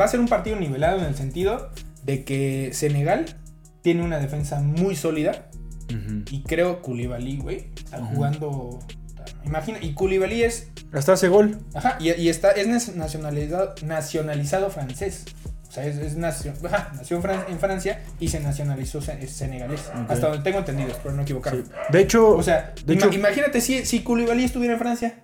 Va 0.00 0.06
a 0.06 0.08
ser 0.08 0.20
un 0.20 0.28
partido 0.28 0.56
nivelado 0.56 0.98
en 0.98 1.04
el 1.04 1.14
sentido 1.14 1.70
de 2.06 2.24
que 2.24 2.70
Senegal 2.72 3.26
tiene 3.82 4.02
una 4.02 4.18
defensa 4.18 4.60
muy 4.60 4.96
sólida. 4.96 5.48
Ujú. 5.90 6.22
Y 6.30 6.42
creo 6.42 6.80
Koulibaly, 6.82 7.36
güey, 7.38 7.70
está 7.76 7.98
jugando. 8.04 8.78
Imagina, 9.44 9.78
y 9.80 9.92
Koulibaly 9.94 10.42
es. 10.42 10.68
Hasta 10.92 11.12
hace 11.12 11.28
gol. 11.28 11.58
Ajá, 11.74 11.96
y, 12.00 12.10
y 12.12 12.28
está, 12.28 12.50
es 12.52 12.94
nacionalizado, 12.96 13.74
nacionalizado 13.84 14.70
francés. 14.70 15.24
O 15.68 15.72
sea, 15.76 15.84
es, 15.84 15.96
es 15.98 16.16
nació, 16.16 16.52
ajá, 16.64 16.92
nació 16.94 17.16
en, 17.18 17.22
Fran- 17.22 17.44
en 17.48 17.58
Francia 17.58 18.02
y 18.18 18.28
se 18.28 18.40
nacionalizó 18.40 19.00
senegalés. 19.02 19.82
Hasta 20.08 20.28
donde 20.28 20.42
tengo 20.44 20.60
entendido, 20.60 20.88
espero 20.90 21.14
no 21.14 21.22
equivocarme. 21.22 21.64
Sí. 21.64 21.70
De 21.90 22.00
hecho, 22.00 22.30
O 22.30 22.42
sea, 22.42 22.72
de 22.86 22.94
ima- 22.94 22.98
hecho, 23.06 23.12
imagínate 23.12 23.60
si, 23.60 23.84
si 23.84 24.00
Koulibaly 24.00 24.44
estuviera 24.44 24.74
en 24.74 24.78
Francia. 24.80 25.14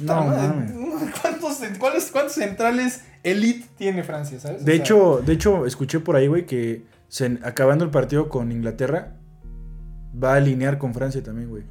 no. 0.00 0.14
¿Cuántos, 1.22 1.58
cuáles- 1.78 2.10
cuántos 2.12 2.34
centrales 2.34 3.00
elite 3.30 3.66
tiene 3.76 4.02
Francia, 4.02 4.38
sabes? 4.40 4.62
O 4.62 4.64
De 4.64 4.72
sea, 4.72 4.80
hecho, 4.82 5.22
de 5.24 5.32
hecho, 5.32 5.66
escuché 5.66 6.00
por 6.00 6.16
ahí, 6.16 6.26
güey, 6.26 6.46
que 6.46 6.84
se- 7.08 7.38
acabando 7.42 7.84
el 7.84 7.90
partido 7.90 8.28
con 8.28 8.50
Inglaterra, 8.52 9.12
va 10.22 10.34
a 10.34 10.36
alinear 10.36 10.78
con 10.78 10.94
Francia 10.94 11.22
también, 11.22 11.48
güey. 11.50 11.62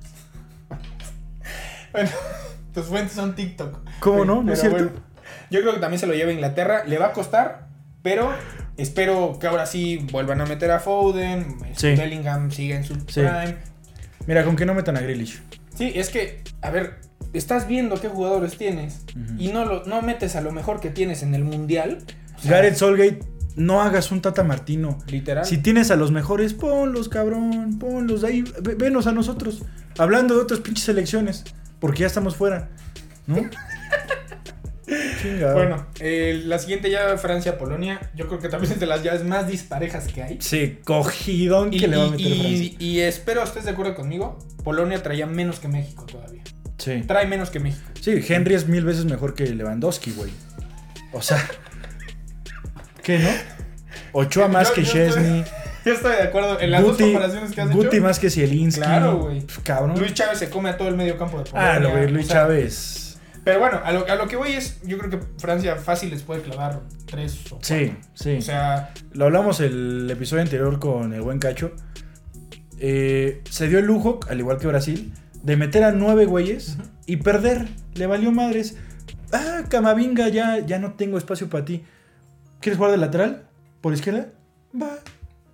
Bueno, 1.91 2.09
tus 2.73 2.85
fuentes 2.87 3.13
son 3.13 3.35
TikTok. 3.35 3.79
¿Cómo 3.99 4.25
no? 4.25 4.43
¿No 4.43 4.51
es 4.53 4.59
cierto? 4.59 4.77
bueno, 4.77 4.91
yo 5.49 5.61
creo 5.61 5.73
que 5.73 5.79
también 5.79 5.99
se 5.99 6.07
lo 6.07 6.13
lleva 6.13 6.31
Inglaterra. 6.31 6.83
Le 6.85 6.97
va 6.97 7.07
a 7.07 7.13
costar, 7.13 7.67
pero 8.01 8.31
espero 8.77 9.37
que 9.39 9.47
ahora 9.47 9.65
sí 9.65 10.05
vuelvan 10.11 10.41
a 10.41 10.45
meter 10.45 10.71
a 10.71 10.79
Foden. 10.79 11.55
Sí. 11.75 11.95
Bellingham 11.95 12.51
sigue 12.51 12.75
en 12.75 12.83
su 12.83 12.95
Sí. 12.95 13.21
prime. 13.21 13.55
Mira, 14.27 14.43
con 14.43 14.55
que 14.55 14.65
no 14.65 14.73
metan 14.73 14.97
a 14.97 15.01
Grealish. 15.01 15.41
Sí, 15.75 15.91
es 15.95 16.09
que, 16.09 16.41
a 16.61 16.69
ver, 16.71 16.95
estás 17.37 17.67
viendo 17.67 17.99
qué 18.01 18.07
jugadores 18.09 18.57
tienes 18.57 19.01
y 19.37 19.49
no, 19.49 19.65
lo, 19.65 19.85
no 19.85 20.01
metes 20.01 20.35
a 20.35 20.41
lo 20.41 20.51
mejor 20.51 20.79
que 20.79 20.89
tienes 20.89 21.23
en 21.23 21.35
el 21.35 21.43
mundial. 21.43 21.99
O 22.37 22.41
sea, 22.41 22.51
Gareth 22.51 22.75
Solgate, 22.75 23.19
no 23.55 23.81
hagas 23.81 24.11
un 24.11 24.21
Tata 24.21 24.43
Martino. 24.43 24.99
Literal. 25.07 25.45
Si 25.45 25.57
tienes 25.59 25.89
a 25.91 25.95
los 25.95 26.11
mejores, 26.11 26.53
ponlos, 26.53 27.07
cabrón, 27.09 27.77
ponlos 27.79 28.23
ahí, 28.23 28.43
ve- 28.61 28.75
venos 28.75 29.07
a 29.07 29.11
nosotros. 29.11 29.63
Hablando 29.97 30.35
de 30.35 30.41
otras 30.41 30.59
pinches 30.59 30.83
selecciones, 30.85 31.43
porque 31.79 32.01
ya 32.01 32.07
estamos 32.07 32.35
fuera, 32.35 32.69
¿no? 33.27 33.37
Chingado. 35.21 35.53
Bueno, 35.55 35.87
eh, 35.99 36.41
la 36.45 36.59
siguiente 36.59 36.91
llave 36.91 37.17
Francia-Polonia, 37.17 38.11
yo 38.15 38.27
creo 38.27 38.39
que 38.39 38.49
también 38.49 38.73
es 38.73 38.79
de 38.79 38.85
las 38.85 39.01
llaves 39.01 39.23
más 39.23 39.47
disparejas 39.47 40.07
que 40.07 40.21
hay. 40.21 40.37
Sí, 40.41 40.77
cogidón 40.83 41.71
que 41.71 41.77
Y, 41.77 41.87
le 41.87 41.97
va 41.97 42.05
a 42.05 42.11
meter 42.11 42.27
y- 42.27 42.39
Francia. 42.39 42.71
y 42.79 42.99
espero 42.99 43.41
estés 43.43 43.65
de 43.65 43.71
acuerdo 43.71 43.95
conmigo, 43.95 44.37
Polonia 44.63 45.01
traía 45.01 45.25
menos 45.25 45.59
que 45.59 45.67
México 45.69 46.05
todavía. 46.05 46.43
Sí. 46.85 47.03
Trae 47.07 47.25
menos 47.25 47.49
que 47.49 47.59
México. 47.59 47.83
Sí, 47.99 48.23
Henry 48.27 48.53
es 48.55 48.67
mil 48.67 48.85
veces 48.85 49.05
mejor 49.05 49.33
que 49.33 49.47
Lewandowski, 49.47 50.11
güey. 50.11 50.31
O 51.11 51.21
sea, 51.21 51.43
¿qué 53.03 53.19
no? 53.19 53.29
Ochoa 54.13 54.47
más 54.47 54.69
Yo- 54.69 54.73
que 54.75 54.83
yo 54.83 54.93
Chesney. 54.93 55.43
Yo 55.85 55.93
estoy 55.93 56.15
de 56.15 56.23
acuerdo 56.23 56.59
en 56.59 56.71
las 56.71 56.81
dos 56.81 56.93
Guti, 56.93 57.03
comparaciones 57.03 57.51
que 57.51 57.61
has 57.61 57.69
Guti 57.71 57.97
hecho. 57.97 58.03
más 58.05 58.17
que 58.17 58.29
Zielinski. 58.31 58.81
Claro, 58.81 59.17
güey. 59.19 59.41
Pf, 59.41 59.59
Cabrón. 59.63 59.99
Luis 59.99 60.15
Chávez 60.15 60.39
se 60.39 60.49
come 60.49 60.69
a 60.71 60.77
todo 60.77 60.87
el 60.87 60.95
medio 60.95 61.15
campo 61.15 61.37
de 61.37 61.43
Polonia. 61.43 61.73
ah, 61.75 61.79
no, 61.79 61.91
güey, 61.91 62.09
Luis 62.09 62.25
o 62.25 62.27
sea, 62.29 62.41
Chávez. 62.41 63.19
Pero 63.43 63.59
bueno, 63.59 63.79
a 63.83 63.91
lo, 63.91 64.07
a 64.09 64.15
lo 64.15 64.27
que 64.27 64.35
voy 64.35 64.53
es, 64.53 64.81
yo 64.83 64.97
creo 64.97 65.11
que 65.11 65.19
Francia 65.37 65.75
fácil 65.75 66.09
les 66.09 66.23
puede 66.23 66.41
clavar 66.41 66.81
tres 67.05 67.35
o 67.51 67.57
cuatro. 67.59 67.59
Sí, 67.61 67.95
sí. 68.15 68.37
O 68.37 68.41
sea, 68.41 68.93
Lo 69.13 69.25
hablamos 69.25 69.59
el 69.59 70.09
episodio 70.09 70.41
anterior 70.41 70.79
con 70.79 71.13
el 71.13 71.21
buen 71.21 71.37
Cacho. 71.37 71.71
Eh, 72.79 73.43
se 73.47 73.67
dio 73.69 73.77
el 73.77 73.85
lujo, 73.85 74.19
al 74.27 74.39
igual 74.39 74.57
que 74.57 74.65
Brasil, 74.65 75.13
de 75.45 75.55
meter 75.55 75.83
a 75.83 75.91
nueve 75.91 76.25
güeyes 76.25 76.77
y 77.05 77.17
perder. 77.17 77.67
Le 77.93 78.07
valió 78.07 78.31
madres. 78.31 78.77
Ah, 79.31 79.63
Camavinga, 79.69 80.27
ya, 80.29 80.59
ya 80.59 80.79
no 80.79 80.93
tengo 80.93 81.17
espacio 81.17 81.49
para 81.49 81.63
ti. 81.63 81.83
¿Quieres 82.59 82.77
jugar 82.77 82.91
de 82.91 82.97
lateral? 82.97 83.43
¿Por 83.79 83.93
izquierda? 83.93 84.29
Va. 84.73 84.97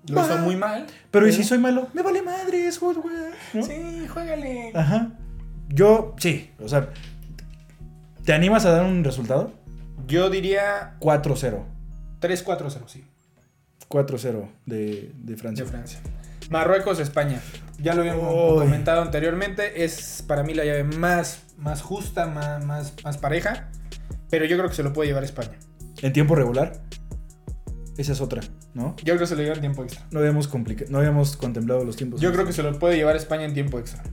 lo 0.08 0.16
va. 0.16 0.26
hizo 0.26 0.38
muy 0.38 0.56
mal. 0.56 0.88
Pero 1.12 1.28
¿y 1.28 1.34
si 1.34 1.44
soy 1.44 1.58
malo? 1.58 1.90
Me 1.94 2.02
vale 2.02 2.22
madres, 2.22 2.80
güey. 2.80 2.96
¿no? 3.54 3.64
Sí, 3.64 4.08
juégale. 4.08 4.72
Ajá. 4.74 5.12
Yo, 5.68 6.16
sí. 6.18 6.52
O 6.64 6.70
sea, 6.70 6.90
¿te 8.24 8.34
animas 8.34 8.66
a 8.66 8.72
dar 8.72 8.86
un 8.86 9.04
resultado? 9.04 9.52
Yo 10.08 10.30
diría 10.30 10.96
4-0. 11.02 11.64
3-4-0, 12.22 12.88
sí. 12.88 13.04
4-0 13.90 14.48
de, 14.66 15.12
de 15.16 15.36
Francia. 15.36 15.66
De 15.66 15.70
Francia. 15.70 16.00
Marruecos, 16.50 17.00
España. 17.00 17.42
Ya 17.82 17.96
lo 17.96 18.02
habíamos 18.02 18.62
comentado 18.62 19.02
anteriormente. 19.02 19.84
Es 19.84 20.24
para 20.28 20.44
mí 20.44 20.54
la 20.54 20.64
llave 20.66 20.84
más, 20.84 21.44
más 21.58 21.82
justa, 21.82 22.28
más, 22.28 22.64
más, 22.66 22.94
más 23.04 23.18
pareja. 23.18 23.70
Pero 24.30 24.46
yo 24.46 24.58
creo 24.58 24.70
que 24.70 24.76
se 24.76 24.84
lo 24.84 24.94
puede 24.94 25.10
llevar 25.10 25.24
España. 25.24 25.58
En 26.02 26.14
tiempo 26.14 26.36
regular. 26.36 26.82
Esa 27.98 28.14
es 28.14 28.22
otra, 28.22 28.42
¿no? 28.74 28.96
Yo 28.98 29.14
creo 29.14 29.20
que 29.20 29.28
se 29.28 29.36
lo 29.36 29.42
lleva 29.42 29.56
en 29.56 29.62
tiempo 29.62 29.84
extra. 29.84 30.08
No 30.12 30.20
habíamos, 30.20 30.50
no 30.90 30.98
habíamos 30.98 31.38
contemplado 31.38 31.84
los 31.84 31.98
tiempos. 31.98 32.22
Yo 32.22 32.32
creo 32.32 32.46
que 32.46 32.54
se 32.54 32.64
lo 32.64 32.80
puede 32.80 32.96
llevar 32.96 33.16
España 33.16 33.46
en 33.46 33.54
tiempo 33.54 33.80
extra. 33.80 34.04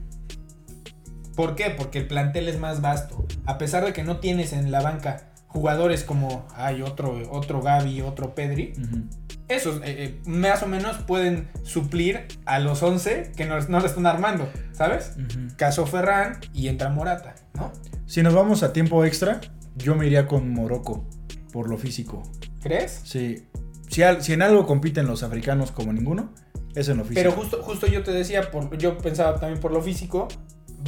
¿Por 1.35 1.55
qué? 1.55 1.73
Porque 1.75 1.99
el 1.99 2.07
plantel 2.07 2.49
es 2.49 2.59
más 2.59 2.81
vasto. 2.81 3.25
A 3.45 3.57
pesar 3.57 3.85
de 3.85 3.93
que 3.93 4.03
no 4.03 4.19
tienes 4.19 4.51
en 4.51 4.71
la 4.71 4.81
banca 4.81 5.31
jugadores 5.47 6.03
como 6.03 6.45
hay 6.53 6.81
otro, 6.81 7.17
otro 7.31 7.61
Gaby, 7.61 8.01
otro 8.01 8.35
Pedri, 8.35 8.73
Ujú. 8.77 9.03
Esos 9.49 9.77
eh, 9.77 9.81
eh, 9.85 10.21
más 10.25 10.63
o 10.63 10.67
menos 10.67 10.97
pueden 10.99 11.49
suplir 11.63 12.25
a 12.45 12.59
los 12.59 12.81
11 12.83 13.33
que 13.35 13.45
no, 13.45 13.59
no 13.67 13.79
le 13.79 13.87
están 13.87 14.05
armando, 14.05 14.49
¿sabes? 14.71 15.13
Caso 15.57 15.85
Ferran 15.85 16.39
y 16.53 16.67
entra 16.69 16.89
Morata, 16.89 17.35
¿no? 17.55 17.71
Si 18.05 18.23
nos 18.23 18.33
vamos 18.33 18.63
a 18.63 18.71
tiempo 18.73 19.03
extra, 19.05 19.41
yo 19.75 19.95
me 19.95 20.05
iría 20.07 20.25
con 20.27 20.49
Morocco, 20.53 21.07
por 21.51 21.69
lo 21.69 21.77
físico. 21.77 22.23
¿Crees? 22.61 23.01
Sí. 23.03 23.47
Si, 23.89 24.03
al- 24.03 24.23
si 24.23 24.33
en 24.33 24.41
algo 24.41 24.65
compiten 24.65 25.07
los 25.07 25.23
africanos 25.23 25.71
como 25.71 25.91
ninguno, 25.93 26.33
es 26.75 26.87
en 26.89 26.97
lo 26.97 27.03
físico. 27.03 27.19
Pero 27.21 27.31
justo, 27.31 27.61
justo 27.63 27.87
yo 27.87 28.03
te 28.03 28.11
decía, 28.11 28.51
por, 28.51 28.77
yo 28.77 28.97
pensaba 28.99 29.39
también 29.39 29.59
por 29.59 29.71
lo 29.71 29.81
físico, 29.81 30.27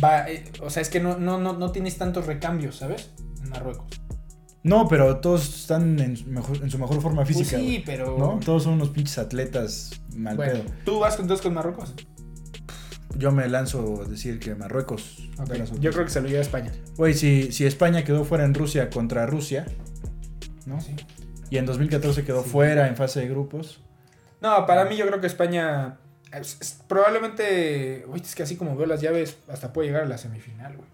va, 0.03 0.29
eh, 0.29 0.43
o 0.61 0.69
sea, 0.69 0.81
es 0.81 0.89
que 0.89 0.99
no, 0.99 1.17
no, 1.17 1.39
no, 1.39 1.53
no 1.53 1.71
tienes 1.71 1.97
tantos 1.97 2.27
recambios, 2.27 2.75
¿sabes? 2.77 3.11
En 3.43 3.49
Marruecos. 3.49 3.87
No, 4.63 4.87
pero 4.87 5.17
todos 5.17 5.61
están 5.61 5.99
en, 5.99 6.15
su 6.17 6.27
mejor, 6.27 6.57
en 6.57 6.69
su 6.69 6.77
mejor 6.77 7.01
forma 7.01 7.23
Pues 7.23 7.35
física. 7.37 7.57
sí, 7.57 7.81
pero... 7.85 8.17
¿No? 8.17 8.39
Todos 8.45 8.63
son 8.63 8.73
unos 8.73 8.89
pinches 8.89 9.17
atletas 9.17 10.01
mal 10.15 10.35
Bueno, 10.35 10.53
pedo. 10.53 10.63
¿tú 10.85 10.99
vas 10.99 11.17
entonces 11.19 11.41
con 11.43 11.53
Marruecos? 11.55 11.93
Yo 13.17 13.31
me 13.31 13.47
lanzo 13.49 14.03
a 14.03 14.07
decir 14.07 14.39
que 14.39 14.53
Marruecos. 14.55 15.29
Ok, 15.39 15.47
da 15.49 15.57
la 15.57 15.65
sorpresa. 15.65 15.75
Yo 15.81 15.91
creo 15.91 16.05
que 16.05 16.11
se 16.11 16.21
lo 16.21 16.27
lleva 16.27 16.41
España. 16.41 16.71
Güey, 16.95 17.13
si, 17.13 17.51
si 17.51 17.65
España 17.65 18.03
quedó 18.03 18.23
fuera 18.23 18.45
en 18.45 18.53
Rusia 18.53 18.89
contra 18.89 19.25
Rusia, 19.25 19.65
¿no? 20.65 20.79
Sí. 20.79 20.95
Y 21.49 21.57
en 21.57 21.65
2014 21.65 22.23
quedó 22.23 22.43
Sí. 22.43 22.49
fuera 22.49 22.87
en 22.87 22.95
fase 22.95 23.19
de 23.21 23.27
grupos. 23.29 23.81
No, 24.41 24.65
para 24.65 24.85
mí 24.85 24.95
yo 24.95 25.05
creo 25.07 25.19
que 25.19 25.27
España 25.27 25.97
es- 26.31 26.57
es- 26.61 26.79
probablemente, 26.87 28.05
uy, 28.07 28.21
es 28.21 28.33
que 28.35 28.43
así 28.43 28.55
como 28.55 28.75
veo 28.77 28.85
las 28.87 29.01
llaves, 29.01 29.37
hasta 29.49 29.73
puede 29.73 29.87
llegar 29.89 30.03
a 30.03 30.07
la 30.07 30.17
semifinal, 30.17 30.75
güey. 30.77 30.87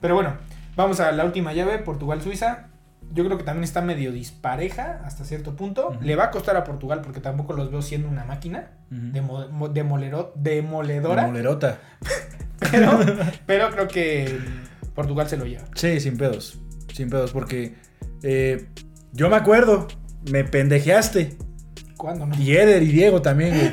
Pero 0.00 0.14
bueno, 0.14 0.36
vamos 0.76 0.98
a 1.00 1.12
la 1.12 1.24
última 1.24 1.52
llave, 1.52 1.78
Portugal-Suiza. 1.78 2.68
Yo 3.12 3.24
creo 3.24 3.38
que 3.38 3.44
también 3.44 3.64
está 3.64 3.80
medio 3.82 4.12
dispareja 4.12 5.00
hasta 5.04 5.24
cierto 5.24 5.56
punto. 5.56 5.96
Le 6.02 6.16
va 6.16 6.24
a 6.24 6.30
costar 6.30 6.56
a 6.56 6.64
Portugal 6.64 7.00
porque 7.02 7.20
tampoco 7.20 7.52
los 7.54 7.70
veo 7.70 7.80
siendo 7.82 8.08
una 8.08 8.24
máquina 8.24 8.72
Ujú. 8.90 9.00
demo- 9.12 9.48
mo- 9.48 9.68
demolero- 9.68 10.32
demoledora. 10.34 11.22
La 11.22 11.28
molerota. 11.28 11.78
pero, 12.70 12.98
pero 13.46 13.70
creo 13.70 13.88
que 13.88 14.38
Portugal 14.94 15.28
se 15.28 15.36
lo 15.36 15.46
lleva. 15.46 15.64
Sí, 15.74 16.00
sin 16.00 16.16
pedos. 16.18 16.58
Sin 16.92 17.08
pedos, 17.10 17.32
porque 17.32 17.74
eh, 18.22 18.66
yo 19.12 19.28
me 19.30 19.36
acuerdo, 19.36 19.86
me 20.30 20.44
pendejeaste. 20.44 21.36
¿Cuándo 21.96 22.26
no? 22.26 22.36
Y 22.40 22.56
Eder 22.56 22.82
y 22.82 22.88
Diego 22.88 23.22
también, 23.22 23.54
güey. 23.56 23.72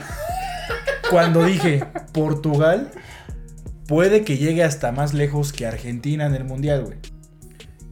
Cuando 1.10 1.44
dije, 1.46 1.84
Portugal 2.14 2.92
puede 3.88 4.24
que 4.24 4.38
llegue 4.38 4.64
hasta 4.64 4.92
más 4.92 5.14
lejos 5.14 5.52
que 5.54 5.66
Argentina 5.68 6.26
en 6.26 6.36
el 6.36 6.44
Mundial, 6.46 6.84
güey. 6.86 6.98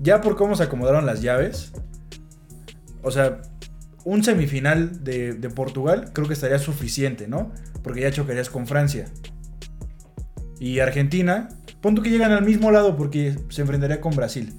Ya 0.01 0.21
por 0.21 0.35
cómo 0.35 0.55
se 0.55 0.63
acomodaron 0.63 1.05
las 1.05 1.21
llaves. 1.21 1.71
O 3.03 3.11
sea, 3.11 3.41
un 4.03 4.23
semifinal 4.23 5.03
de, 5.03 5.51
Portugal 5.55 6.11
creo 6.13 6.27
que 6.27 6.33
estaría 6.33 6.59
suficiente, 6.59 7.27
¿no? 7.27 7.51
Porque 7.83 8.01
ya 8.01 8.11
chocarías 8.11 8.49
con 8.49 8.67
Francia. 8.67 9.05
Y 10.59 10.79
Argentina, 10.79 11.49
punto 11.81 12.01
que 12.01 12.09
llegan 12.09 12.31
al 12.31 12.43
mismo 12.43 12.71
lado 12.71 12.95
porque 12.95 13.35
se 13.49 13.61
enfrentaría 13.61 14.01
con 14.01 14.15
Brasil, 14.15 14.53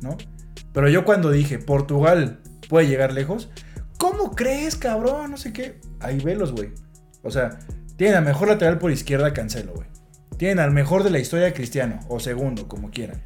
¿no? 0.00 0.16
Pero 0.72 0.88
yo 0.88 1.04
cuando 1.04 1.30
dije, 1.30 1.58
Portugal 1.58 2.40
puede 2.68 2.88
llegar 2.88 3.12
lejos, 3.12 3.50
¿cómo 3.98 4.32
crees, 4.32 4.76
cabrón? 4.76 5.30
No 5.30 5.36
sé 5.36 5.52
qué. 5.52 5.80
Ahí 6.00 6.20
velos, 6.20 6.52
güey. 6.52 6.72
O 7.22 7.30
sea, 7.30 7.58
tienen 7.96 8.16
al 8.16 8.24
mejor 8.24 8.48
lateral 8.48 8.78
por 8.78 8.90
izquierda, 8.90 9.32
Cancelo, 9.32 9.72
güey. 9.74 9.88
Tienen 10.36 10.58
al 10.58 10.70
mejor 10.70 11.02
de 11.02 11.10
la 11.10 11.18
historia, 11.18 11.54
Cristiano, 11.54 12.00
o 12.08 12.20
segundo, 12.20 12.68
como 12.68 12.90
quieran. 12.90 13.22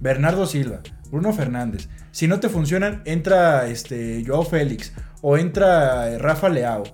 Bernardo 0.00 0.46
Silva, 0.46 0.80
Bruno 1.10 1.32
Fernández. 1.32 1.88
Si 2.10 2.26
no 2.28 2.40
te 2.40 2.48
funcionan, 2.48 3.02
entra 3.04 3.66
este 3.66 4.22
Joao 4.26 4.44
Félix 4.44 4.92
o 5.22 5.36
entra 5.38 6.10
eh, 6.10 6.18
Rafa 6.18 6.48
Leao. 6.48 6.84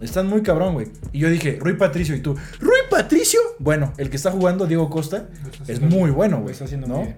Están 0.00 0.28
muy 0.28 0.42
cabrón, 0.42 0.74
güey. 0.74 0.88
Y 1.12 1.18
yo 1.20 1.28
dije, 1.28 1.58
Rui 1.60 1.74
Patricio, 1.74 2.14
y 2.14 2.20
tú, 2.20 2.34
¿Rui 2.58 2.78
Patricio? 2.90 3.38
Bueno, 3.58 3.92
el 3.98 4.08
que 4.08 4.16
está 4.16 4.30
jugando, 4.30 4.66
Diego 4.66 4.88
Costa, 4.88 5.28
es 5.68 5.80
muy 5.80 6.04
bien. 6.04 6.14
bueno, 6.14 6.40
güey. 6.40 6.52
está 6.52 6.64
haciendo 6.64 6.86
¿no? 6.86 7.02
bien. 7.02 7.16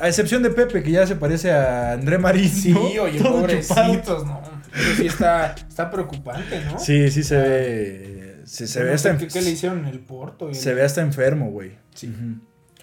A 0.00 0.08
excepción 0.08 0.42
de 0.42 0.50
Pepe, 0.50 0.82
que 0.82 0.90
ya 0.90 1.06
se 1.06 1.16
parece 1.16 1.52
a 1.52 1.92
André 1.92 2.16
Marín. 2.18 2.48
Sí, 2.48 2.72
¿no? 2.72 2.82
oye, 2.82 3.18
Todo 3.22 3.46
chupado. 3.46 3.82
pobrecitos, 3.92 4.26
¿no? 4.26 4.40
Eso 4.74 4.94
sí 4.96 5.06
está, 5.06 5.54
está 5.54 5.90
preocupante, 5.90 6.62
¿no? 6.64 6.78
Sí, 6.78 7.10
sí 7.10 7.22
se 7.22 7.36
ve. 7.36 8.36
Se, 8.44 8.66
se 8.66 8.80
No 8.80 8.86
ve 8.86 8.92
hasta, 8.94 9.16
¿Qué, 9.18 9.42
le 9.42 9.50
hicieron 9.50 9.80
en 9.80 9.86
el 9.86 10.00
Porto? 10.00 10.50
y 10.50 10.54
se 10.54 10.72
ve 10.74 10.82
hasta 10.84 11.00
enfermo, 11.02 11.50
güey. 11.50 11.72
Sí. 11.94 12.10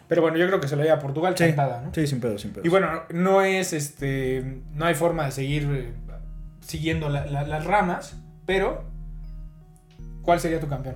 Pero 0.07 0.21
bueno, 0.21 0.37
yo 0.37 0.45
creo 0.47 0.59
que 0.59 0.67
se 0.67 0.75
lo 0.75 0.83
lleva 0.83 0.95
a 0.95 0.99
Portugal 0.99 1.33
Sí, 1.37 1.45
cantada, 1.45 1.81
¿no? 1.81 1.93
sí, 1.93 2.05
sin 2.07 2.19
pedo, 2.19 2.37
sin 2.37 2.51
pedo. 2.51 2.65
Y 2.65 2.69
bueno, 2.69 3.03
no 3.13 3.41
es 3.41 3.73
este. 3.73 4.61
No 4.73 4.85
hay 4.85 4.95
forma 4.95 5.25
de 5.25 5.31
seguir 5.31 5.63
eh, 5.71 5.93
siguiendo 6.61 7.09
la- 7.09 7.25
la- 7.25 7.47
las 7.47 7.65
ramas, 7.65 8.15
pero 8.45 8.83
¿cuál 10.21 10.39
sería 10.39 10.59
tu 10.59 10.67
campeón? 10.67 10.95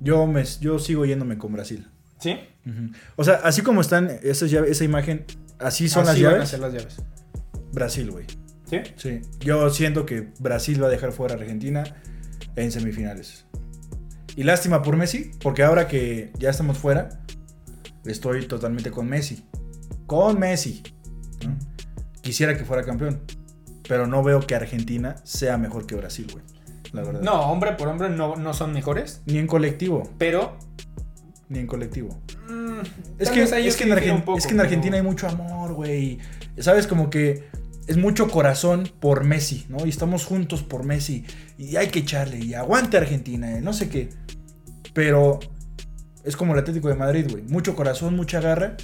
Yo, 0.00 0.26
me, 0.26 0.44
yo 0.60 0.78
sigo 0.78 1.04
yéndome 1.04 1.38
con 1.38 1.52
Brasil. 1.52 1.88
¿Sí? 2.18 2.38
O 3.16 3.24
sea, 3.24 3.34
así 3.44 3.62
como 3.62 3.80
están 3.80 4.10
esas 4.22 4.50
llaves, 4.50 4.70
esa 4.72 4.84
imagen, 4.84 5.24
así 5.58 5.88
son 5.88 6.06
Así 6.06 6.20
las 6.20 6.22
van 6.22 6.30
a 6.32 6.34
llaves. 6.36 6.48
ser 6.50 6.60
las 6.60 6.72
llaves. 6.72 6.96
Brasil, 7.72 8.10
güey. 8.10 8.26
¿Sí? 8.68 8.80
Sí. 8.96 9.22
Yo 9.40 9.70
siento 9.70 10.04
que 10.04 10.28
Brasil 10.40 10.82
va 10.82 10.88
a 10.88 10.90
dejar 10.90 11.12
fuera 11.12 11.34
a 11.34 11.38
Argentina 11.38 11.84
en 12.56 12.70
semifinales. 12.70 13.46
Y 14.36 14.42
lástima 14.42 14.82
por 14.82 14.96
Messi, 14.96 15.30
porque 15.42 15.62
ahora 15.62 15.88
que 15.88 16.32
ya 16.38 16.50
estamos 16.50 16.76
fuera, 16.78 17.08
estoy 18.12 18.46
totalmente 18.46 18.90
con 18.90 19.08
Messi. 19.08 19.44
Con 20.06 20.38
Messi. 20.38 20.82
¿no? 21.46 21.56
Quisiera 22.20 22.56
que 22.56 22.64
fuera 22.64 22.82
campeón. 22.84 23.22
Pero 23.88 24.06
no 24.06 24.22
veo 24.22 24.40
que 24.40 24.54
Argentina 24.54 25.16
sea 25.24 25.56
mejor 25.56 25.86
que 25.86 25.94
Brasil, 25.94 26.26
güey. 26.32 26.44
La 26.92 27.02
verdad. 27.02 27.20
No, 27.22 27.40
hombre 27.50 27.72
por 27.72 27.88
hombre 27.88 28.10
no, 28.10 28.36
no 28.36 28.54
son 28.54 28.72
mejores, 28.72 29.22
Ni 29.26 29.38
en 29.38 29.46
colectivo. 29.46 30.10
pero... 30.18 30.58
Ni 31.48 31.58
en 31.60 31.66
colectivo. 31.66 32.18
mm, 32.48 32.80
Es 33.18 33.30
que, 33.30 33.42
es, 33.42 33.50
sí 33.74 33.84
que 33.84 34.08
en 34.10 34.22
poco, 34.22 34.36
es 34.38 34.46
que 34.46 34.52
en 34.52 34.60
Argentina 34.60 34.96
hay 34.96 35.02
mucho 35.02 35.26
amor, 35.26 35.72
güey. 35.72 36.18
¿Sabes? 36.58 36.86
Como 36.86 37.08
que 37.08 37.48
es 37.86 37.96
mucho 37.96 38.28
corazón 38.28 38.90
por 39.00 39.24
Messi, 39.24 39.64
¿no? 39.70 39.86
Y 39.86 39.88
estamos 39.88 40.26
juntos 40.26 40.62
por 40.62 40.84
Messi. 40.84 41.24
Y 41.56 41.76
hay 41.76 41.88
que 41.88 42.00
echarle. 42.00 42.38
Y 42.38 42.52
aguante 42.52 42.98
Argentina, 42.98 43.56
eh, 43.56 43.62
no 43.62 43.72
sé 43.72 43.88
qué. 43.88 44.10
Pero 44.92 45.40
es 46.24 46.36
como 46.36 46.52
el 46.54 46.60
Atlético 46.60 46.88
de 46.88 46.94
Madrid, 46.94 47.26
güey. 47.30 47.42
Mucho 47.44 47.74
corazón, 47.76 48.16
mucha 48.16 48.40
garra. 48.40 48.76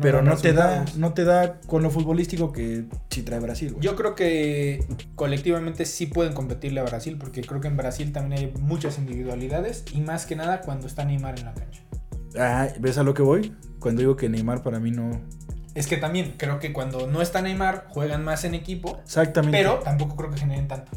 pero 0.00 0.22
no 0.22 0.36
te 0.36 0.52
da, 0.52 0.84
no 0.96 1.12
te 1.12 1.24
da 1.24 1.60
con 1.66 1.82
lo 1.82 1.90
futbolístico 1.90 2.52
que 2.52 2.84
sí 3.10 3.22
trae 3.22 3.40
Brasil, 3.40 3.72
güey. 3.72 3.82
Yo 3.84 3.94
creo 3.96 4.14
que 4.14 4.84
colectivamente 5.14 5.84
sí 5.84 6.06
pueden 6.06 6.32
competirle 6.32 6.80
a 6.80 6.84
Brasil, 6.84 7.16
porque 7.18 7.42
creo 7.42 7.60
que 7.60 7.68
en 7.68 7.76
Brasil 7.76 8.12
también 8.12 8.40
hay 8.40 8.60
muchas 8.60 8.98
individualidades 8.98 9.84
y 9.92 10.00
más 10.00 10.26
que 10.26 10.36
nada 10.36 10.60
cuando 10.62 10.86
está 10.86 11.04
Neymar 11.04 11.38
en 11.38 11.44
la 11.46 11.54
cancha. 11.54 11.82
Ah, 12.38 12.68
¿ves 12.80 12.98
a 12.98 13.02
lo 13.02 13.14
que 13.14 13.22
voy? 13.22 13.54
Cuando 13.78 14.00
digo 14.00 14.16
que 14.16 14.28
Neymar 14.28 14.62
para 14.62 14.78
mí 14.80 14.90
no. 14.90 15.10
Es 15.74 15.86
que 15.86 15.96
también 15.98 16.34
creo 16.38 16.58
que 16.58 16.72
cuando 16.72 17.06
no 17.06 17.20
está 17.20 17.42
Neymar 17.42 17.86
juegan 17.88 18.24
más 18.24 18.44
en 18.44 18.54
equipo, 18.54 18.98
Exactamente. 19.04 19.58
pero 19.58 19.80
tampoco 19.80 20.16
creo 20.16 20.30
que 20.30 20.38
generen 20.38 20.68
tanto. 20.68 20.92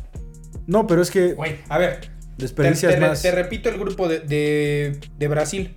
No, 0.67 0.87
pero 0.87 1.01
es 1.01 1.11
que 1.11 1.33
Güey, 1.33 1.57
a 1.67 1.77
ver, 1.77 2.11
desperdicias 2.39 2.95
te- 2.95 2.99
más. 3.01 3.21
te 3.21 3.31
repito 3.31 3.69
el 3.69 3.77
grupo 3.77 4.07
de, 4.07 4.19
de- 4.21 4.99
de 5.17 5.27
Brasil. 5.27 5.75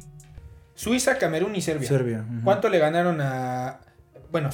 Suiza, 0.74 1.18
Camerún 1.18 1.54
y 1.54 1.60
Serbia. 1.60 1.88
Serbia. 1.88 2.24
¿Cuánto 2.44 2.68
le 2.68 2.78
ganaron 2.78 3.20
a... 3.20 3.80
Bueno, 4.30 4.48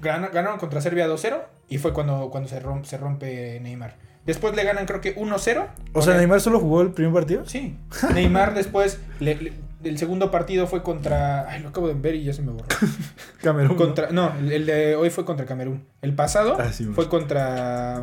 gan- 0.00 0.30
ganaron 0.32 0.58
contra 0.58 0.80
Serbia 0.80 1.06
2-0 1.08 1.42
y 1.68 1.78
fue 1.78 1.92
cuando, 1.92 2.30
cuando 2.30 2.48
se, 2.48 2.58
rompe, 2.60 2.88
se 2.88 2.96
rompe 2.96 3.60
Neymar. 3.60 3.96
Después 4.26 4.54
le 4.56 4.64
ganan 4.64 4.86
creo 4.86 5.00
que 5.00 5.14
1-0. 5.16 5.66
O 5.92 6.02
sea, 6.02 6.16
Neymar 6.16 6.40
solo 6.40 6.60
jugó 6.60 6.82
el 6.82 6.92
primer 6.92 7.12
partido. 7.12 7.44
Sí. 7.46 7.76
Neymar 8.14 8.54
después, 8.54 8.98
le- 9.20 9.34
le- 9.36 9.52
el 9.84 9.96
segundo 9.98 10.30
partido 10.30 10.66
fue 10.66 10.82
contra... 10.82 11.48
Ay, 11.48 11.62
lo 11.62 11.68
acabo 11.70 11.88
de 11.88 11.94
ver 11.94 12.14
y 12.14 12.24
ya 12.24 12.32
se 12.32 12.42
me 12.42 12.52
borró. 12.52 12.66
Camerún. 13.42 13.72
¿no? 13.72 13.76
Contra, 13.76 14.10
no, 14.10 14.32
el, 14.38 14.52
el 14.52 14.66
de 14.66 14.96
hoy 14.96 15.10
fue 15.10 15.24
contra 15.24 15.46
Camerún. 15.46 15.86
El 16.02 16.14
pasado 16.14 16.56
Ah, 16.60 16.72
sí, 16.72 16.84
fue 16.86 17.08
contra 17.08 18.02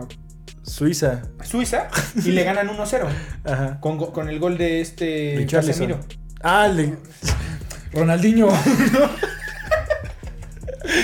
Suiza. 0.68 1.22
Suiza 1.44 1.88
y 2.24 2.32
le 2.32 2.44
ganan 2.44 2.68
1-0 2.68 3.08
Ajá. 3.46 3.80
con, 3.80 3.98
con 4.12 4.30
el 4.30 4.38
gol 4.40 4.58
de 4.58 4.82
este. 4.82 5.48
Casemiro. 5.50 6.00
Ah, 6.42 6.68
le- 6.68 6.98
Ronaldinho. 7.94 8.50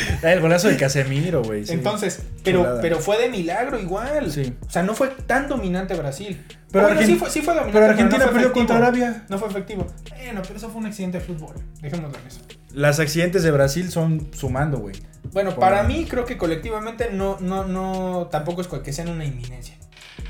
El 0.23 0.39
golazo 0.39 0.67
de 0.67 0.77
Casemiro, 0.77 1.43
güey. 1.43 1.65
sí. 1.65 1.73
Entonces, 1.73 2.21
pero, 2.43 2.59
Chulada. 2.61 2.81
pero 2.81 2.99
fue 2.99 3.17
de 3.19 3.29
milagro 3.29 3.79
igual. 3.79 4.31
Sí. 4.31 4.55
O 4.65 4.69
sea, 4.69 4.83
no 4.83 4.93
fue 4.95 5.09
tan 5.09 5.47
dominante 5.47 5.93
Brasil. 5.95 6.41
Pero 6.71 6.87
Bueno, 6.87 7.01
sí, 7.01 7.15
fue, 7.15 7.29
sí 7.29 7.41
fue 7.41 7.53
dominante. 7.53 7.79
Pero 7.79 7.91
Argentina 7.91 8.25
no 8.25 8.31
perdió 8.31 8.53
contra 8.53 8.77
Arabia. 8.77 9.25
No 9.29 9.37
fue 9.37 9.47
efectivo. 9.49 9.87
Bueno, 10.09 10.41
pero 10.41 10.55
eso 10.57 10.69
fue 10.69 10.81
un 10.81 10.87
accidente 10.87 11.19
de 11.19 11.23
fútbol. 11.25 11.55
Dejémoslo 11.81 12.17
en 12.19 12.27
eso. 12.27 12.39
Las 12.71 12.99
accidentes 12.99 13.43
de 13.43 13.51
Brasil 13.51 13.91
son 13.91 14.29
sumando, 14.33 14.79
güey. 14.79 14.95
Bueno, 15.31 15.51
Por- 15.51 15.59
para 15.59 15.83
mí 15.83 16.05
creo 16.09 16.25
que 16.25 16.37
colectivamente 16.37 17.09
no, 17.11 17.37
no, 17.39 17.65
no, 17.65 18.27
tampoco 18.31 18.61
es 18.61 18.67
que 18.67 18.91
sean 18.93 19.09
una 19.09 19.25
inminencia. 19.25 19.75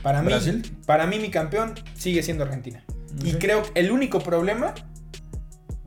Para 0.02 0.22
mí, 0.22 0.32
para 0.86 1.08
mí 1.08 1.20
mi 1.20 1.30
campeón 1.32 1.74
sigue 1.98 2.24
siendo 2.24 2.44
Argentina. 2.44 2.84
Y 3.24 3.34
creo 3.34 3.64
que 3.64 3.80
el 3.80 3.92
único 3.92 4.20
problema 4.20 4.74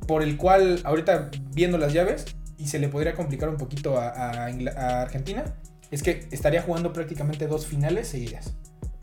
por 0.06 0.22
el 0.22 0.36
cual 0.36 0.80
ahorita 0.84 1.30
viendo 1.52 1.78
las 1.78 1.92
llaves 1.92 2.24
y 2.58 2.68
se 2.68 2.78
le 2.78 2.88
podría 2.88 3.14
complicar 3.14 3.48
un 3.48 3.56
poquito 3.56 3.98
a, 3.98 4.44
a 4.44 4.50
Ingla- 4.50 4.76
a 4.76 5.02
Argentina 5.02 5.44
es 5.90 6.02
que 6.02 6.26
estaría 6.32 6.62
jugando 6.62 6.92
prácticamente 6.92 7.46
dos 7.46 7.66
finales 7.66 8.08
seguidas. 8.08 8.54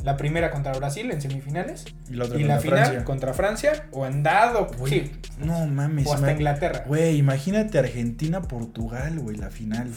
La 0.04 0.18
primera 0.18 0.52
contra 0.52 0.74
Brasil 0.74 1.10
en 1.12 1.22
semifinales 1.22 1.86
Y 2.10 2.16
la 2.16 2.26
otra 2.26 2.38
y 2.38 2.44
la 2.44 2.60
final 2.60 2.80
Francia. 2.80 3.06
contra 3.06 3.34
Francia 3.34 3.86
o 3.92 4.06
en 4.06 4.22
dado, 4.22 4.70
sí, 4.86 5.10
No 5.40 5.66
mames. 5.66 6.06
o 6.08 6.14
hasta 6.14 6.32
Inglaterra. 6.34 6.84
Güey, 6.86 7.16
imagínate 7.18 7.80
Argentina-Portugal, 7.80 9.20
güey, 9.20 9.38
la 9.38 9.50
final. 9.50 9.90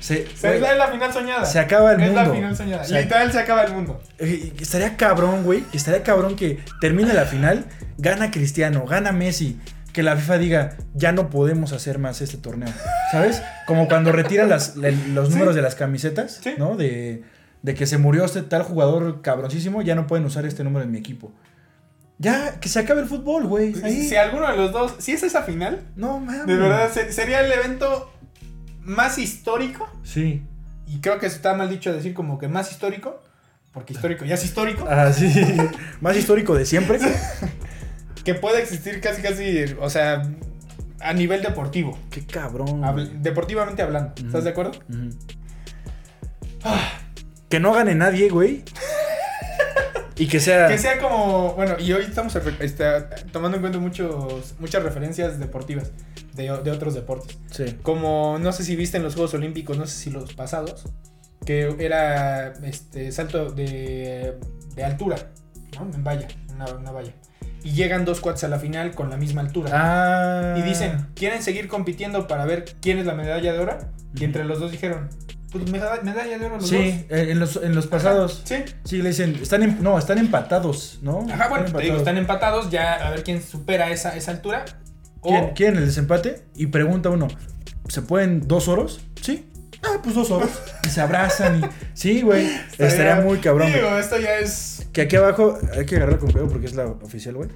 Se, 0.00 0.22
es 0.24 0.42
la 0.42 0.88
final 0.88 1.12
soñada. 1.12 1.44
se 1.46 1.58
acaba 1.58 1.92
el 1.92 2.00
es 2.00 2.06
mundo. 2.08 2.22
la 2.22 2.30
final 2.34 2.56
soñada. 2.56 2.82
O 2.82 2.86
sea, 2.86 3.00
Literal 3.00 3.32
se 3.32 3.38
acaba 3.38 3.62
el 3.64 3.72
mundo. 3.72 4.00
Eh, 4.18 4.52
Estaría 4.60 4.96
cabrón, 4.96 5.42
güey. 5.44 5.64
Estaría 5.72 6.02
cabrón 6.02 6.36
que 6.36 6.58
termine 6.80 7.14
la 7.14 7.24
final, 7.24 7.64
gana 7.98 8.30
Cristiano, 8.30 8.84
gana 8.84 9.12
Messi. 9.12 9.58
Que 9.96 10.02
la 10.02 10.14
FIFA 10.14 10.36
diga, 10.36 10.76
ya 10.92 11.12
no 11.12 11.30
podemos 11.30 11.72
hacer 11.72 11.98
más 11.98 12.20
este 12.20 12.36
torneo. 12.36 12.68
¿Sabes? 13.10 13.40
Como 13.66 13.88
cuando 13.88 14.12
las, 14.12 14.76
la- 14.76 14.90
los 14.90 15.28
Sí. 15.28 15.32
números 15.32 15.54
de 15.54 15.62
las 15.62 15.74
camisetas, 15.74 16.38
Sí. 16.42 16.50
¿no? 16.58 16.76
De, 16.76 17.24
de 17.62 17.74
que 17.74 17.86
se 17.86 17.96
murió 17.96 18.26
este 18.26 18.42
tal 18.42 18.62
jugador 18.62 19.22
cabroncísimo, 19.22 19.80
ya 19.80 19.94
no 19.94 20.06
pueden 20.06 20.26
usar 20.26 20.44
este 20.44 20.64
número 20.64 20.84
en 20.84 20.90
mi 20.90 20.98
equipo. 20.98 21.32
Ya, 22.18 22.60
que 22.60 22.68
se 22.68 22.78
acabe 22.78 23.00
el 23.00 23.06
fútbol, 23.08 23.46
güey. 23.46 23.74
Si 23.74 24.14
alguno 24.16 24.46
de 24.50 24.56
los 24.58 24.70
dos, 24.70 24.96
si 24.98 25.12
es 25.12 25.22
esa 25.22 25.44
final, 25.44 25.80
No 25.96 26.20
mames. 26.20 26.46
de 26.46 26.56
verdad 26.56 26.90
se- 26.92 27.10
sería 27.10 27.40
el 27.40 27.50
evento 27.50 28.12
más 28.82 29.16
histórico. 29.16 29.88
Sí. 30.04 30.42
Y 30.86 31.00
creo 31.00 31.18
que 31.18 31.24
está 31.26 31.54
mal 31.54 31.70
dicho 31.70 31.90
decir 31.90 32.12
como 32.12 32.38
que 32.38 32.48
más 32.48 32.70
histórico, 32.70 33.22
porque 33.72 33.94
histórico 33.94 34.26
ya 34.26 34.34
es 34.34 34.44
histórico, 34.44 34.86
Ah, 34.90 35.10
sí. 35.10 35.32
Más 36.02 36.14
histórico 36.18 36.54
de 36.54 36.66
siempre. 36.66 36.98
que 38.26 38.34
puede 38.34 38.60
existir 38.60 39.00
casi, 39.00 39.22
casi, 39.22 39.64
o 39.80 39.88
sea, 39.88 40.22
a 41.00 41.12
nivel 41.14 41.40
deportivo, 41.42 41.96
Qué 42.10 42.26
cabrón. 42.26 42.82
habl- 42.82 43.06
güey. 43.08 43.22
deportivamente 43.22 43.80
hablando. 43.82 44.12
¿Estás 44.16 44.44
de 44.44 44.50
acuerdo? 44.50 44.72
Ujú. 44.90 45.10
Que 47.48 47.60
no 47.60 47.72
gane 47.72 47.94
nadie, 47.94 48.28
güey. 48.28 48.62
Y 50.18 50.28
que 50.28 50.40
sea. 50.40 50.66
Que 50.68 50.78
sea 50.78 50.98
como, 50.98 51.52
bueno, 51.56 51.74
y 51.78 51.92
hoy 51.92 52.02
estamos 52.04 52.34
este, 52.60 52.84
tomando 53.32 53.56
en 53.58 53.60
cuenta 53.60 53.78
muchos, 53.78 54.54
muchas 54.58 54.82
referencias 54.82 55.38
deportivas 55.38 55.90
de, 56.32 56.44
de 56.64 56.70
otros 56.70 56.94
deportes. 56.94 57.36
Sí. 57.50 57.76
Como, 57.82 58.38
no 58.40 58.50
sé 58.52 58.64
si 58.64 58.76
viste 58.76 58.96
en 58.96 59.02
los 59.02 59.12
Juegos 59.12 59.34
Olímpicos, 59.34 59.76
no 59.76 59.86
sé 59.86 59.94
si 59.94 60.08
los 60.10 60.32
pasados, 60.32 60.86
que 61.44 61.76
era 61.80 62.54
este 62.64 63.12
salto 63.12 63.50
de, 63.50 64.38
de 64.74 64.84
altura, 64.84 65.16
¿no? 65.78 65.90
En 65.94 66.02
valla, 66.02 66.28
una, 66.54 66.64
una 66.64 66.92
valla. 66.92 67.12
Y 67.64 67.72
llegan 67.72 68.04
dos 68.04 68.20
cuates 68.20 68.44
a 68.44 68.48
la 68.48 68.58
final 68.58 68.92
con 68.94 69.10
la 69.10 69.16
misma 69.16 69.40
altura. 69.40 69.70
Ah. 69.72 70.54
Y 70.58 70.62
dicen, 70.62 71.08
¿quieren 71.14 71.42
seguir 71.42 71.68
compitiendo 71.68 72.26
para 72.28 72.44
ver 72.44 72.64
quién 72.80 72.98
es 72.98 73.06
la 73.06 73.14
medalla 73.14 73.52
de 73.52 73.58
oro? 73.58 73.78
Y 74.14 74.24
entre 74.24 74.44
los 74.44 74.60
dos 74.60 74.70
dijeron, 74.70 75.08
pues 75.50 75.68
medalla, 75.70 76.38
de 76.38 76.46
oro 76.46 76.56
los 76.56 76.68
Sí, 76.68 76.76
dos. 76.76 77.18
eh, 77.18 77.30
en 77.30 77.40
los, 77.40 77.56
en 77.56 77.74
los 77.74 77.86
pasados. 77.86 78.42
Sí. 78.44 78.56
Sí, 78.84 79.02
le 79.02 79.08
dicen. 79.10 79.38
Están 79.42 79.62
em- 79.62 79.78
no, 79.80 79.98
están 79.98 80.18
empatados, 80.18 80.98
¿no? 81.02 81.26
Ajá, 81.30 81.48
bueno, 81.48 81.64
te 81.64 81.70
digo, 81.70 81.78
empatados. 81.78 81.98
están 81.98 82.16
empatados, 82.18 82.70
ya 82.70 82.92
a 82.94 83.10
ver 83.10 83.24
quién 83.24 83.42
supera 83.42 83.90
esa, 83.90 84.16
esa 84.16 84.30
altura. 84.30 84.64
O, 85.20 85.28
¿Quieren, 85.30 85.50
quieren 85.54 85.76
el 85.78 85.86
desempate? 85.86 86.42
Y 86.54 86.66
pregunta 86.66 87.10
uno: 87.10 87.28
¿se 87.88 88.02
pueden 88.02 88.46
dos 88.46 88.68
oros? 88.68 89.00
Sí. 89.20 89.48
Ah, 89.88 90.00
pues 90.02 90.14
dos 90.14 90.30
oros. 90.30 90.50
Y 90.84 90.88
se 90.90 91.00
abrazan 91.00 91.60
y. 91.60 91.64
Sí, 91.94 92.22
güey. 92.22 92.48
Estaría 92.78 93.16
muy 93.20 93.38
cabrón. 93.38 93.70
güey. 93.70 93.82
Digo, 93.82 93.98
esto 93.98 94.18
ya 94.18 94.38
es... 94.38 94.86
Que 94.92 95.02
aquí 95.02 95.16
abajo, 95.16 95.58
hay 95.76 95.84
que 95.86 95.96
agarrarla 95.96 96.18
con 96.18 96.30
cuidado 96.30 96.50
porque 96.50 96.66
es 96.66 96.74
la 96.74 96.86
oficial, 96.86 97.34
güey. 97.34 97.48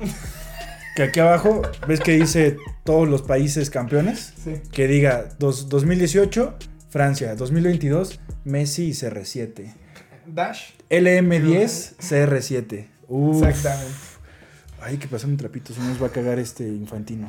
Que 0.96 1.04
aquí 1.04 1.20
abajo, 1.20 1.62
¿ves 1.88 2.00
que 2.00 2.12
dice 2.12 2.56
todos 2.84 3.08
los 3.08 3.22
países 3.22 3.70
campeones? 3.70 4.32
Sí. 4.44 4.54
Que 4.72 4.86
diga 4.88 5.26
dos- 5.38 5.68
2018, 5.68 6.54
Francia, 6.90 7.34
2022, 7.36 8.20
Messi 8.44 8.88
y 8.88 8.90
CR7. 8.90 9.72
Dash. 10.26 10.70
LM10, 10.90 11.96
CR7. 11.98 12.86
Uf. 13.08 13.42
Exactamente. 13.46 13.94
Ay, 14.82 14.96
que 14.98 15.08
pasar 15.08 15.28
un 15.30 15.36
trapito, 15.36 15.72
si 15.74 15.80
no 15.80 15.88
nos 15.88 16.02
va 16.02 16.06
a 16.08 16.10
cagar 16.10 16.38
este 16.38 16.64
infantino. 16.66 17.28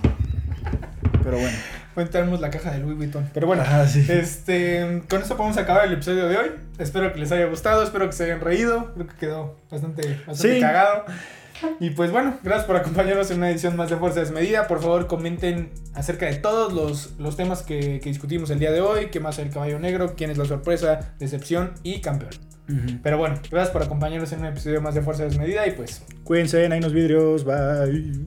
Pero 1.23 1.37
bueno. 1.37 1.57
Entramos 1.97 2.39
la 2.39 2.49
caja 2.49 2.71
de 2.71 2.79
Louis 2.79 2.95
Vuitton. 2.97 3.29
Pero 3.33 3.47
bueno, 3.47 3.63
sí. 3.87 4.05
este, 4.09 5.03
con 5.09 5.21
esto 5.21 5.35
podemos 5.35 5.57
acabar 5.57 5.85
el 5.87 5.93
episodio 5.93 6.27
de 6.29 6.37
hoy. 6.37 6.51
Espero 6.79 7.11
que 7.13 7.19
les 7.19 7.31
haya 7.33 7.45
gustado, 7.47 7.83
espero 7.83 8.05
que 8.07 8.13
se 8.13 8.23
hayan 8.23 8.39
reído. 8.39 8.93
Creo 8.93 9.07
que 9.07 9.15
quedó 9.17 9.57
bastante, 9.69 10.01
bastante 10.25 10.55
Sí. 10.55 10.61
cagado. 10.61 11.03
Y 11.79 11.91
pues 11.91 12.09
bueno, 12.11 12.37
gracias 12.43 12.65
por 12.65 12.75
acompañarnos 12.77 13.29
en 13.29 13.37
una 13.37 13.51
edición 13.51 13.75
más 13.75 13.89
de 13.89 13.97
Fuerza 13.97 14.21
Desmedida. 14.21 14.67
Por 14.67 14.81
favor, 14.81 15.05
comenten 15.07 15.69
acerca 15.93 16.25
de 16.25 16.35
todos 16.37 16.73
los, 16.73 17.11
los 17.19 17.35
temas 17.37 17.61
que, 17.61 17.99
que 17.99 18.09
discutimos 18.09 18.49
el 18.49 18.57
día 18.59 18.71
de 18.71 18.81
hoy. 18.81 19.07
¿Qué 19.11 19.19
más 19.19 19.37
es 19.37 19.45
el 19.45 19.51
caballo 19.53 19.77
negro? 19.77 20.15
¿Quién 20.15 20.31
es 20.31 20.37
la 20.37 20.45
sorpresa, 20.45 21.13
decepción 21.19 21.73
y 21.83 22.01
campeón? 22.01 22.31
Pero 23.03 23.17
bueno, 23.17 23.35
gracias 23.51 23.71
por 23.73 23.83
acompañarnos 23.83 24.31
en 24.31 24.39
un 24.39 24.45
episodio 24.45 24.81
más 24.81 24.95
de 24.95 25.01
Fuerza 25.01 25.23
Desmedida 25.25 25.67
y 25.67 25.71
pues 25.71 26.03
Cuídense, 26.23 26.65
ahí 26.65 26.79
nos 26.79 26.93
vidrios, 26.93 27.43
bye. 27.43 28.25